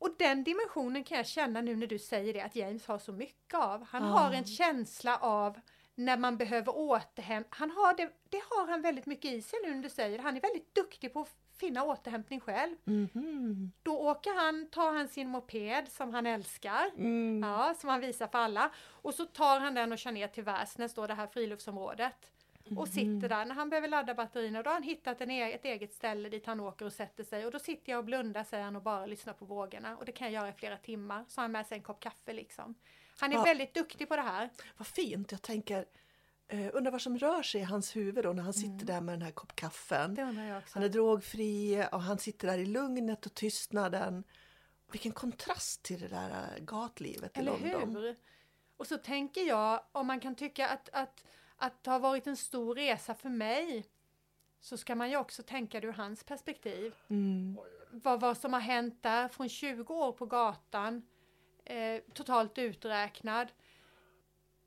Och 0.03 0.15
den 0.19 0.45
dimensionen 0.45 1.05
kan 1.05 1.17
jag 1.17 1.27
känna 1.27 1.61
nu 1.61 1.77
när 1.77 1.87
du 1.87 1.99
säger 1.99 2.33
det 2.35 2.41
att 2.41 2.57
James 2.57 2.87
har 2.87 2.99
så 2.99 3.13
mycket 3.13 3.55
av. 3.55 3.85
Han 3.85 4.03
Ja. 4.03 4.09
har 4.09 4.33
en 4.33 4.45
känsla 4.45 5.17
av 5.19 5.61
när 5.95 6.17
man 6.17 6.37
behöver 6.37 6.77
återhämta. 6.77 7.49
Han 7.51 7.71
har 7.71 7.97
det, 7.97 8.11
det 8.29 8.43
har 8.51 8.67
han 8.71 8.83
väldigt 8.83 9.07
mycket 9.07 9.31
i 9.33 9.43
sig 9.43 9.59
nu 9.65 9.75
när 9.75 9.83
du 9.83 9.91
säger. 9.91 10.19
Han 10.19 10.37
är 10.37 10.41
väldigt 10.41 10.75
duktig 10.75 11.13
på 11.13 11.21
att 11.21 11.29
finna 11.59 11.85
återhämtning 11.85 12.41
själv. 12.41 12.77
Mhm. 12.85 13.73
Då 13.83 13.99
åker 13.99 14.35
han, 14.35 14.69
tar 14.71 14.93
han 14.93 15.09
sin 15.09 15.29
moped 15.29 15.89
som 15.89 16.15
han 16.15 16.27
älskar. 16.27 16.91
Mm. 16.97 17.43
Ja, 17.51 17.75
som 17.79 17.89
han 17.89 18.01
visar 18.01 18.27
för 18.27 18.39
alla. 18.39 18.71
Och 19.03 19.15
så 19.15 19.25
tar 19.25 19.61
han 19.61 19.75
den 19.75 19.93
och 19.93 19.99
kör 19.99 20.13
ner 20.13 20.29
till 20.29 20.45
Väsnäs, 20.45 20.95
då 20.95 21.07
det 21.07 21.15
här 21.15 21.27
friluftsområdet. 21.27 22.31
Och 22.79 22.89
sitter 22.89 23.29
där 23.29 23.45
när 23.45 23.55
han 23.55 23.70
behöver 23.70 23.89
ladda 23.89 24.14
batterierna. 24.14 24.62
Då 24.62 24.70
har 24.70 24.75
han 24.75 24.83
hittat 24.83 25.20
en 25.20 25.31
e 25.31 25.53
ett 25.53 25.64
eget 25.64 25.93
ställe 25.93 26.29
dit 26.29 26.47
han 26.47 26.61
åker 26.61 26.87
och 26.87 26.93
sätter 26.93 27.25
sig. 27.25 27.47
Och 27.47 27.53
då 27.53 27.59
sitter 27.59 27.93
jag 27.93 27.99
och 27.99 28.05
blundar, 28.05 28.45
säger 28.45 28.64
han, 28.64 28.77
och 28.77 28.83
bara 28.83 29.07
lyssnar 29.07 29.33
på 29.33 29.45
vågorna. 29.45 29.97
Och 29.97 30.05
det 30.05 30.12
kan 30.12 30.33
jag 30.33 30.43
göra 30.43 30.49
i 30.49 30.53
flera 30.53 30.77
timmar. 30.77 31.25
Så 31.29 31.41
har 31.41 31.43
han 31.45 31.53
med 31.53 31.66
sig 31.66 31.77
en 31.77 31.83
kopp 31.83 32.01
kaffe 32.01 32.33
liksom. 32.33 32.75
Han 33.18 33.33
är 33.33 33.37
Ja. 33.37 33.43
väldigt 33.45 33.75
duktig 33.75 34.09
på 34.09 34.16
det 34.16 34.23
här. 34.23 34.51
Vad 34.77 34.87
fint. 34.87 35.33
Jag 35.33 35.43
tänker, 35.43 35.87
eh, 36.49 36.70
undrar 36.73 36.93
vad 36.93 37.03
som 37.03 37.18
rör 37.18 37.43
sig 37.43 37.61
i 37.61 37.64
hans 37.64 37.97
huvud 37.97 38.25
då 38.25 38.33
när 38.33 38.43
han 38.43 38.53
sitter 38.55 38.87
där 38.87 39.01
med 39.01 39.14
den 39.14 39.23
här 39.23 39.31
kopp 39.31 39.57
kaffen. 39.57 40.18
Mm. 40.18 40.62
Han 40.70 40.83
är 40.83 40.89
drogfri 40.89 41.87
och 41.93 42.03
han 42.03 42.18
sitter 42.18 42.47
där 42.49 42.59
i 42.59 42.66
lugnet 42.66 43.27
och 43.27 43.35
tystnaden. 43.35 44.25
Vilken 44.93 45.12
kontrast 45.12 45.83
till 45.83 46.01
det 46.01 46.09
där 46.09 46.31
eh, 46.31 46.64
gatlivet 46.64 47.39
Eller 47.39 47.66
i 47.66 47.70
London. 47.70 47.97
hur? 48.03 48.16
Och 48.77 48.87
så 48.87 48.99
tänker 48.99 49.41
jag, 49.41 49.81
om 49.93 50.07
man 50.07 50.20
kan 50.20 50.35
tycka 50.35 50.68
att, 50.68 50.89
att, 50.93 51.25
att 51.63 51.85
det 51.85 51.91
har 51.91 51.99
varit 51.99 52.27
en 52.27 52.37
stor 52.37 52.75
resa 52.75 53.15
för 53.15 53.29
mig, 53.29 53.87
så 54.61 54.77
ska 54.77 54.95
man 54.95 55.11
ju 55.11 55.17
också 55.17 55.43
tänka 55.43 55.81
det 55.81 55.87
ur 55.87 55.93
hans 55.93 56.25
perspektiv. 56.25 56.95
Mm. 57.09 57.59
vad, 57.91 58.21
vad 58.21 58.37
som 58.37 58.53
har 58.53 58.61
hänt 58.61 59.03
där 59.03 59.29
från 59.29 59.49
20 59.49 59.95
år 59.95 60.13
på 60.13 60.27
gatan, 60.27 61.03
eh, 61.65 62.01
totalt 62.13 62.59
uträknad. 62.59 63.49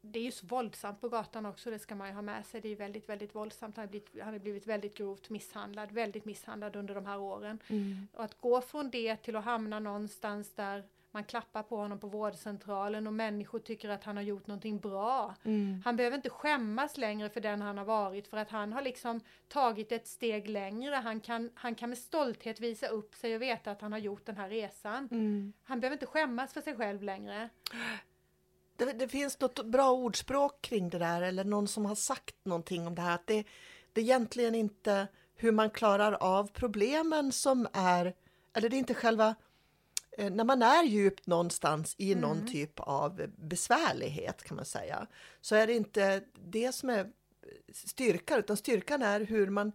Det 0.02 0.20
är 0.20 0.24
ju 0.24 0.32
så 0.32 0.46
våldsamt 0.46 1.02
på 1.02 1.10
gatan 1.10 1.46
också, 1.46 1.72
det 1.72 1.80
ska 1.80 1.96
man 1.96 2.08
ju 2.08 2.14
ha 2.14 2.22
med 2.22 2.46
sig. 2.46 2.62
Det 2.62 2.70
är 2.70 2.76
väldigt, 2.76 3.10
väldigt 3.10 3.36
våldsamt. 3.36 3.76
Han 3.76 3.84
har 3.84 3.90
blivit, 3.90 4.10
han 4.24 4.34
har 4.34 4.40
blivit 4.40 4.68
väldigt 4.68 4.98
grovt 4.98 5.30
misshandlad, 5.30 5.92
väldigt 5.92 6.26
misshandlad 6.26 6.76
under 6.76 6.96
de 6.96 7.06
här 7.06 7.20
åren. 7.20 7.60
Mm. 7.68 8.08
Och 8.14 8.24
att 8.24 8.42
gå 8.42 8.62
från 8.62 8.90
det 8.90 9.16
till 9.16 9.36
att 9.36 9.46
hamna 9.46 9.80
någonstans 9.80 10.54
där 10.54 10.84
man 11.16 11.24
klappar 11.24 11.64
på 11.64 11.78
honom 11.78 12.00
på 12.00 12.08
vårdcentralen 12.08 13.08
och 13.08 13.14
människor 13.14 13.60
tycker 13.60 13.90
att 13.90 14.04
han 14.04 14.16
har 14.16 14.24
gjort 14.24 14.48
någonting 14.48 14.80
bra. 14.80 15.36
Mm. 15.44 15.82
Han 15.86 15.96
behöver 15.96 16.18
inte 16.18 16.30
skämmas 16.30 16.98
längre 16.98 17.30
för 17.30 17.42
den 17.42 17.62
han 17.62 17.78
har 17.78 17.86
varit 17.86 18.28
för 18.28 18.38
att 18.38 18.50
han 18.50 18.74
har 18.74 18.82
liksom 18.82 19.20
tagit 19.48 19.92
ett 19.92 20.08
steg 20.08 20.50
längre. 20.50 20.96
Han 20.96 21.20
kan, 21.20 21.50
han 21.56 21.76
kan 21.76 21.90
med 21.90 21.98
stolthet 21.98 22.60
visa 22.60 22.88
upp 22.88 23.16
sig 23.16 23.36
och 23.36 23.42
veta 23.42 23.72
att 23.72 23.82
han 23.82 23.92
har 23.92 24.00
gjort 24.00 24.26
den 24.26 24.38
här 24.38 24.50
resan. 24.50 25.08
Mm. 25.12 25.54
Han 25.64 25.80
behöver 25.80 25.96
inte 25.96 26.06
skämmas 26.06 26.54
för 26.54 26.62
sig 26.62 26.76
själv 26.76 27.04
längre. 27.04 27.50
Det, 28.78 28.94
det 28.94 29.08
finns 29.08 29.40
något 29.40 29.66
bra 29.66 29.92
ordspråk 29.92 30.62
kring 30.62 30.90
det 30.90 31.00
där 31.00 31.22
eller 31.22 31.44
någon 31.44 31.68
som 31.68 31.86
har 31.86 31.96
sagt 31.96 32.36
någonting 32.44 32.88
om 32.88 32.96
det 32.96 33.02
här. 33.02 33.16
Att 33.16 33.28
det, 33.28 33.44
det 33.94 34.02
är 34.02 34.06
egentligen 34.06 34.56
inte 34.56 35.08
hur 35.36 35.52
man 35.52 35.70
klarar 35.70 36.12
av 36.12 36.48
problemen 36.54 37.32
som 37.32 37.68
är, 37.74 38.14
eller 38.54 38.70
det 38.70 38.76
är 38.76 38.80
inte 38.80 38.94
själva 38.94 39.36
när 40.18 40.44
man 40.44 40.62
är 40.62 40.84
djupt 40.84 41.28
någonstans 41.28 41.96
i 41.98 42.16
någon 42.16 42.48
typ 42.48 42.80
av 42.80 43.22
besvärlighet 43.38 44.44
kan 44.44 44.56
man 44.56 44.66
säga, 44.66 45.08
så 45.42 45.56
är 45.56 45.68
det 45.68 45.74
inte 45.74 46.24
det 46.34 46.72
som 46.72 46.90
är 46.90 47.12
styrkan, 47.74 48.40
utan 48.40 48.58
styrkan 48.58 49.02
är 49.02 49.20
hur 49.22 49.50
man, 49.50 49.72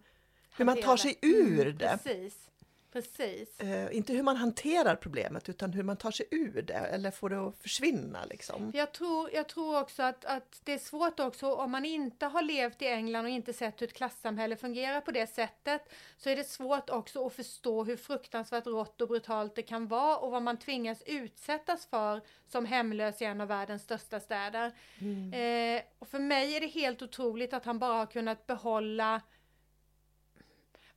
hur 0.57 0.65
man 0.65 0.81
tar 0.81 0.97
sig 0.97 1.19
ur 1.21 1.61
Mm, 1.61 1.77
det. 1.77 1.99
Precis. 2.03 2.50
Precis. 2.91 3.59
Eh, 3.59 3.95
inte 3.95 4.13
hur 4.13 4.23
man 4.23 4.37
hanterar 4.37 4.95
problemet, 4.95 5.49
utan 5.49 5.73
hur 5.73 5.83
man 5.83 5.97
tar 5.97 6.11
sig 6.11 6.25
ur 6.31 6.61
det 6.61 6.73
eller 6.73 7.11
får 7.11 7.29
det 7.29 7.47
att 7.47 7.57
försvinna. 7.57 8.25
Liksom. 8.25 8.71
Jag 8.73 8.91
tror, 8.91 9.29
jag 9.33 9.47
tror 9.47 9.79
också 9.79 10.03
att, 10.03 10.25
att 10.25 10.61
det 10.63 10.73
är 10.73 10.77
svårt 10.77 11.19
också 11.19 11.53
om 11.53 11.71
man 11.71 11.85
inte 11.85 12.25
har 12.25 12.41
levt 12.41 12.81
i 12.81 12.87
England 12.87 13.25
och 13.25 13.31
inte 13.31 13.53
sett 13.53 13.81
hur 13.81 13.87
ett 13.87 13.93
klassamhälle 13.93 14.55
fungerar 14.55 15.01
på 15.01 15.11
det 15.11 15.27
sättet 15.27 15.93
så 16.17 16.29
är 16.29 16.35
det 16.35 16.43
svårt 16.43 16.89
också 16.89 17.27
att 17.27 17.33
förstå 17.33 17.83
hur 17.83 17.97
fruktansvärt 17.97 18.67
rått 18.67 19.01
och 19.01 19.07
brutalt 19.07 19.55
det 19.55 19.61
kan 19.61 19.87
vara 19.87 20.17
och 20.17 20.31
vad 20.31 20.43
man 20.43 20.57
tvingas 20.57 21.03
utsättas 21.05 21.85
för 21.85 22.21
som 22.47 22.65
hemlös 22.65 23.21
i 23.21 23.25
en 23.25 23.41
av 23.41 23.47
världens 23.47 23.83
största 23.83 24.19
städer. 24.19 24.65
Eh, 25.33 25.81
och 25.99 26.07
för 26.07 26.19
mig 26.19 26.55
är 26.55 26.61
det 26.61 26.67
helt 26.67 27.01
otroligt 27.01 27.53
att 27.53 27.65
han 27.65 27.79
bara 27.79 27.93
har 27.93 28.05
kunnat 28.05 28.47
behålla 28.47 29.21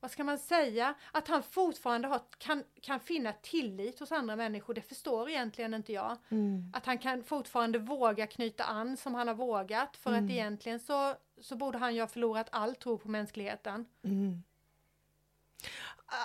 vad 0.05 0.11
ska 0.11 0.25
man 0.25 0.39
säga, 0.39 0.95
att 1.13 1.29
han 1.29 1.43
fortfarande 1.43 2.09
har, 2.09 2.21
kan, 2.39 2.65
kan 2.81 3.01
finna 3.01 3.33
tillit 3.33 4.01
hos 4.01 4.13
andra 4.13 4.37
människor, 4.37 4.75
det 4.75 4.81
förstår 4.81 5.29
egentligen 5.29 5.75
inte 5.75 5.93
jag. 5.93 6.17
Mm. 6.29 6.73
Att 6.75 6.87
han 6.87 6.99
kan 6.99 7.25
fortfarande 7.25 7.79
våga 7.79 8.27
knyta 8.27 8.65
an 8.65 8.97
som 8.97 9.15
han 9.15 9.29
har 9.29 9.35
vågat 9.35 9.97
för 9.97 10.13
att 10.13 10.31
egentligen 10.31 10.81
så, 10.81 11.15
så 11.41 11.57
borde 11.57 11.79
han 11.79 11.95
ju 11.95 12.01
ha 12.01 12.09
förlorat 12.09 12.49
all 12.53 12.75
tro 12.75 12.99
på 12.99 13.09
mänskligheten. 13.09 13.87
Mm. 14.03 14.43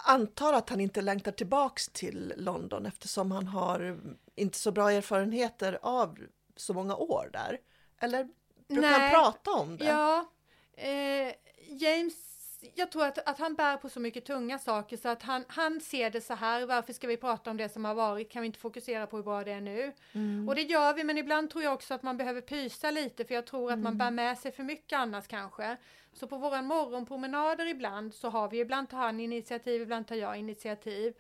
Antar 0.06 0.54
att 0.54 0.70
han 0.70 0.82
inte 0.82 1.02
längtar 1.02 1.32
tillbaks 1.32 1.88
till 1.88 2.34
London 2.38 2.86
eftersom 2.86 3.32
han 3.32 3.48
har 3.48 4.00
inte 4.36 4.58
så 4.58 4.72
bra 4.72 4.92
erfarenheter 4.92 5.80
av 5.82 6.20
så 6.56 6.74
många 6.74 6.96
år 6.96 7.30
där. 7.34 7.58
Eller 8.00 8.28
brukar 8.68 8.90
han 8.90 9.02
Nej. 9.02 9.12
prata 9.12 9.52
om 9.52 9.78
det? 9.78 9.86
Ja, 9.86 10.32
eh, 10.74 11.34
James, 11.68 12.29
jag 12.76 12.92
tror 12.92 13.06
att, 13.06 13.30
att 13.30 13.40
han 13.40 13.56
bär 13.56 13.78
på 13.78 13.90
så 13.90 14.00
mycket 14.00 14.26
tunga 14.26 14.60
saker 14.60 14.98
så 14.98 15.10
att 15.10 15.24
han, 15.24 15.46
han 15.48 15.82
ser 15.82 16.10
det 16.10 16.22
så 16.22 16.34
här, 16.34 16.66
varför 16.66 16.94
ska 16.94 17.08
vi 17.08 17.18
prata 17.18 17.52
om 17.52 17.58
det 17.58 17.70
som 17.70 17.86
har 17.86 17.94
varit, 17.94 18.32
kan 18.32 18.42
vi 18.42 18.46
inte 18.46 18.60
fokusera 18.60 19.08
på 19.08 19.16
hur 19.18 19.24
bra 19.24 19.44
det 19.44 19.52
är 19.52 19.62
nu? 19.62 19.94
Mm. 20.14 20.50
Och 20.50 20.56
det 20.56 20.62
gör 20.62 20.94
vi, 20.94 21.04
men 21.04 21.18
ibland 21.18 21.50
tror 21.50 21.64
jag 21.64 21.74
också 21.74 21.94
att 21.94 22.04
man 22.04 22.18
behöver 22.18 22.42
pysa 22.42 22.92
lite 22.92 23.26
för 23.26 23.36
jag 23.36 23.46
tror 23.46 23.72
att 23.72 23.80
man 23.80 23.98
bär 23.98 24.12
med 24.12 24.38
sig 24.38 24.52
för 24.52 24.64
mycket 24.64 25.00
annars 25.00 25.28
kanske. 25.28 25.78
Så 26.14 26.28
på 26.28 26.38
våra 26.38 26.62
morgonpromenader 26.62 27.66
ibland 27.66 28.14
så 28.14 28.30
har 28.30 28.48
vi, 28.50 28.60
ibland 28.60 28.90
tar 28.90 28.98
han 28.98 29.20
initiativ, 29.20 29.82
ibland 29.82 30.08
tar 30.08 30.16
jag 30.16 30.38
initiativ. 30.38 31.14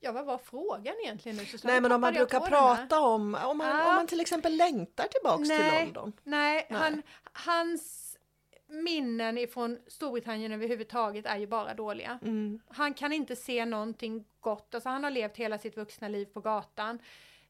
Ja, 0.00 0.12
vad 0.12 0.26
var 0.26 0.38
frågan 0.38 0.94
egentligen 1.04 1.38
nu? 1.38 1.44
Susanne? 1.44 1.72
Nej 1.72 1.80
men 1.80 1.92
om 1.92 2.00
man 2.00 2.14
brukar 2.14 2.40
prata 2.40 3.00
om, 3.00 3.34
om 3.44 3.58
man, 3.58 3.68
Ja. 3.68 3.88
om 3.88 3.94
man 3.94 4.06
till 4.06 4.20
exempel 4.20 4.56
längtar 4.56 5.04
tillbaks 5.04 5.48
till 5.48 5.58
Nej. 5.58 5.84
London. 5.84 6.12
Nej, 6.24 6.66
Nej. 6.70 6.80
Han, 6.80 7.02
hans 7.32 8.09
minnen 8.70 9.38
ifrån 9.38 9.78
Storbritannien 9.86 10.52
överhuvudtaget 10.52 11.26
är 11.26 11.36
ju 11.36 11.46
bara 11.46 11.74
dåliga. 11.74 12.18
Mm. 12.22 12.60
Han 12.68 12.94
kan 12.94 13.12
inte 13.12 13.36
se 13.36 13.64
någonting 13.64 14.24
gott, 14.40 14.74
alltså 14.74 14.88
han 14.88 15.04
har 15.04 15.10
levt 15.10 15.36
hela 15.36 15.58
sitt 15.58 15.76
vuxna 15.76 16.08
liv 16.08 16.24
på 16.26 16.40
gatan. 16.40 16.98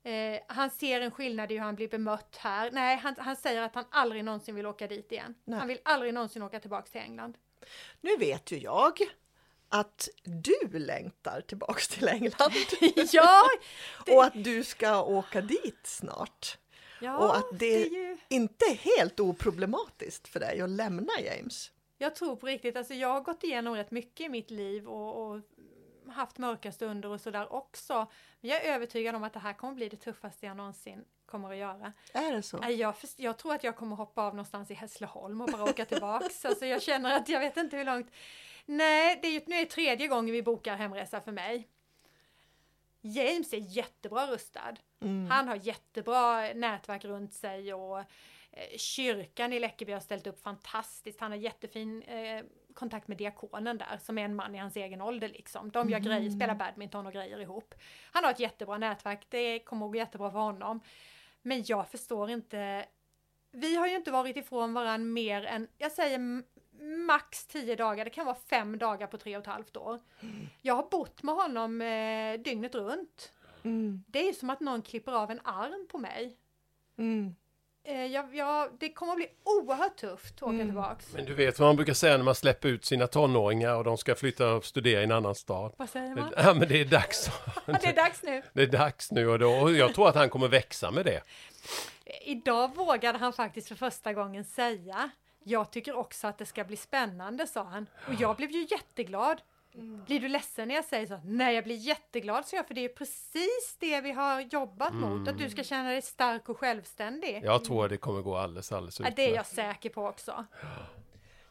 Eh, 0.02 0.40
han 0.46 0.70
ser 0.70 1.00
en 1.00 1.10
skillnad 1.10 1.52
i 1.52 1.54
hur 1.54 1.60
han 1.62 1.74
blir 1.74 1.88
bemött 1.88 2.36
här. 2.36 2.70
Nej, 2.70 2.96
han, 2.96 3.14
han 3.18 3.36
säger 3.36 3.62
att 3.62 3.74
han 3.74 3.84
aldrig 3.90 4.24
någonsin 4.24 4.54
vill 4.54 4.66
åka 4.66 4.86
dit 4.86 5.12
igen. 5.12 5.34
Nej. 5.44 5.58
Han 5.58 5.68
vill 5.68 5.78
aldrig 5.82 6.14
någonsin 6.14 6.42
åka 6.42 6.60
tillbaks 6.60 6.90
till 6.90 7.00
England. 7.00 7.38
Nu 8.00 8.16
vet 8.16 8.52
ju 8.52 8.58
jag 8.58 8.92
att 9.68 10.08
du 10.24 10.78
längtar 10.78 11.40
tillbaks 11.40 11.88
till 11.88 12.08
England 12.08 12.52
ja, 13.12 13.42
det- 14.06 14.12
och 14.16 14.24
att 14.24 14.44
du 14.44 14.64
ska 14.64 15.02
åka 15.02 15.40
dit 15.40 15.80
snart. 15.82 16.58
Ja 17.00 17.16
och 17.16 17.36
att 17.36 17.58
det, 17.58 17.82
är 17.82 17.90
ju... 17.90 18.18
inte 18.28 18.64
är 18.64 18.74
helt 18.74 19.20
oproblematiskt 19.20 20.28
för 20.28 20.40
dig 20.40 20.60
att 20.60 20.70
lämna 20.70 21.12
James. 21.20 21.72
Jag 21.98 22.14
tror 22.14 22.36
på 22.36 22.46
riktigt, 22.46 22.76
alltså 22.76 22.94
jag 22.94 23.08
har 23.08 23.20
gått 23.20 23.44
igenom 23.44 23.74
rätt 23.74 23.90
mycket 23.90 24.26
i 24.26 24.28
mitt 24.28 24.50
liv 24.50 24.88
och, 24.88 25.26
och 25.26 25.40
haft 26.12 26.38
mörka 26.38 26.72
stunder 26.72 27.08
och 27.08 27.20
sådär 27.20 27.52
också. 27.52 28.06
Men 28.40 28.50
jag 28.50 28.64
är 28.64 28.74
övertygad 28.74 29.14
om 29.14 29.24
att 29.24 29.32
det 29.32 29.38
här 29.38 29.52
kommer 29.52 29.74
bli 29.74 29.88
det 29.88 29.96
tuffaste 29.96 30.46
jag 30.46 30.56
någonsin 30.56 31.04
kommer 31.26 31.50
att 31.50 31.56
göra. 31.56 31.92
Är 32.12 32.32
det 32.32 32.42
så? 32.42 32.58
Jag, 32.70 32.94
jag 33.16 33.38
tror 33.38 33.54
att 33.54 33.64
jag 33.64 33.76
kommer 33.76 33.96
hoppa 33.96 34.22
av 34.22 34.34
någonstans 34.34 34.70
i 34.70 34.74
Hässleholm 34.74 35.40
och 35.40 35.48
bara 35.48 35.64
åka 35.64 35.84
tillbaks. 35.84 36.44
alltså 36.44 36.66
jag 36.66 36.82
känner 36.82 37.16
att 37.16 37.28
jag 37.28 37.40
vet 37.40 37.56
inte 37.56 37.76
hur 37.76 37.84
långt. 37.84 38.10
Nej, 38.66 39.18
det 39.22 39.28
är 39.28 39.32
ju, 39.32 39.40
nu 39.46 39.54
är 39.54 39.60
det 39.60 39.70
tredje 39.70 40.08
gången 40.08 40.32
vi 40.32 40.42
bokar 40.42 40.76
hemresa 40.76 41.20
för 41.20 41.32
mig. 41.32 41.68
James 43.00 43.52
är 43.52 43.58
jättebra 43.58 44.26
rustad. 44.26 44.74
Mm. 45.00 45.30
Han 45.30 45.48
har 45.48 45.56
jättebra 45.56 46.52
nätverk 46.54 47.04
runt 47.04 47.34
sig 47.34 47.74
och 47.74 47.98
eh, 47.98 48.76
kyrkan 48.76 49.52
i 49.52 49.60
Läckeby 49.60 49.92
har 49.92 50.00
ställt 50.00 50.26
upp 50.26 50.42
fantastiskt. 50.42 51.20
Han 51.20 51.30
har 51.30 51.38
jättefin 51.38 52.02
eh, 52.02 52.44
kontakt 52.74 53.08
med 53.08 53.16
diakonen 53.16 53.78
där 53.78 53.98
som 54.02 54.18
är 54.18 54.24
en 54.24 54.34
man 54.34 54.54
i 54.54 54.58
hans 54.58 54.76
egen 54.76 55.00
ålder 55.00 55.28
liksom. 55.28 55.70
De 55.70 55.90
gör 55.90 55.98
grejer, 55.98 56.30
spelar 56.30 56.54
badminton 56.54 57.06
och 57.06 57.12
grejer 57.12 57.40
ihop. 57.40 57.74
Han 58.12 58.24
har 58.24 58.30
ett 58.30 58.40
jättebra 58.40 58.78
nätverk, 58.78 59.26
det 59.28 59.58
kommer 59.58 59.86
att 59.86 59.92
gå 59.92 59.98
jättebra 59.98 60.30
för 60.30 60.38
honom. 60.38 60.80
Men 61.42 61.64
jag 61.66 61.88
förstår 61.88 62.30
inte. 62.30 62.86
Vi 63.52 63.76
har 63.76 63.86
ju 63.86 63.96
inte 63.96 64.10
varit 64.10 64.36
ifrån 64.36 64.74
varandra 64.74 65.12
mer 65.12 65.44
än, 65.44 65.68
jag 65.78 65.92
säger 65.92 66.42
max 67.06 67.46
10 67.46 67.76
dagar, 67.76 68.04
det 68.04 68.10
kan 68.10 68.26
vara 68.26 68.36
fem 68.50 68.78
dagar 68.78 69.06
på 69.06 69.18
tre 69.18 69.36
och 69.36 69.40
ett 69.42 69.46
halvt 69.46 69.76
år. 69.76 70.00
Jag 70.62 70.74
har 70.74 70.86
bott 70.90 71.22
med 71.22 71.34
honom 71.34 71.80
eh, 71.80 72.40
dygnet 72.40 72.74
runt. 72.74 73.32
Mm. 73.62 74.04
Det 74.06 74.28
är 74.28 74.32
som 74.32 74.50
att 74.50 74.60
någon 74.60 74.82
klipper 74.82 75.12
av 75.12 75.30
en 75.30 75.40
arm 75.44 75.86
på 75.90 75.98
mig. 75.98 76.36
Mm. 76.98 77.34
Eh, 77.84 78.06
jag, 78.06 78.34
jag, 78.34 78.68
det 78.78 78.92
kommer 78.92 79.12
att 79.12 79.16
bli 79.16 79.28
oerhört 79.44 79.96
tufft 79.96 80.34
att 80.36 80.42
åka 80.42 80.52
Mm. 80.54 80.66
tillbaks. 80.66 81.12
Men 81.14 81.24
du 81.24 81.34
vet 81.34 81.58
vad 81.58 81.68
man 81.68 81.76
brukar 81.76 81.94
säga 81.94 82.16
när 82.16 82.24
man 82.24 82.34
släpper 82.34 82.68
ut 82.68 82.84
sina 82.84 83.06
tonåringar 83.06 83.74
och 83.74 83.84
de 83.84 83.98
ska 83.98 84.14
flytta 84.14 84.52
och 84.54 84.64
studera 84.64 85.00
i 85.00 85.04
en 85.04 85.12
annan 85.12 85.34
stad. 85.34 85.74
Vad 85.76 85.90
säger 85.90 86.14
man? 86.14 86.32
Ja, 86.36 86.54
men 86.54 86.68
det 86.68 86.80
är 86.80 86.84
dags. 86.84 87.30
Det 87.66 87.84
är 87.86 87.94
dags 87.96 88.22
nu. 88.22 88.42
Det 88.52 88.62
är 88.62 88.66
dags 88.66 89.12
nu 89.12 89.28
och 89.28 89.38
då. 89.38 89.50
Och 89.50 89.72
jag 89.72 89.94
tror 89.94 90.08
att 90.08 90.14
han 90.14 90.30
kommer 90.30 90.48
växa 90.48 90.90
med 90.90 91.04
det. 91.04 91.22
Idag 92.24 92.74
vågade 92.74 93.18
han 93.18 93.32
faktiskt 93.32 93.68
för 93.68 93.74
första 93.74 94.12
gången 94.12 94.44
säga 94.44 95.10
Jag 95.44 95.70
tycker 95.70 95.96
också 95.96 96.26
att 96.26 96.38
det 96.38 96.46
ska 96.46 96.64
bli 96.64 96.76
spännande, 96.76 97.46
sa 97.46 97.62
han. 97.62 97.86
Och 98.08 98.14
jag 98.14 98.36
blev 98.36 98.50
ju 98.50 98.66
jätteglad. 98.70 99.42
Blir 100.06 100.20
du 100.20 100.28
ledsen 100.28 100.68
när 100.68 100.74
jag 100.74 100.84
säger 100.84 101.06
så? 101.06 101.20
Nej, 101.24 101.54
jag 101.54 101.64
blir 101.64 101.76
jätteglad, 101.76 102.46
så 102.46 102.56
jag, 102.56 102.66
för 102.66 102.74
det 102.74 102.84
är 102.84 102.88
precis 102.88 103.76
det 103.78 104.00
vi 104.00 104.12
har 104.12 104.40
jobbat 104.40 104.94
mot. 104.94 105.28
Att 105.28 105.38
du 105.38 105.50
ska 105.50 105.64
känna 105.64 105.88
dig 105.88 106.02
stark 106.02 106.48
och 106.48 106.58
självständig. 106.58 107.40
Jag 107.44 107.64
tror 107.64 107.84
att 107.84 107.90
det 107.90 107.96
kommer 107.96 108.22
gå 108.22 108.36
alldeles, 108.36 108.72
alldeles 108.72 109.00
Ja, 109.00 109.10
det 109.16 109.22
är 109.22 109.26
jag 109.26 109.30
utmärkt. 109.30 109.48
säker 109.54 109.90
på 109.90 110.06
också. 110.06 110.44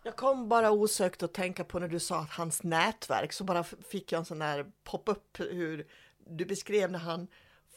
Jag 0.03 0.15
kom 0.15 0.49
bara 0.49 0.71
osökt 0.71 1.23
att 1.23 1.33
tänka 1.33 1.63
på 1.63 1.79
när 1.79 1.87
du 1.87 1.99
sa 1.99 2.19
att 2.19 2.29
hans 2.29 2.63
nätverk 2.63 3.33
så 3.33 3.43
bara 3.43 3.63
fick 3.63 4.11
jag 4.11 4.19
en 4.19 4.25
sån 4.25 4.39
där 4.39 4.71
pop-up 4.83 5.39
hur 5.39 5.87
du 6.27 6.45
beskrev 6.45 6.91
när 6.91 6.99
han 6.99 7.27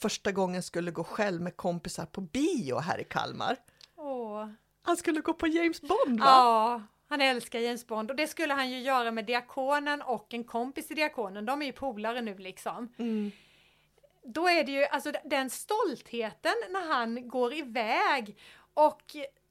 första 0.01 0.33
gången 0.33 0.63
skulle 0.63 0.91
gå 0.91 1.05
själv 1.05 1.43
med 1.43 1.57
kompisar 1.57 2.07
på 2.07 2.21
bio 2.21 2.79
här 2.79 3.01
i 3.01 3.05
Kalmar. 3.05 3.57
Åh. 3.97 4.49
Han 4.83 4.97
skulle 4.97 5.21
gå 5.21 5.33
på 5.33 5.47
James 5.47 5.81
Bond 5.81 6.21
va? 6.21 6.27
Ja, 6.27 6.83
han 7.09 7.21
älskar 7.21 7.59
James 7.59 7.87
Bond 7.87 8.11
och 8.11 8.17
det 8.17 8.27
skulle 8.27 8.55
han 8.55 8.71
ju 8.71 8.79
göra 8.81 9.11
med 9.11 9.25
diakonen 9.25 10.03
och 10.03 10.35
en 10.35 10.45
kompis 10.45 10.91
i 10.91 10.95
diakonen. 10.95 11.47
De 11.47 11.63
är 11.63 11.67
ju 11.67 11.73
polare 11.73 12.21
nu 12.21 12.39
liksom. 12.39 12.95
Mm. 12.99 13.33
Då 14.25 14.49
är 14.49 14.65
det 14.65 14.73
ju 14.73 14.85
alltså 14.85 15.13
den 15.25 15.51
stoltheten 15.51 16.55
när 16.71 16.89
han 16.95 17.29
går 17.29 17.55
iväg 17.55 18.39
och 18.75 19.03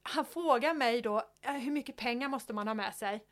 han 0.02 0.24
frågar 0.24 0.74
mig 0.74 1.02
då 1.02 1.22
"Ja, 1.40 1.50
hur 1.50 1.70
mycket 1.70 1.96
pengar 1.96 2.28
måste 2.28 2.52
man 2.52 2.68
ha 2.68 2.74
med 2.74 2.94
sig? 2.94 3.24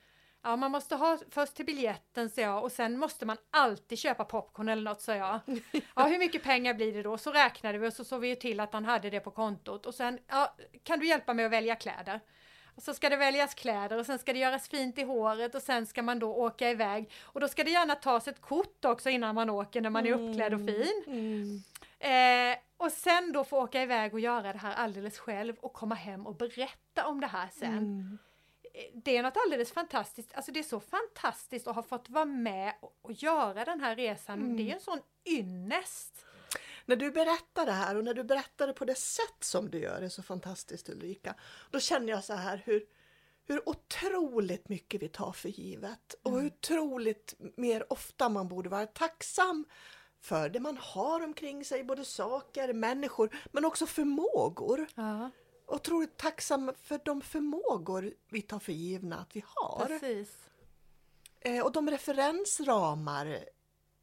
Ja, 0.43 0.57
man 0.57 0.71
måste 0.71 0.97
ha 0.97 1.19
först 1.31 1.55
till 1.55 1.67
biljetten, 1.67 2.31
sa 2.31 2.41
jag, 2.41 2.65
och 2.65 2.73
sen 2.73 2.99
måste 2.99 3.27
man 3.27 3.37
alltid 3.51 3.99
köpa 3.99 4.25
popcorn 4.25 4.69
eller 4.69 4.83
något, 4.83 5.01
sa 5.01 5.15
jag. 5.15 5.41
Ja, 5.95 6.07
hur 6.07 6.19
mycket 6.19 6.43
pengar 6.43 6.75
blir 6.75 6.93
det 6.93 7.03
då? 7.03 7.19
Så 7.19 7.33
räknade 7.33 7.79
vi 7.79 7.89
och 7.89 7.93
så 7.93 8.05
såg 8.05 8.21
vi 8.21 8.37
till 8.37 8.61
att 8.61 8.73
han 8.73 8.85
hade 8.85 9.11
det 9.11 9.21
på 9.21 9.31
kontot 9.31 9.87
och 9.87 9.95
sen, 9.95 10.19
ja, 10.27 10.57
kan 10.83 10.99
du 10.99 11.07
hjälpa 11.07 11.35
mig 11.35 11.45
att 11.45 11.53
välja 11.53 11.77
kläder? 11.77 12.21
Och 12.75 12.83
så 12.83 12.95
ska 12.95 13.09
det 13.09 13.17
väljas 13.17 13.55
kläder 13.55 13.99
och 13.99 14.07
sen 14.07 14.19
ska 14.19 14.33
det 14.33 14.39
göras 14.39 14.69
fint 14.69 14.99
i 14.99 15.03
håret 15.03 15.55
och 15.55 15.63
sen 15.63 15.87
ska 15.87 16.03
man 16.03 16.19
då 16.19 16.35
åka 16.35 16.71
iväg. 16.71 17.13
Och 17.23 17.41
då 17.41 17.49
ska 17.49 17.65
det 17.65 17.71
gärna 17.71 17.95
tas 17.95 18.29
ett 18.29 18.41
kort 18.41 18.85
också 18.85 19.11
innan 19.11 19.35
man 19.35 19.51
åker 19.51 19.81
när 19.81 19.91
man 19.91 20.07
är 20.07 20.13
uppklädd 20.13 20.55
och 20.55 20.61
fin. 20.61 21.05
Mm. 21.07 21.63
Eh, 21.99 22.59
och 22.77 22.93
sen 22.93 23.33
då 23.33 23.45
få 23.45 23.63
åka 23.63 23.83
iväg 23.83 24.15
och 24.15 24.21
göra 24.21 24.53
det 24.53 24.59
här 24.59 24.75
alldeles 24.75 25.19
själv 25.19 25.57
och 25.57 25.73
komma 25.73 25.95
hem 25.95 26.27
och 26.27 26.37
berätta 26.37 27.07
om 27.07 27.21
det 27.21 27.27
här 27.27 27.49
sen. 27.53 27.79
Mm. 27.79 28.19
Det 28.95 29.17
är 29.17 29.23
något 29.23 29.37
alldeles 29.45 29.73
fantastiskt, 29.73 30.35
alltså 30.35 30.53
det 30.53 30.59
är 30.59 30.65
så 30.65 30.81
fantastiskt 30.81 31.67
att 31.67 31.75
ha 31.75 31.83
fått 31.83 32.11
vara 32.11 32.25
med 32.25 32.75
och, 32.81 32.99
och 33.03 33.13
göra 33.13 33.65
den 33.65 33.81
här 33.81 33.97
resan. 33.97 34.57
Det 34.57 34.71
är 34.71 34.75
en 34.75 34.81
sån 34.81 35.01
ynnest. 35.25 36.25
När 36.87 36.97
du 36.97 37.11
berättar 37.11 37.67
det 37.67 37.73
här 37.73 37.97
och 37.97 38.05
när 38.05 38.15
du 38.15 38.25
berättar 38.25 38.67
det 38.67 38.73
på 38.73 38.85
det 38.85 38.95
sätt 38.95 39.45
som 39.45 39.71
du 39.71 39.79
gör 39.79 40.03
är 40.03 40.09
så 40.09 40.23
fantastiskt 40.23 40.89
Ulrika. 40.89 41.35
Då 41.71 41.81
känner 41.81 42.09
jag 42.09 42.25
så 42.25 42.35
här 42.35 42.63
hur, 42.65 42.83
hur 43.47 43.69
otroligt 43.69 44.69
mycket 44.69 45.03
vi 45.03 45.09
tar 45.09 45.33
för 45.33 45.49
givet 45.49 46.15
och 46.23 46.33
hur 46.33 46.47
otroligt 46.47 47.35
mer 47.57 47.93
ofta 47.93 48.29
man 48.29 48.49
borde 48.49 48.69
vara 48.69 48.87
tacksam 48.87 49.65
för 50.21 50.49
det 50.49 50.61
man 50.61 50.79
har 50.81 51.25
omkring 51.25 51.65
sig, 51.65 51.85
både 51.85 52.05
saker, 52.05 52.73
människor, 52.73 53.37
men 53.53 53.65
också 53.65 53.87
förmågor. 53.87 54.87
Ja, 54.95 55.31
Otroligt 55.71 56.17
tacksam 56.17 56.73
för 56.83 57.01
de 57.05 57.21
förmågor 57.21 58.15
vi 58.29 58.43
tar 58.43 58.59
för 58.59 58.73
givna 58.73 59.19
att 59.19 59.37
vi 59.37 59.45
har. 59.47 59.87
precis. 59.87 60.51
Eh, 61.41 61.65
och 61.65 61.73
de 61.73 61.91
referensramar 61.91 63.45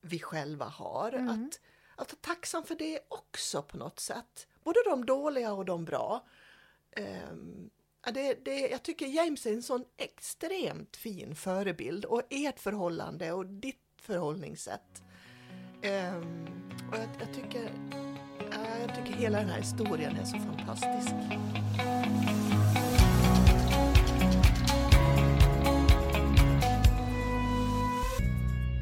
vi 0.02 0.20
själva 0.20 0.66
har. 0.66 1.12
Mm. 1.12 1.30
Att, 1.30 1.60
att 1.96 2.14
vara 2.14 2.20
tacksam 2.22 2.64
för 2.64 2.76
det 2.76 3.00
också 3.08 3.62
på 3.62 3.78
något 3.78 4.00
sätt. 4.00 4.48
Både 4.64 4.80
de 4.86 5.06
dåliga 5.06 5.54
och 5.54 5.66
de 5.66 5.86
bra. 5.86 6.26
Ehm, 6.92 7.70
det, 8.14 8.46
det, 8.46 8.60
jag 8.60 8.84
tycker 8.84 9.06
James 9.06 9.46
är 9.46 9.54
en 9.54 9.64
sån 9.64 9.86
extremt 9.98 10.98
fin 10.98 11.36
förebild 11.36 12.06
och 12.06 12.22
ert 12.30 12.60
förhållande 12.60 13.32
och 13.32 13.46
ditt 13.46 13.84
förhållningssätt. 14.02 15.04
Ehm, 15.82 16.48
och 16.92 16.98
jag, 16.98 17.10
jag, 17.20 17.34
tycker, 17.34 17.72
jag 18.88 18.96
tycker 18.96 19.14
hela 19.20 19.38
den 19.40 19.50
här 19.50 19.58
historien 19.58 20.18
är 20.22 20.26
så 20.26 20.38
fantastisk. 20.40 21.14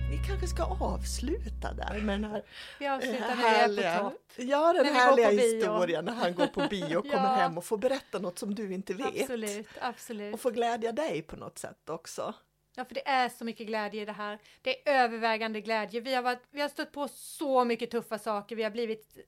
Vi 0.10 0.18
kanske 0.28 0.48
ska 0.48 0.64
avsluta 0.64 1.74
där 1.74 2.02
med 2.02 2.22
den 2.22 2.32
här 2.32 2.44
Vi 2.80 2.88
avslutar 2.88 3.36
härliga, 3.36 3.98
på 4.00 4.10
topp. 4.10 4.22
ja, 4.36 4.74
den 4.74 4.86
När 4.86 4.94
härliga 4.94 5.30
historien 5.30 6.06
när 6.06 6.14
han 6.14 6.36
går 6.36 6.48
på 6.48 6.68
bio 6.70 6.98
och 6.98 7.04
kommer 7.04 7.16
Ja. 7.24 7.36
hem 7.36 7.58
och 7.58 7.66
får 7.66 7.78
berätta 7.78 8.20
något 8.20 8.40
som 8.40 8.56
du 8.56 8.74
inte 8.74 8.94
vet. 8.94 9.22
Absolut, 9.22 9.68
absolut. 9.82 10.34
Och 10.34 10.40
får 10.40 10.52
glädja 10.52 10.92
dig 10.92 11.22
på 11.22 11.36
något 11.36 11.58
sätt 11.60 11.90
också. 11.90 12.34
Ja, 12.78 12.86
för 12.86 12.94
det 12.96 13.08
är 13.08 13.30
så 13.30 13.46
mycket 13.46 13.68
glädje 13.68 14.02
i 14.02 14.06
det 14.06 14.12
här. 14.12 14.40
Det 14.62 14.90
är 14.90 15.04
övervägande 15.04 15.62
glädje. 15.62 16.02
Vi 16.02 16.16
har, 16.16 16.22
varit, 16.24 16.42
vi 16.52 16.62
har 16.62 16.70
stött 16.70 16.92
på 16.92 17.08
så 17.08 17.66
mycket 17.66 17.92
tuffa 17.92 18.20
saker. 18.20 18.56
Vi 18.56 18.64
har 18.64 18.72
blivit 18.72 19.18
eh, 19.18 19.24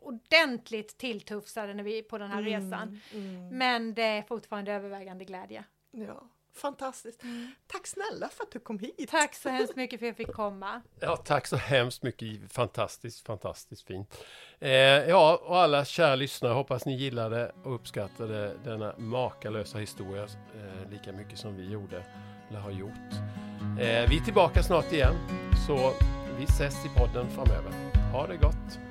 ordentligt 0.00 0.98
tilltufsade 0.98 1.74
när 1.74 1.82
vi 1.84 2.02
på 2.02 2.18
den 2.18 2.30
här 2.30 2.42
resan. 2.42 3.00
Mm, 3.14 3.48
Men 3.58 3.94
det 3.94 4.02
är 4.02 4.22
fortfarande 4.22 4.72
övervägande 4.72 5.24
glädje. 5.24 5.64
ja, 5.90 6.28
fantastiskt. 6.54 7.22
Tack 7.66 7.86
snälla 7.86 8.28
för 8.28 8.42
att 8.42 8.50
du 8.50 8.58
kom 8.58 8.78
hit. 8.78 9.08
Tack 9.10 9.34
så 9.34 9.48
hemskt 9.48 9.76
mycket 9.76 10.00
för 10.00 10.06
att 10.06 10.18
jag 10.18 10.26
fick 10.26 10.34
komma. 10.36 10.82
Ja, 11.00 11.16
tack 11.16 11.46
så 11.46 11.56
hemskt 11.56 12.02
mycket. 12.02 12.52
Fantastiskt, 12.52 13.26
fantastiskt 13.26 13.86
fint. 13.86 14.24
Eh, 14.60 14.70
ja, 14.70 15.40
och 15.42 15.58
alla 15.58 15.84
kära 15.84 16.14
lyssnare, 16.14 16.52
hoppas 16.52 16.86
ni 16.86 16.96
gillade 16.96 17.52
och 17.64 17.74
uppskattade 17.74 18.54
denna 18.64 18.94
makalösa 18.98 19.78
historia 19.78 20.22
eh, 20.22 20.90
lika 20.90 21.12
mycket 21.12 21.38
som 21.38 21.56
vi 21.56 21.70
gjorde, 21.70 22.04
eller 22.48 22.60
har 22.60 22.70
gjort. 22.70 23.12
Eh, 23.80 24.08
vi 24.08 24.18
är 24.18 24.24
tillbaka 24.24 24.62
snart 24.62 24.92
igen, 24.92 25.14
så 25.66 25.92
vi 26.38 26.44
ses 26.44 26.86
i 26.86 26.88
podden 26.98 27.30
framöver. 27.30 27.72
Ha 28.12 28.26
det 28.26 28.36
gott! 28.36 28.90